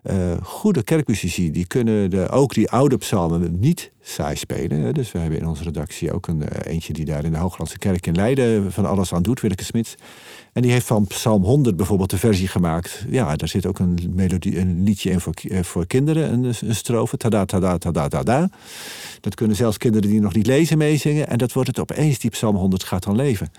Eh, 0.03 0.33
goede 0.43 0.83
kerkmuzici 0.83 1.51
die 1.51 1.67
kunnen 1.67 2.31
ook 2.31 2.55
die 2.55 2.71
oude 2.71 2.97
psalmen 2.97 3.59
niet 3.59 3.91
saai 4.01 4.37
spelen. 4.37 4.81
Hè. 4.81 4.93
Dus 4.93 5.13
we 5.13 5.19
hebben 5.19 5.39
in 5.39 5.47
onze 5.47 5.63
redactie 5.63 6.13
ook 6.13 6.27
een 6.27 6.49
eh, 6.49 6.73
eentje 6.73 6.93
die 6.93 7.05
daar 7.05 7.25
in 7.25 7.33
de 7.33 7.39
Hooglandse 7.39 7.79
kerk 7.79 8.07
in 8.07 8.15
Leiden 8.15 8.73
van 8.73 8.87
alles 8.87 9.13
aan 9.15 9.23
doet, 9.23 9.41
Willeke 9.41 9.65
Smits. 9.65 9.95
En 10.53 10.63
die 10.63 10.71
heeft 10.71 10.87
van 10.87 11.07
Psalm 11.07 11.45
100 11.45 11.77
bijvoorbeeld 11.77 12.11
de 12.11 12.19
versie 12.19 12.49
gemaakt. 12.49 13.05
Ja, 13.09 13.37
daar 13.37 13.49
zit 13.49 13.67
ook 13.67 13.79
een, 13.79 14.13
melodie, 14.15 14.59
een 14.59 14.83
liedje 14.83 15.11
in 15.11 15.21
voor, 15.21 15.35
eh, 15.49 15.63
voor 15.63 15.87
kinderen, 15.87 16.33
een, 16.33 16.55
een 16.61 16.75
strofe. 16.75 17.17
Tada, 17.17 17.45
tada, 17.45 17.79
tada, 17.79 18.09
tada. 18.09 18.51
Dat 19.21 19.35
kunnen 19.35 19.57
zelfs 19.57 19.77
kinderen 19.77 20.11
die 20.11 20.21
nog 20.21 20.35
niet 20.35 20.47
lezen 20.47 20.79
meezingen. 20.79 21.29
En 21.29 21.39
dat 21.39 21.53
wordt 21.53 21.69
het 21.69 21.79
opeens, 21.79 22.19
die 22.19 22.31
Psalm 22.31 22.57
100 22.57 22.85
gaat 22.85 23.03
dan 23.03 23.17
leven. 23.17 23.53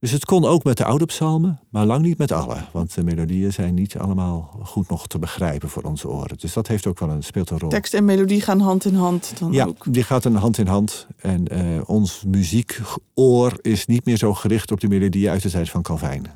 Dus 0.00 0.10
het 0.10 0.24
kon 0.24 0.44
ook 0.44 0.64
met 0.64 0.76
de 0.76 0.84
oude 0.84 1.04
psalmen, 1.06 1.60
maar 1.70 1.86
lang 1.86 2.02
niet 2.02 2.18
met 2.18 2.32
alle. 2.32 2.56
Want 2.72 2.94
de 2.94 3.04
melodieën 3.04 3.52
zijn 3.52 3.74
niet 3.74 3.96
allemaal 3.96 4.58
goed 4.62 4.88
nog 4.88 5.06
te 5.06 5.18
begrijpen 5.18 5.68
voor 5.68 5.82
onze 5.82 6.08
oren. 6.08 6.38
Dus 6.38 6.52
dat 6.52 6.66
heeft 6.66 6.86
ook 6.86 6.98
wel 6.98 7.10
een, 7.10 7.22
speelt 7.22 7.50
een 7.50 7.58
rol. 7.58 7.68
Tekst 7.70 7.94
en 7.94 8.04
melodie 8.04 8.40
gaan 8.40 8.60
hand 8.60 8.84
in 8.84 8.94
hand 8.94 9.32
dan 9.38 9.52
Ja, 9.52 9.64
ook. 9.66 9.84
die 9.92 10.02
gaat 10.02 10.24
een 10.24 10.34
hand 10.34 10.58
in 10.58 10.66
hand. 10.66 11.06
En 11.16 11.48
eh, 11.48 11.80
ons 11.88 12.22
muziekoor 12.26 13.58
is 13.60 13.86
niet 13.86 14.04
meer 14.04 14.16
zo 14.16 14.34
gericht 14.34 14.72
op 14.72 14.80
de 14.80 14.88
melodieën 14.88 15.30
uit 15.30 15.42
de 15.42 15.50
tijd 15.50 15.70
van 15.70 15.82
Calvijn. 15.82 16.26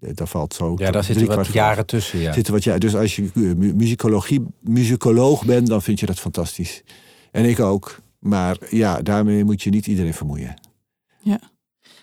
Eh, 0.00 0.10
Daar 0.14 0.28
valt 0.28 0.54
zo. 0.54 0.74
Ja, 0.76 0.90
daar 0.90 1.04
zitten 1.04 1.26
wat 1.36 1.46
jaren 1.46 1.86
tussen. 1.86 2.18
Ja. 2.18 2.32
Zitten 2.32 2.52
wat, 2.52 2.64
ja, 2.64 2.78
dus 2.78 2.94
als 2.96 3.16
je 3.16 3.22
eh, 3.34 3.42
mu- 3.42 3.74
muzikologie, 3.74 4.44
muzikoloog 4.60 5.44
bent, 5.44 5.66
dan 5.66 5.82
vind 5.82 6.00
je 6.00 6.06
dat 6.06 6.20
fantastisch. 6.20 6.82
En 7.30 7.44
ik 7.44 7.60
ook. 7.60 8.00
Maar 8.18 8.56
ja, 8.70 9.02
daarmee 9.02 9.44
moet 9.44 9.62
je 9.62 9.70
niet 9.70 9.86
iedereen 9.86 10.14
vermoeien. 10.14 10.54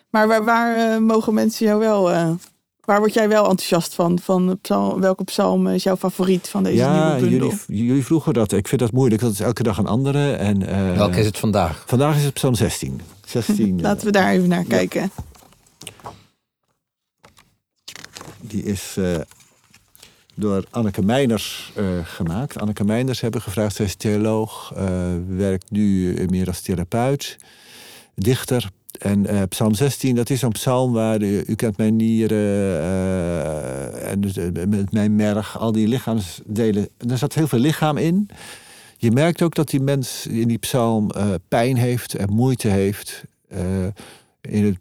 Maar 0.10 0.28
waar, 0.28 0.44
waar 0.44 0.76
eh, 0.76 0.98
mogen 0.98 1.34
mensen 1.34 1.66
jou 1.66 1.80
wel... 1.80 2.12
eh, 2.12 2.32
waar 2.86 3.00
word 3.00 3.14
jij 3.14 3.30
wel 3.30 3.50
enthousiast 3.50 3.94
van? 3.96 4.20
van 4.20 4.60
psalm, 4.62 5.02
welke 5.02 5.24
psalm 5.24 5.68
is 5.68 5.84
jouw 5.84 5.98
favoriet 5.98 6.48
van 6.48 6.64
deze 6.64 6.76
ja, 6.76 7.08
nieuwe 7.08 7.30
bundel? 7.30 7.50
jullie, 7.68 7.86
jullie 7.88 8.06
vroegen 8.06 8.34
dat. 8.34 8.52
Ik 8.52 8.68
vind 8.68 8.82
dat 8.82 8.92
moeilijk. 8.92 9.22
Dat 9.22 9.32
is 9.32 9.40
elke 9.40 9.64
dag 9.64 9.78
een 9.78 9.88
andere. 9.88 10.34
En, 10.34 10.68
eh, 10.68 10.98
Welke 10.98 11.20
is 11.20 11.26
het 11.26 11.38
vandaag? 11.38 11.84
Vandaag 11.88 12.16
is 12.16 12.24
het 12.24 12.34
Psalm 12.34 12.56
16. 12.56 13.02
16 13.26 13.82
Laten 13.82 14.06
we 14.06 14.12
daar 14.12 14.32
even 14.32 14.50
naar 14.50 14.64
kijken. 14.64 15.12
Die 18.42 18.64
is 18.64 18.96
eh, 18.98 19.16
door 20.36 20.64
Anneke 20.70 21.02
Meiners 21.02 21.72
eh, 21.76 21.86
gemaakt. 22.04 22.60
Anneke 22.60 22.84
Meiners 22.84 23.22
hebben 23.22 23.42
gevraagd. 23.42 23.76
Zij 23.76 23.86
is 23.86 23.96
theoloog, 23.96 24.74
eh, 24.76 24.86
werkt 25.28 25.72
nu 25.72 26.14
meer 26.30 26.48
als 26.48 26.62
therapeut, 26.62 27.38
dichter. 28.16 28.70
En 29.00 29.26
eh, 29.26 29.42
Psalm 29.50 29.74
16, 29.74 30.16
dat 30.16 30.30
is 30.30 30.40
zo'n 30.40 30.52
psalm 30.52 30.94
waar 30.94 31.22
u 31.22 31.56
kent 31.56 31.78
mijn 31.78 31.96
nieren 31.96 32.82
eh, 32.82 34.12
en 34.12 34.22
dus, 34.22 34.38
eh, 34.38 34.46
met 34.68 34.92
mijn 34.92 35.16
merg, 35.16 35.60
al 35.60 35.72
die 35.72 35.88
lichaamsdelen. 35.88 36.90
Er 37.10 37.18
zat 37.18 37.34
heel 37.34 37.48
veel 37.48 37.60
lichaam 37.60 37.98
in. 37.98 38.30
Je 38.98 39.12
merkt 39.12 39.42
ook 39.42 39.56
dat 39.56 39.70
die 39.70 39.80
mens 39.80 40.28
in 40.28 40.48
die 40.48 40.58
psalm 40.58 41.12
pijn 41.48 41.78
heeft 41.78 42.14
en 42.14 42.34
moeite 42.34 42.68
heeft. 42.68 43.24
In 44.50 44.66
het, 44.66 44.78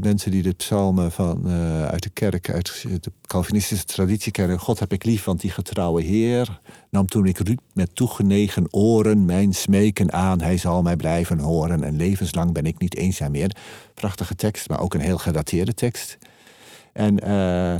mensen 0.00 0.30
die 0.30 0.42
de 0.42 0.52
psalmen 0.52 1.12
van, 1.12 1.48
eh, 1.48 1.84
uit 1.86 2.02
de 2.02 2.10
kerk, 2.10 2.50
uit 2.50 2.84
de 3.00 3.12
Calvinistische 3.26 3.84
traditie 3.84 4.32
kennen. 4.32 4.58
God 4.58 4.78
heb 4.78 4.92
ik 4.92 5.04
lief, 5.04 5.24
want 5.24 5.40
die 5.40 5.50
getrouwe 5.50 6.02
Heer 6.02 6.60
nam 6.90 7.06
toen 7.06 7.26
ik 7.26 7.38
riep 7.38 7.60
met 7.72 7.94
toegenegen 7.94 8.66
oren 8.74 9.24
mijn 9.24 9.52
smeken 9.52 10.12
aan. 10.12 10.40
Hij 10.40 10.56
zal 10.56 10.82
mij 10.82 10.96
blijven 10.96 11.38
horen 11.38 11.84
en 11.84 11.96
levenslang 11.96 12.52
ben 12.52 12.64
ik 12.64 12.78
niet 12.78 12.96
eenzaam 12.96 13.30
meer. 13.30 13.56
Prachtige 13.94 14.34
tekst, 14.34 14.68
maar 14.68 14.80
ook 14.80 14.94
een 14.94 15.00
heel 15.00 15.18
gedateerde 15.18 15.74
tekst. 15.74 16.18
En 16.92 17.18
eh, 17.20 17.78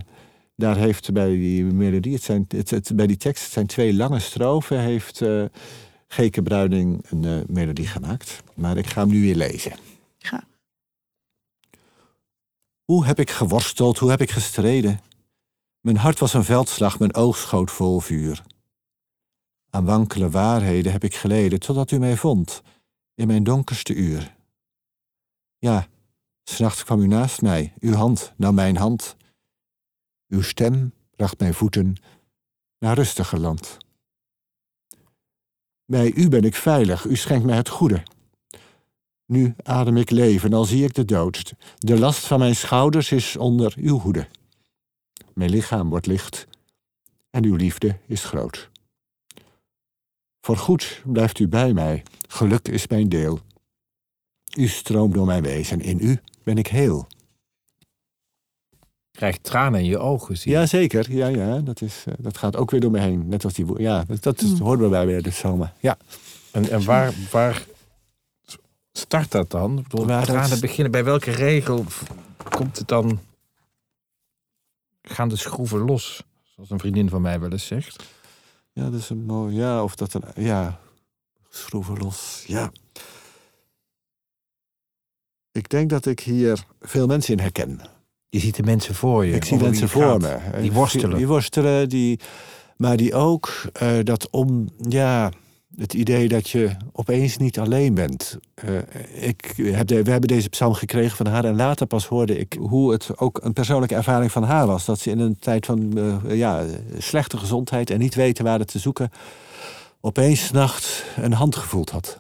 daar 0.57 0.77
heeft 0.77 1.13
bij 1.13 1.29
die 1.31 1.65
melodie, 1.65 2.13
het 2.15 2.23
zijn, 2.23 2.45
het, 2.49 2.71
het- 2.71 2.93
bij 2.95 3.07
die 3.07 3.17
tekst, 3.17 3.43
het 3.45 3.53
zijn 3.53 3.67
twee 3.67 3.95
lange 3.95 4.19
strofen, 4.21 4.81
heeft 4.81 5.21
eh 5.23 5.45
Geke 6.13 6.43
Bruining 6.43 7.05
een 7.11 7.45
melodie 7.49 7.87
gemaakt. 7.87 8.43
Maar 8.55 8.77
ik 8.77 8.87
ga 8.87 9.01
hem 9.01 9.11
nu 9.11 9.21
weer 9.21 9.35
lezen. 9.37 9.73
Ja. 10.19 10.43
Hoe 12.91 13.05
heb 13.05 13.19
ik 13.19 13.31
geworsteld, 13.31 13.99
hoe 13.99 14.11
heb 14.11 14.21
ik 14.21 14.31
gestreden? 14.31 15.01
Mijn 15.81 15.97
hart 15.97 16.19
was 16.19 16.35
een 16.35 16.45
veldslag, 16.45 16.99
mijn 16.99 17.15
oog 17.15 17.37
schoot 17.37 17.71
vol 17.71 18.01
vuur. 18.01 18.43
Aan 19.71 19.85
wankele 19.85 20.31
waarheden 20.31 20.93
heb 20.93 21.05
ik 21.05 21.15
geleden, 21.15 21.61
totdat 21.61 21.91
u 21.91 21.99
mij 21.99 22.17
vond, 22.17 22.63
in 23.15 23.27
mijn 23.27 23.45
donkerste 23.45 23.95
uur. 23.95 24.37
Ja, 25.59 25.89
s'nachts 26.43 26.85
kwam 26.85 27.01
u 27.01 27.07
naast 27.07 27.43
mij, 27.43 27.75
uw 27.79 27.95
hand 27.95 28.33
nam 28.37 28.55
mijn 28.55 28.77
hand. 28.77 29.17
Uw 30.29 30.43
stem 30.43 30.93
bracht 31.17 31.39
mijn 31.39 31.55
voeten 31.55 31.97
naar 32.79 32.95
rustiger 32.95 33.41
land. 33.41 33.77
Bij 35.85 36.13
u 36.13 36.29
ben 36.29 36.43
ik 36.43 36.55
veilig, 36.55 37.05
u 37.05 37.17
schenkt 37.17 37.47
mij 37.47 37.57
het 37.57 37.69
goede. 37.69 38.03
Nu 39.31 39.55
adem 39.63 39.97
ik 39.97 40.11
leven, 40.11 40.53
al 40.53 40.65
zie 40.65 40.85
ik 40.85 40.95
de 40.95 41.05
dood. 41.05 41.55
De 41.79 41.99
last 41.99 42.27
van 42.27 42.39
mijn 42.39 42.57
schouders 42.57 43.13
is 43.13 43.37
onder 43.37 43.75
uw 43.77 43.99
hoede. 43.99 44.29
Mijn 45.35 45.51
lichaam 45.51 45.89
wordt 45.89 46.07
licht 46.07 46.47
en 47.31 47.45
uw 47.45 47.55
liefde 47.55 47.99
is 48.07 48.25
groot. 48.25 48.71
Voorgoed 50.41 51.03
blijft 51.05 51.39
u 51.39 51.49
bij 51.49 51.73
mij, 51.73 52.03
geluk 52.29 52.69
is 52.69 52.87
mijn 52.87 53.09
deel. 53.09 53.41
U 54.57 54.67
stroomt 54.67 55.15
door 55.15 55.27
mijn 55.27 55.43
wezen, 55.43 55.81
in 55.81 55.99
u 56.01 56.21
ben 56.43 56.59
ik 56.59 56.67
heel. 56.67 57.07
Krijgt 59.11 59.43
tranen 59.43 59.81
in 59.81 59.87
je 59.87 59.99
ogen. 59.99 60.39
Zie 60.39 60.53
je. 60.53 60.59
Jazeker, 60.59 61.13
ja, 61.13 61.27
ja, 61.27 61.59
dat, 61.59 61.81
is, 61.81 62.05
eh, 62.07 62.15
dat 62.19 62.39
gaat 62.39 62.57
ook 62.57 62.71
weer 62.71 62.81
door 62.81 62.91
me 62.91 63.01
heen. 63.01 63.29
Net 63.29 63.45
als 63.45 63.55
die 63.55 63.79
Ja, 63.79 64.05
dat, 64.05 64.23
dat 64.23 64.41
is, 64.41 64.59
hoort 64.59 64.81
erbij 64.81 65.07
bij 65.07 65.21
de 65.21 65.31
psalmen. 65.31 65.73
Ja. 65.81 65.97
En, 66.51 66.71
en 66.71 66.85
waar, 66.85 67.15
waar 67.31 67.67
start 68.93 69.31
dat 69.31 69.51
dan? 69.51 69.79
Ik 69.79 69.89
bedoel, 69.89 70.07
Waar 70.07 70.27
dat- 70.27 70.35
tranen 70.35 70.61
beginnen. 70.61 70.91
Bij 70.93 71.05
welke 71.05 71.31
regel 71.31 71.85
komt 72.51 72.79
het 72.79 72.89
dan? 72.89 73.21
Gaan 75.03 75.29
de 75.29 75.37
schroeven 75.37 75.79
los? 75.79 76.23
Zoals 76.55 76.71
een 76.71 76.79
vriendin 76.79 77.09
van 77.09 77.23
mij 77.23 77.41
wel 77.41 77.51
eens 77.51 77.67
zegt. 77.67 78.05
ja, 78.73 78.91
dat 78.91 79.01
is 79.01 79.09
een 79.11 79.25
mooi. 79.25 79.57
Ja, 79.57 79.83
of 79.83 79.95
dat 79.95 80.15
een. 80.15 80.25
Ja, 80.45 80.81
schroeven 81.49 81.99
los. 81.99 82.45
Ja. 82.47 82.73
Ik 85.53 85.69
denk 85.69 85.91
dat 85.91 86.07
ik 86.07 86.21
hier 86.21 86.65
veel 86.81 87.07
mensen 87.07 87.33
in 87.37 87.41
herken. 87.41 87.81
Je 88.29 88.39
ziet 88.39 88.55
de 88.57 88.63
mensen 88.63 88.95
voor 88.95 89.25
je. 89.27 89.35
Ik 89.35 89.45
zie 89.45 89.59
mensen 89.59 89.83
het 89.83 89.93
voor 89.93 90.21
me. 90.21 90.39
Die 90.61 90.73
worstelen. 90.73 91.17
Die 91.17 91.27
worstelen, 91.27 91.89
die, 91.89 92.21
maar 92.77 92.97
die 92.97 93.15
ook 93.15 93.51
eh, 93.73 93.99
dat 94.03 94.31
om, 94.31 94.69
ja, 94.89 95.31
het 95.77 95.95
idee 95.95 96.29
dat 96.29 96.49
je 96.51 96.71
opeens 96.93 97.37
niet 97.37 97.59
alleen 97.59 97.95
bent. 97.95 98.39
Eh, 98.55 98.75
ik 99.29 99.53
heb 99.63 99.87
de, 99.87 100.03
we 100.03 100.11
hebben 100.11 100.29
deze 100.29 100.49
psalm 100.49 100.75
gekregen 100.75 101.17
van 101.17 101.27
haar 101.27 101.45
en 101.45 101.57
later 101.57 101.87
pas 101.87 102.07
hoorde 102.07 102.39
ik 102.39 102.57
hoe 102.61 102.93
het 102.93 103.09
ook 103.19 103.41
een 103.43 103.53
persoonlijke 103.53 103.95
ervaring 103.95 104.33
van 104.33 104.43
haar 104.43 104.67
was. 104.67 104.85
Dat 104.85 104.99
ze 104.99 105.11
in 105.11 105.19
een 105.19 105.37
tijd 105.39 105.67
van 105.67 105.99
eh, 105.99 106.37
ja, 106.37 106.65
slechte 106.99 107.37
gezondheid 107.39 107.91
en 107.91 107.99
niet 107.99 108.15
weten 108.15 108.45
waar 108.45 108.59
het 108.59 108.69
te 108.71 108.79
zoeken, 108.79 109.11
opeens 110.01 110.47
's 110.47 110.51
nachts 110.51 111.03
een 111.17 111.33
hand 111.33 111.57
gevoeld 111.57 111.91
had. 111.91 112.19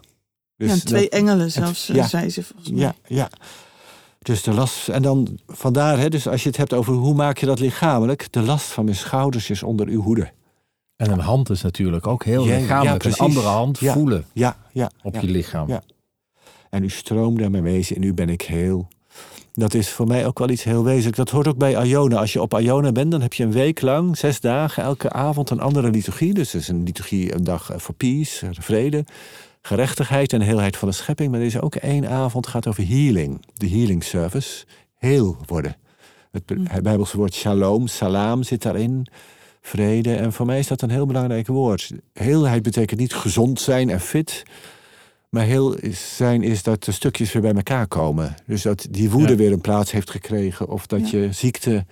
Dus 0.56 0.68
ja, 0.68 0.74
en 0.74 0.84
twee 0.84 1.02
dat- 1.02 1.12
engelen 1.12 1.50
zelfs, 1.50 1.86
ja. 1.86 1.94
eh, 1.94 2.04
zei 2.08 2.30
ze 2.30 2.42
volgens 2.42 2.70
mij. 2.70 2.80
ja, 2.80 2.94
ja. 3.06 3.30
Dus 4.22 4.42
de 4.42 4.52
last. 4.52 4.88
En 4.88 5.02
dan 5.02 5.38
vandaar, 5.46 5.98
hè, 5.98 6.08
dus 6.08 6.28
als 6.28 6.42
je 6.42 6.48
het 6.48 6.58
hebt 6.58 6.72
over 6.72 6.92
hoe 6.92 7.14
maak 7.14 7.38
je 7.38 7.46
dat 7.46 7.58
lichamelijk, 7.60 8.26
de 8.32 8.42
last 8.42 8.66
van 8.66 8.84
mijn 8.84 8.96
schouders 8.96 9.50
is 9.50 9.62
onder 9.62 9.86
uw 9.88 10.02
hoede. 10.02 10.30
En 11.00 11.10
een 11.10 11.18
hand 11.18 11.50
is 11.50 11.62
natuurlijk 11.62 12.06
ook 12.06 12.24
heel 12.24 12.44
Ja, 12.46 12.52
ja, 12.54 12.58
lichamelijk. 12.60 12.98
precies. 12.98 13.18
een 13.18 13.24
andere 13.26 13.46
hand 13.46 13.78
Ja. 13.78 13.92
voelen 13.92 14.24
Ja, 14.32 14.56
ja. 14.72 14.90
op 15.02 15.14
ja. 15.14 15.20
je 15.20 15.26
lichaam. 15.26 15.68
Ja. 15.68 15.82
En 16.70 16.82
u 16.84 16.88
stroomde 16.90 17.44
aan 17.44 17.50
mijn 17.50 17.62
wezen 17.62 17.94
en 17.96 18.00
nu 18.02 18.14
ben 18.14 18.28
ik 18.28 18.42
heel. 18.42 18.88
Dat 19.52 19.74
is 19.74 19.88
voor 19.88 20.06
mij 20.06 20.26
ook 20.26 20.38
wel 20.38 20.48
iets 20.50 20.64
heel 20.64 20.84
wezenlijk. 20.84 21.16
Dat 21.16 21.30
hoort 21.30 21.46
ook 21.48 21.56
bij 21.56 21.84
Iona. 21.86 22.16
Als 22.16 22.32
je 22.32 22.42
op 22.42 22.58
Iona 22.60 22.92
bent, 22.92 23.10
dan 23.10 23.20
heb 23.20 23.32
je 23.32 23.44
een 23.44 23.52
week 23.52 23.80
lang, 23.80 24.16
zes 24.18 24.40
dagen, 24.40 24.82
elke 24.82 25.10
avond 25.10 25.50
een 25.50 25.60
andere 25.60 25.90
liturgie. 25.90 26.34
Dus 26.34 26.52
het 26.52 26.62
is 26.62 26.68
een 26.68 26.82
liturgie, 26.82 27.34
een 27.34 27.44
dag 27.44 27.70
voor 27.76 27.94
peace, 27.94 28.46
vrede, 28.50 29.04
gerechtigheid 29.62 30.32
en 30.32 30.40
heelheid 30.40 30.76
van 30.76 30.88
de 30.88 30.94
schepping. 30.94 31.30
Maar 31.30 31.40
er 31.40 31.46
is 31.46 31.60
ook 31.60 31.74
één 31.74 32.08
avond 32.08 32.46
gaat 32.46 32.66
over 32.66 32.86
healing. 32.88 33.44
De 33.54 33.68
healing 33.68 34.04
service. 34.04 34.64
Heel 34.96 35.36
worden. 35.46 35.76
Het 36.30 36.46
Be- 36.46 36.62
het 36.68 36.82
Bijbelse 36.82 37.16
woord 37.16 37.34
shalom, 37.34 37.86
salam 37.86 38.42
zit 38.42 38.62
daarin. 38.62 39.06
Vrede. 39.60 40.14
En 40.14 40.32
voor 40.32 40.46
mij 40.46 40.58
is 40.58 40.66
dat 40.66 40.82
een 40.82 40.90
heel 40.90 41.06
belangrijk 41.06 41.46
woord. 41.46 41.90
Heelheid 42.12 42.62
betekent 42.62 43.00
niet 43.00 43.14
gezond 43.14 43.60
zijn 43.60 43.90
en 43.90 44.00
fit. 44.00 44.42
Maar 45.30 45.44
heel 45.44 45.76
zijn 45.92 46.42
is 46.42 46.62
dat 46.62 46.84
de 46.84 46.92
stukjes 46.92 47.32
weer 47.32 47.42
bij 47.42 47.52
elkaar 47.54 47.86
komen. 47.86 48.34
Dus 48.46 48.62
dat 48.62 48.86
die 48.90 49.10
woede 49.10 49.28
Ja. 49.30 49.36
weer 49.36 49.52
een 49.52 49.60
plaats 49.60 49.90
heeft 49.90 50.10
gekregen. 50.10 50.68
Of 50.68 50.86
dat 50.86 51.10
je 51.10 51.28
ziekte 51.32 51.86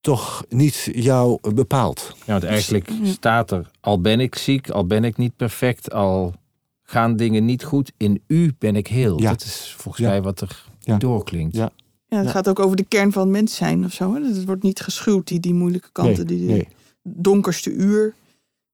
toch 0.00 0.44
niet 0.48 0.88
jou 0.92 1.38
bepaalt. 1.54 2.12
Ja, 2.18 2.24
want 2.32 2.44
eigenlijk 2.44 2.90
staat 3.02 3.50
er, 3.50 3.70
al 3.80 4.00
ben 4.00 4.20
ik 4.20 4.34
ziek, 4.34 4.70
al 4.70 4.86
ben 4.86 5.04
ik 5.04 5.16
niet 5.16 5.36
perfect, 5.36 5.92
al 5.92 6.34
gaan 6.82 7.16
dingen 7.16 7.44
niet 7.44 7.64
goed, 7.64 7.92
in 7.96 8.22
u 8.26 8.54
ben 8.58 8.76
ik 8.76 8.86
heel. 8.86 9.20
Ja. 9.20 9.30
Dat 9.30 9.42
is 9.42 9.74
volgens 9.76 10.04
Ja. 10.04 10.10
mij 10.10 10.22
wat 10.22 10.40
er 10.40 10.64
Ja. 10.80 10.96
doorklinkt. 10.96 11.56
Ja. 11.56 11.70
Ja, 12.08 12.16
het 12.16 12.26
Ja. 12.26 12.32
gaat 12.32 12.48
ook 12.48 12.58
over 12.58 12.76
de 12.76 12.84
kern 12.84 13.12
van 13.12 13.22
het 13.22 13.30
mens 13.30 13.54
zijn 13.54 13.84
of 13.84 13.92
zo. 13.92 14.14
Hè? 14.14 14.20
Het 14.24 14.44
wordt 14.44 14.62
niet 14.62 14.80
geschuwd, 14.80 15.26
die, 15.28 15.40
die 15.40 15.54
moeilijke 15.54 15.92
kanten, 15.92 16.26
die, 16.26 16.38
die 16.38 16.48
nee. 16.48 16.68
donkerste 17.02 17.70
uur. 17.70 18.14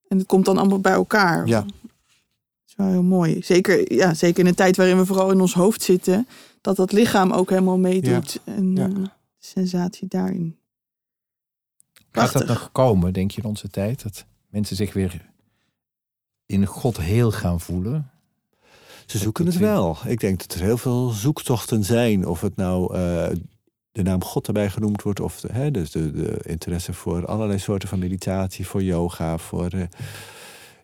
En 0.09 0.19
het 0.19 0.27
komt 0.27 0.45
dan 0.45 0.59
allemaal 0.59 0.81
bij 0.81 0.93
elkaar. 0.93 1.47
Ja. 1.47 1.61
Dat 1.61 1.71
is 2.67 2.75
wel 2.77 2.87
heel 2.89 3.03
mooi. 3.03 3.43
Zeker, 3.43 3.93
ja, 3.93 4.15
zeker 4.15 4.41
in 4.41 4.47
een 4.47 4.55
tijd 4.55 4.77
waarin 4.77 4.97
we 4.99 5.07
vooral 5.07 5.31
in 5.31 5.41
ons 5.41 5.55
hoofd 5.55 5.83
zitten. 5.83 6.27
Dat 6.61 6.77
dat 6.77 6.93
lichaam 6.93 7.33
ook 7.33 7.51
helemaal 7.51 7.79
meedoet. 7.79 8.41
En 8.45 8.77
Ja. 8.77 8.89
de 8.89 9.11
sensatie 9.39 10.09
daarin. 10.09 10.57
Gaat 11.93 12.33
dat 12.33 12.33
Prachtig. 12.33 12.49
nog 12.49 12.73
komen, 12.73 13.13
denk 13.13 13.31
je, 13.31 13.43
in 13.43 13.49
onze 13.49 13.69
tijd? 13.69 14.03
Dat 14.03 14.25
mensen 14.49 14.77
zich 14.77 14.93
weer 14.93 15.31
in 16.47 16.67
God 16.67 16.97
heel 17.01 17.31
gaan 17.33 17.61
voelen? 17.61 18.11
Ze 19.13 19.19
zoeken 19.19 19.45
dat 19.45 19.55
het 19.55 19.63
we- 19.63 19.69
wel. 19.69 19.97
Ik 20.07 20.21
denk 20.21 20.39
dat 20.39 20.55
er 20.55 20.61
heel 20.65 20.79
veel 20.79 21.09
zoektochten 21.09 21.85
zijn. 21.85 22.27
Of 22.27 22.41
het 22.41 22.57
nou 22.57 22.95
eh, 22.95 23.27
de 23.93 24.03
naam 24.03 24.25
God 24.25 24.47
erbij 24.47 24.71
genoemd 24.71 25.03
wordt. 25.03 25.21
Of 25.21 25.41
de, 25.41 25.49
hè, 25.53 25.71
dus 25.71 25.91
de, 25.91 26.11
de 26.13 26.39
interesse 26.43 26.93
voor 26.93 27.27
allerlei 27.27 27.59
soorten 27.59 27.89
van 27.89 27.99
meditatie. 27.99 28.67
Voor 28.67 28.83
yoga. 28.83 29.39
Voor, 29.39 29.69
eh, 29.69 29.83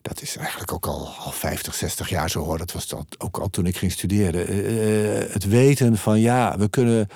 dat 0.02 0.22
is 0.22 0.36
eigenlijk 0.36 0.72
ook 0.72 0.86
al, 0.86 1.08
al 1.18 1.30
50, 1.32 1.74
60 1.74 2.08
jaar 2.08 2.30
zo 2.30 2.40
hoor. 2.44 2.58
Dat 2.58 2.72
was 2.72 2.86
dan 2.88 3.06
ook 3.18 3.38
al 3.38 3.48
toen 3.50 3.66
ik 3.66 3.76
ging 3.76 3.92
studeren. 3.92 4.46
Eh, 4.48 5.32
het 5.32 5.44
weten 5.48 5.96
van 5.96 6.20
ja, 6.20 6.58
we 6.58 6.68
kunnen 6.68 7.06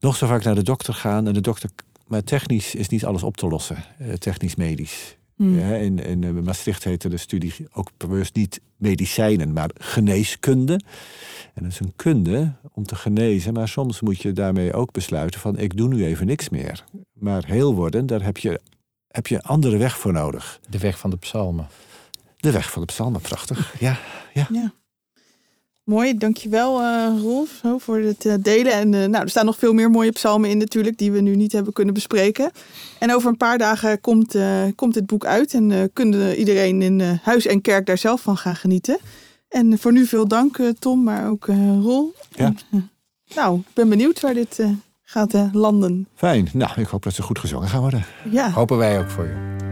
nog 0.00 0.16
zo 0.16 0.26
vaak 0.26 0.44
naar 0.44 0.54
de 0.54 0.62
dokter 0.62 0.94
gaan. 0.94 1.26
En 1.26 1.32
de 1.34 1.40
dokter, 1.40 1.70
maar 2.06 2.22
technisch 2.24 2.74
is 2.74 2.88
niet 2.88 3.04
alles 3.04 3.22
op 3.22 3.36
te 3.36 3.46
lossen. 3.48 3.84
eh, 3.98 4.12
technisch-medisch. 4.12 5.16
Hmm. 5.36 5.58
Ja, 5.58 5.74
in, 5.74 5.98
in 5.98 6.24
eh, 6.24 6.30
Maastricht 6.30 6.84
heette 6.84 7.08
de 7.08 7.16
studie 7.16 7.54
ook 7.72 7.90
bewust 7.96 8.34
niet 8.34 8.60
medicijnen, 8.76 9.52
maar 9.52 9.70
geneeskunde. 9.74 10.80
En 11.54 11.62
dat 11.62 11.72
is 11.72 11.80
een 11.80 11.92
kunde 11.96 12.52
om 12.72 12.84
te 12.84 12.94
genezen, 12.94 13.52
maar 13.52 13.68
soms 13.68 14.00
moet 14.00 14.22
je 14.22 14.32
daarmee 14.32 14.72
ook 14.72 14.92
besluiten 14.92 15.40
van 15.40 15.58
ik 15.58 15.76
doe 15.76 15.88
nu 15.88 16.04
even 16.04 16.26
niks 16.26 16.48
meer. 16.48 16.84
Maar 17.12 17.44
heel 17.44 17.74
worden, 17.74 18.06
daar 18.06 18.22
heb 18.22 18.36
je, 18.36 18.60
heb 19.08 19.26
je 19.26 19.34
een 19.34 19.42
andere 19.42 19.76
weg 19.76 19.98
voor 19.98 20.12
nodig. 20.12 20.60
De 20.68 20.78
weg 20.78 20.98
van 20.98 21.10
de 21.10 21.16
psalmen. 21.16 21.68
De 22.36 22.50
weg 22.50 22.70
van 22.70 22.80
de 22.80 22.86
psalmen, 22.86 23.20
prachtig. 23.20 23.80
Ja, 23.80 23.98
Ja. 24.32 24.72
Mooi, 25.86 26.18
dankjewel 26.18 26.82
eh 26.82 27.20
Rolf 27.20 27.62
voor 27.78 27.98
het 27.98 28.26
eh, 28.26 28.34
delen. 28.40 28.72
En 28.72 28.94
eh, 28.94 29.08
nou, 29.08 29.22
er 29.22 29.28
staan 29.28 29.44
nog 29.44 29.58
veel 29.58 29.72
meer 29.72 29.90
mooie 29.90 30.12
psalmen 30.12 30.50
in 30.50 30.58
natuurlijk, 30.58 30.98
die 30.98 31.12
we 31.12 31.20
nu 31.20 31.36
niet 31.36 31.52
hebben 31.52 31.72
kunnen 31.72 31.94
bespreken. 31.94 32.50
En 32.98 33.14
over 33.14 33.28
een 33.28 33.36
paar 33.36 33.58
dagen 33.58 34.00
komt, 34.00 34.36
komt 34.74 34.94
dit 34.94 35.06
boek 35.06 35.24
uit 35.24 35.54
en 35.54 35.90
kunnen 35.92 36.36
iedereen 36.36 36.82
in 36.82 37.00
huis 37.22 37.46
en 37.46 37.60
kerk 37.60 37.86
daar 37.86 37.98
zelf 37.98 38.20
van 38.20 38.36
gaan 38.36 38.56
genieten. 38.56 38.98
En 39.48 39.78
voor 39.78 39.92
nu 39.92 40.06
veel 40.06 40.28
dank 40.28 40.58
Tom, 40.78 41.02
maar 41.02 41.28
ook 41.28 41.46
Rol. 41.82 42.14
Ja. 42.30 42.44
En, 42.44 42.90
nou, 43.34 43.58
ik 43.58 43.74
ben 43.74 43.88
benieuwd 43.88 44.20
waar 44.20 44.34
dit 44.34 44.64
gaat 45.02 45.34
landen. 45.52 46.08
fijn. 46.14 46.48
Nou, 46.52 46.80
ik 46.80 46.86
hoop 46.86 47.02
dat 47.02 47.14
ze 47.14 47.22
goed 47.22 47.38
gezongen 47.38 47.68
gaan 47.68 47.80
worden. 47.80 48.04
Ja, 48.30 48.50
Hopen 48.50 48.76
wij 48.76 48.98
ook 48.98 49.10
voor 49.10 49.24
je. 49.24 49.65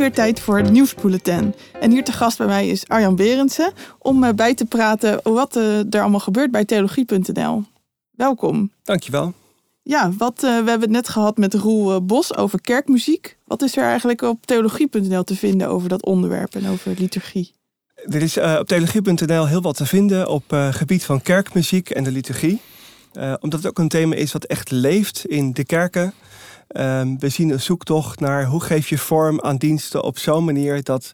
Weer 0.00 0.12
tijd 0.12 0.40
voor 0.40 0.56
het 0.56 0.70
nieuwsbulletin. 0.70 1.54
En 1.80 1.90
hier 1.90 2.04
te 2.04 2.12
gast 2.12 2.38
bij 2.38 2.46
mij 2.46 2.68
is 2.68 2.88
Arjan 2.88 3.16
Berendsen 3.16 3.72
om 3.98 4.24
eh, 4.24 4.32
bij 4.32 4.54
te 4.54 4.64
praten 4.64 5.20
wat 5.22 5.56
eh, 5.56 5.78
er 5.78 6.00
allemaal 6.00 6.20
gebeurt 6.20 6.50
bij 6.50 6.64
theologie.nl. 6.64 7.64
Welkom. 8.10 8.70
Dankjewel. 8.82 9.32
Ja, 9.82 10.12
wat, 10.18 10.34
eh, 10.34 10.40
we 10.40 10.70
hebben 10.70 10.80
het 10.80 10.90
net 10.90 11.08
gehad 11.08 11.36
met 11.36 11.54
Roel 11.54 12.04
Bos 12.04 12.36
over 12.36 12.60
kerkmuziek. 12.60 13.36
Wat 13.44 13.62
is 13.62 13.76
er 13.76 13.84
eigenlijk 13.84 14.22
op 14.22 14.46
theologie.nl 14.46 15.24
te 15.24 15.36
vinden 15.36 15.68
over 15.68 15.88
dat 15.88 16.04
onderwerp 16.04 16.54
en 16.54 16.68
over 16.68 16.94
liturgie? 16.98 17.52
Er 17.94 18.22
is 18.22 18.38
op 18.38 18.66
theologie.nl 18.66 19.46
heel 19.46 19.62
wat 19.62 19.76
te 19.76 19.86
vinden 19.86 20.28
op 20.28 20.52
eh 20.52 20.72
gebied 20.72 21.04
van 21.04 21.22
kerkmuziek 21.22 21.90
en 21.90 22.04
de 22.04 22.10
liturgie. 22.10 22.60
Omdat 23.40 23.52
het 23.52 23.66
ook 23.66 23.78
een 23.78 23.88
thema 23.88 24.14
is 24.14 24.32
wat 24.32 24.44
echt 24.44 24.70
leeft 24.70 25.26
in 25.26 25.52
de 25.52 25.64
kerken. 25.64 26.12
Ehm, 26.70 27.16
we 27.18 27.28
zien 27.28 27.50
een 27.50 27.60
zoektocht 27.60 28.20
naar 28.20 28.44
hoe 28.44 28.60
geef 28.60 28.88
je 28.88 28.98
vorm 28.98 29.40
aan 29.40 29.56
diensten 29.56 30.02
op 30.02 30.18
zo'n 30.18 30.44
manier 30.44 30.82
dat 30.82 31.12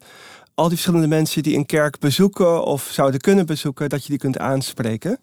al 0.54 0.64
die 0.64 0.72
verschillende 0.76 1.08
mensen 1.08 1.42
die 1.42 1.56
een 1.56 1.66
kerk 1.66 1.98
bezoeken 1.98 2.64
of 2.64 2.88
zouden 2.92 3.20
kunnen 3.20 3.46
bezoeken, 3.46 3.88
dat 3.88 4.02
je 4.02 4.08
die 4.08 4.18
kunt 4.18 4.38
aanspreken. 4.38 5.18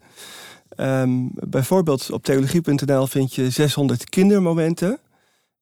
Ehm, 0.76 1.10
bijvoorbeeld 1.32 2.10
op 2.10 2.24
theologie.nl 2.24 3.06
vind 3.06 3.34
je 3.34 3.50
600 3.50 4.08
kindermomenten. 4.08 4.98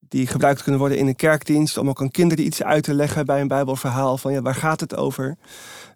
Die 0.08 0.26
gebruikt 0.26 0.62
kunnen 0.62 0.80
worden 0.80 0.98
in 0.98 1.06
een 1.06 1.16
kerkdienst 1.16 1.76
om 1.76 1.88
ook 1.88 2.00
aan 2.00 2.10
kinderen 2.10 2.44
iets 2.44 2.62
uit 2.62 2.84
te 2.84 2.94
leggen 2.94 3.26
bij 3.26 3.40
een 3.40 3.48
Bijbelverhaal. 3.48 4.18
Van 4.18 4.32
ja, 4.32 4.42
waar 4.42 4.54
gaat 4.54 4.80
het 4.80 4.96
over? 4.96 5.36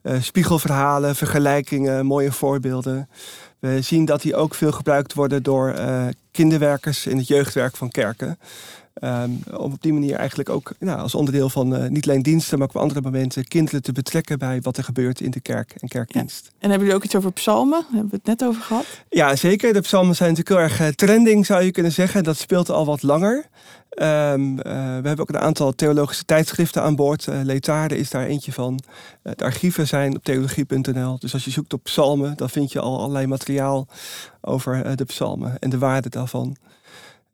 Eh, 0.03 0.21
spiegelverhalen, 0.21 1.17
vergelijkingen, 1.17 2.07
mooie 2.07 2.33
voorbeelden. 2.33 3.09
We 3.59 3.81
zien 3.81 4.05
dat 4.05 4.23
die 4.23 4.37
ook 4.37 4.55
veel 4.55 4.73
gebruikt 4.73 5.15
worden 5.15 5.43
door 5.43 5.71
eh, 5.71 6.07
kinderwerkers 6.31 7.07
in 7.07 7.17
het 7.17 7.29
jeugdwerk 7.29 7.77
van 7.77 7.91
kerken. 7.91 8.39
Ehm, 8.97 9.31
om 9.57 9.73
op 9.73 9.83
die 9.83 9.93
manier 9.93 10.17
eigenlijk 10.17 10.49
ook 10.49 10.73
nou, 10.79 11.01
als 11.01 11.15
onderdeel 11.15 11.49
van 11.49 11.77
eh, 11.77 11.89
niet 11.89 12.09
alleen 12.09 12.23
diensten, 12.23 12.59
maar 12.59 12.69
ook 12.69 12.75
op 12.75 12.81
andere 12.81 13.01
momenten 13.01 13.45
kinderen 13.45 13.83
te 13.83 13.93
betrekken 13.93 14.39
bij 14.39 14.61
wat 14.61 14.77
er 14.77 14.85
gebeurt 14.85 15.21
in 15.21 15.31
de 15.31 15.41
kerk 15.41 15.75
en 15.81 15.89
kerkdienst. 15.89 16.51
En 16.59 16.71
hebben 16.71 16.79
jullie 16.79 16.95
ook 16.95 17.05
iets 17.05 17.17
over 17.17 17.33
psalmen? 17.33 17.81
Daar 17.81 17.93
hebben 17.93 18.11
we 18.11 18.17
het 18.17 18.27
net 18.27 18.49
over 18.49 18.63
gehad. 18.63 18.85
Ja, 19.09 19.37
zeker. 19.37 19.73
De 19.73 19.81
psalmen 19.81 20.17
zijn 20.17 20.29
natuurlijk 20.31 20.57
heel 20.57 20.69
erg 20.69 20.81
eh, 20.81 20.95
trending, 20.95 21.47
zou 21.47 21.63
je 21.63 21.71
kunnen 21.71 21.93
zeggen. 21.93 22.25
Dat 22.25 22.37
speelt 22.37 22.71
al 22.71 22.87
wat 22.87 23.03
langer. 23.03 23.47
Ehm, 23.89 24.59
eh, 24.59 24.73
we 24.75 25.07
hebben 25.07 25.19
ook 25.19 25.29
een 25.29 25.39
aantal 25.39 25.75
theologische 25.75 26.25
tijdschriften 26.25 26.83
aan 26.83 26.97
boord. 26.97 27.27
Uh, 27.27 27.89
is 27.89 28.11
daar 28.11 28.27
eentje 28.27 28.53
van. 28.53 28.81
Uh, 29.23 29.33
de 29.37 29.45
archieven 29.45 29.87
zijn 29.87 30.17
op 30.17 30.25
theologie.nl. 30.25 31.19
Dus 31.19 31.33
als 31.33 31.45
je 31.45 31.51
zoekt 31.51 31.73
op 31.73 31.83
psalmen, 31.83 32.37
dan 32.37 32.51
vind 32.51 32.73
je 32.73 32.81
al 32.81 32.99
allerlei 32.99 33.27
materiaal 33.27 33.87
over 34.41 34.87
uh, 34.87 34.93
de 34.95 35.05
psalmen 35.05 35.59
en 35.59 35.71
de 35.71 35.79
waarde 35.79 36.09
daarvan. 36.09 36.57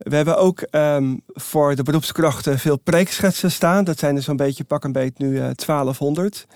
We 0.02 0.16
hebben 0.16 0.38
ook 0.38 0.66
um, 0.70 1.22
voor 1.26 1.74
de 1.74 1.82
beroepskrachten 1.82 2.58
veel 2.58 2.76
preekschetsen 2.76 3.50
staan. 3.50 3.84
Dat 3.84 3.98
zijn 3.98 4.16
er 4.16 4.22
zo'n 4.22 4.36
beetje 4.36 4.64
pak 4.64 4.84
een 4.84 4.92
beet 4.92 5.18
nu 5.18 5.28
uh, 5.28 5.40
1200. 5.40 6.46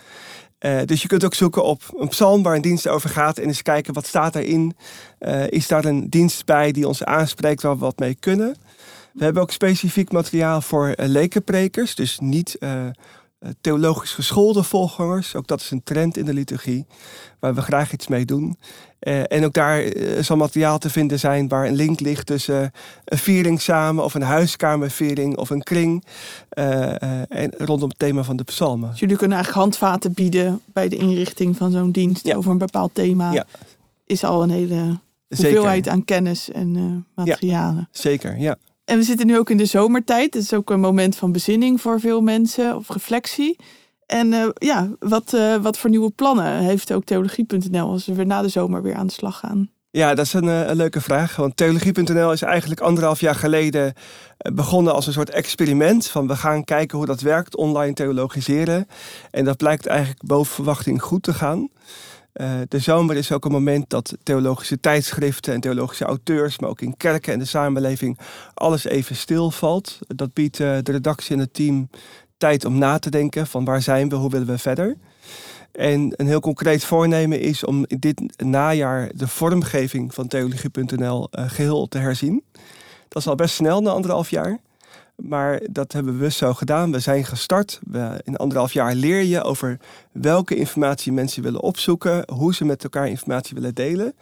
Uh, 0.60 0.80
dus 0.84 1.02
je 1.02 1.08
kunt 1.08 1.24
ook 1.24 1.34
zoeken 1.34 1.64
op 1.64 1.82
een 1.96 2.08
psalm 2.08 2.42
waar 2.42 2.54
een 2.54 2.62
dienst 2.62 2.88
over 2.88 3.10
gaat 3.10 3.38
en 3.38 3.46
eens 3.46 3.62
kijken 3.62 3.94
wat 3.94 4.06
staat 4.06 4.32
daarin. 4.32 4.76
Uh, 5.20 5.46
is 5.48 5.66
daar 5.66 5.84
een 5.84 6.10
dienst 6.10 6.44
bij 6.44 6.72
die 6.72 6.86
ons 6.88 7.04
aanspreekt 7.04 7.62
waar 7.62 7.74
we 7.74 7.80
wat 7.80 7.98
mee 7.98 8.14
kunnen? 8.14 8.56
We 9.12 9.24
hebben 9.24 9.42
ook 9.42 9.50
specifiek 9.50 10.12
materiaal 10.12 10.60
voor 10.60 10.94
lekenprekers, 10.96 11.94
dus 11.94 12.18
niet 12.18 12.58
theologisch 13.60 14.12
geschoolde 14.12 14.62
volgangers. 14.62 15.34
Ook 15.34 15.46
dat 15.46 15.60
is 15.60 15.70
een 15.70 15.82
trend 15.82 16.16
in 16.16 16.24
de 16.24 16.34
liturgie, 16.34 16.86
waar 17.40 17.54
we 17.54 17.60
graag 17.60 17.92
iets 17.92 18.06
mee 18.06 18.24
doen. 18.24 18.58
Uh, 19.00 19.32
en 19.32 19.44
ook 19.44 19.52
daar 19.52 19.84
uh, 19.84 20.22
zal 20.22 20.36
materiaal 20.36 20.78
te 20.78 20.90
vinden 20.90 21.18
zijn 21.18 21.48
waar 21.48 21.66
een 21.66 21.74
link 21.74 22.00
ligt 22.00 22.26
tussen 22.26 22.72
een 23.04 23.18
viering 23.18 23.60
samen 23.60 24.04
of 24.04 24.14
een 24.14 24.22
huiskamerviering 24.22 25.36
of 25.36 25.50
een 25.50 25.62
kring. 25.62 26.04
en 26.48 27.52
rondom 27.58 27.88
het 27.88 27.98
thema 27.98 28.22
van 28.22 28.36
de 28.36 28.44
psalmen. 28.44 28.90
Dus 28.90 29.00
jullie 29.00 29.16
kunnen 29.16 29.36
eigenlijk 29.36 29.64
handvaten 29.64 30.12
bieden 30.12 30.60
bij 30.72 30.88
de 30.88 30.96
inrichting 30.96 31.56
van 31.56 31.70
zo'n 31.70 31.90
dienst 31.90 32.26
ja. 32.26 32.36
over 32.36 32.50
een 32.50 32.58
bepaald 32.58 32.94
thema. 32.94 33.32
Ja. 33.32 33.46
Is 34.06 34.24
al 34.24 34.42
een 34.42 34.50
hele 34.50 34.98
hoeveelheid 35.28 35.84
Zeker. 35.84 35.92
aan 35.92 36.04
kennis 36.04 36.50
en 36.50 37.06
materialen. 37.14 37.88
Ja, 37.92 37.98
zeker, 38.00 38.38
ja. 38.38 38.56
En 38.86 38.98
we 38.98 39.02
zitten 39.02 39.26
nu 39.26 39.38
ook 39.38 39.50
in 39.50 39.56
de 39.56 39.64
zomertijd. 39.64 40.34
Het 40.34 40.42
is 40.42 40.54
ook 40.54 40.70
een 40.70 40.80
moment 40.80 41.16
van 41.16 41.32
bezinning 41.32 41.80
voor 41.80 42.00
veel 42.00 42.20
mensen 42.20 42.76
of 42.76 42.88
reflectie. 42.88 43.56
En 44.06 44.32
uh, 44.32 44.48
ja, 44.54 44.90
wat, 44.98 45.32
uh, 45.34 45.56
wat 45.56 45.78
voor 45.78 45.90
nieuwe 45.90 46.10
plannen 46.10 46.58
heeft 46.58 46.92
ook 46.92 47.04
theologie.nl 47.04 47.90
als 47.90 48.06
we 48.06 48.14
weer 48.14 48.26
na 48.26 48.42
de 48.42 48.48
zomer 48.48 48.82
weer 48.82 48.94
aan 48.94 49.06
de 49.06 49.12
slag 49.12 49.38
gaan? 49.38 49.70
Ja, 49.90 50.14
dat 50.14 50.26
is 50.26 50.32
een, 50.32 50.44
uh, 50.44 50.66
een 50.66 50.76
leuke 50.76 51.00
vraag. 51.00 51.36
Want 51.36 51.56
theologie.nl 51.56 52.32
is 52.32 52.42
eigenlijk 52.42 52.80
anderhalf 52.80 53.20
jaar 53.20 53.34
geleden 53.34 53.94
begonnen 54.36 54.94
als 54.94 55.06
een 55.06 55.12
soort 55.12 55.30
experiment. 55.30 56.06
Van 56.06 56.26
we 56.26 56.36
gaan 56.36 56.64
kijken 56.64 56.98
hoe 56.98 57.06
dat 57.06 57.20
werkt, 57.20 57.56
online 57.56 57.92
theologiseren. 57.92 58.86
En 59.30 59.44
dat 59.44 59.56
blijkt 59.56 59.86
eigenlijk 59.86 60.22
boven 60.24 60.54
verwachting 60.54 61.02
goed 61.02 61.22
te 61.22 61.34
gaan. 61.34 61.68
Uh, 62.40 62.60
de 62.68 62.78
zomer 62.78 63.16
is 63.16 63.32
ook 63.32 63.44
een 63.44 63.52
moment 63.52 63.90
dat 63.90 64.16
theologische 64.22 64.80
tijdschriften 64.80 65.54
en 65.54 65.60
theologische 65.60 66.04
auteurs, 66.04 66.58
maar 66.58 66.70
ook 66.70 66.80
in 66.80 66.96
kerken 66.96 67.32
en 67.32 67.38
de 67.38 67.44
samenleving, 67.44 68.18
alles 68.54 68.84
even 68.84 69.16
stilvalt. 69.16 69.98
Dat 70.06 70.32
biedt 70.32 70.58
uh, 70.58 70.78
de 70.82 70.92
redactie 70.92 71.34
en 71.34 71.40
het 71.40 71.54
team 71.54 71.90
tijd 72.36 72.64
om 72.64 72.78
na 72.78 72.98
te 72.98 73.10
denken 73.10 73.46
van 73.46 73.64
waar 73.64 73.82
zijn 73.82 74.08
we, 74.08 74.16
hoe 74.16 74.30
willen 74.30 74.46
we 74.46 74.58
verder. 74.58 74.96
En 75.72 76.12
een 76.16 76.26
heel 76.26 76.40
concreet 76.40 76.84
voornemen 76.84 77.40
is 77.40 77.64
om 77.64 77.84
dit 77.86 78.42
najaar 78.44 79.10
de 79.14 79.28
vormgeving 79.28 80.14
van 80.14 80.28
theologie.nl 80.28 81.28
uh, 81.30 81.50
geheel 81.50 81.88
te 81.88 81.98
herzien. 81.98 82.44
Dat 83.08 83.22
is 83.22 83.28
al 83.28 83.34
best 83.34 83.54
snel 83.54 83.80
na 83.80 83.90
anderhalf 83.90 84.30
jaar. 84.30 84.58
Maar 85.16 85.60
dat 85.70 85.92
hebben 85.92 86.18
we 86.18 86.30
zo 86.30 86.52
gedaan. 86.52 86.92
We 86.92 86.98
zijn 86.98 87.24
gestart. 87.24 87.80
We, 87.90 88.20
in 88.24 88.36
anderhalf 88.36 88.72
jaar 88.72 88.94
leer 88.94 89.22
je 89.22 89.42
over 89.42 89.78
welke 90.12 90.56
informatie 90.56 91.12
mensen 91.12 91.42
willen 91.42 91.60
opzoeken, 91.60 92.24
hoe 92.32 92.54
ze 92.54 92.64
met 92.64 92.82
elkaar 92.82 93.08
informatie 93.08 93.54
willen 93.54 93.74
delen. 93.74 94.14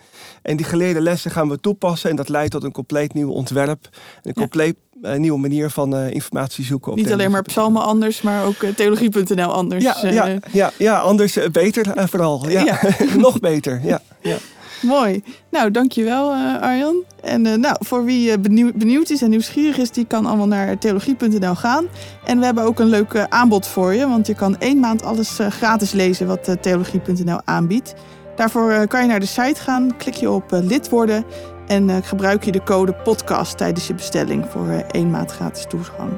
En 0.42 0.56
die 0.56 0.66
geleerde 0.66 1.00
lessen 1.00 1.30
gaan 1.30 1.48
we 1.48 1.60
toepassen 1.60 2.10
en 2.10 2.16
dat 2.16 2.28
leidt 2.28 2.50
tot 2.50 2.64
een 2.64 2.72
compleet 2.72 3.14
nieuw 3.14 3.30
ontwerp. 3.30 3.88
Een 4.22 4.34
compleet 4.34 4.76
uh, 5.02 5.14
nieuwe 5.14 5.38
manier 5.38 5.70
van 5.70 5.94
uh, 5.94 6.10
informatie 6.10 6.64
zoeken. 6.64 6.92
Op 6.92 6.98
Niet 6.98 7.12
alleen 7.12 7.30
maar 7.30 7.42
psalmen 7.42 7.82
anders, 7.82 8.22
maar 8.22 8.44
ook 8.44 8.62
uh, 8.62 8.70
theologie.nl 8.74 9.52
anders. 9.52 9.84
Ja, 9.84 9.96
ja, 10.02 10.38
ja, 10.52 10.70
ja 10.78 10.98
anders 10.98 11.38
beter 11.52 12.08
vooral. 12.08 12.48
Ja. 12.48 12.64
ja. 12.64 12.80
Nog 13.16 13.40
beter, 13.40 13.80
ja. 13.84 14.02
ja. 14.20 14.36
Mooi. 14.84 15.22
Nou, 15.50 15.70
dankjewel 15.70 16.32
uh, 16.32 16.60
Arjan. 16.60 17.02
En 17.22 17.46
uh, 17.46 17.54
nou, 17.54 17.76
voor 17.78 18.04
wie 18.04 18.30
uh, 18.30 18.38
benieuwd, 18.38 18.74
benieuwd, 18.74 19.10
is 19.10 19.22
en 19.22 19.30
nieuwsgierig 19.30 19.78
is, 19.78 19.90
die 19.90 20.06
kan 20.06 20.26
allemaal 20.26 20.46
naar 20.46 20.78
theologie.nl 20.78 21.54
gaan. 21.54 21.86
En 22.24 22.38
we 22.38 22.44
hebben 22.44 22.64
ook 22.64 22.78
een 22.78 22.86
leuk 22.86 23.26
aanbod 23.28 23.66
voor 23.66 23.94
je, 23.94 24.08
want 24.08 24.26
je 24.26 24.34
kan 24.34 24.58
één 24.58 24.78
maand 24.78 25.02
alles 25.02 25.38
gratis 25.48 25.92
lezen 25.92 26.26
wat 26.26 26.56
theologie.nl 26.60 27.40
aanbiedt. 27.44 27.94
Daarvoor 28.36 28.86
kan 28.86 29.02
je 29.02 29.06
naar 29.06 29.20
de 29.20 29.26
site 29.26 29.60
gaan, 29.60 29.96
klik 29.96 30.14
je 30.14 30.30
op 30.30 30.44
lid 30.50 30.88
worden 30.88 31.24
en 31.66 32.02
gebruik 32.02 32.44
je 32.44 32.52
de 32.52 32.62
code 32.62 32.94
podcast 32.94 33.58
tijdens 33.58 33.86
je 33.86 33.94
bestelling 33.94 34.46
voor 34.50 34.68
één 34.90 35.10
maand 35.10 35.30
gratis 35.30 35.64
toegang. 35.68 36.10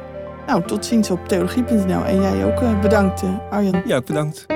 Nou, 0.46 0.62
tot 0.66 0.86
ziens 0.86 1.10
op 1.10 1.28
theologie.nl 1.28 2.04
en 2.04 2.22
jij 2.22 2.44
ook 2.44 2.80
bedankt 2.80 3.22
Arjan. 3.50 3.82
Ja, 3.84 4.00
bedankt. 4.00 4.55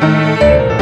Música 0.00 0.77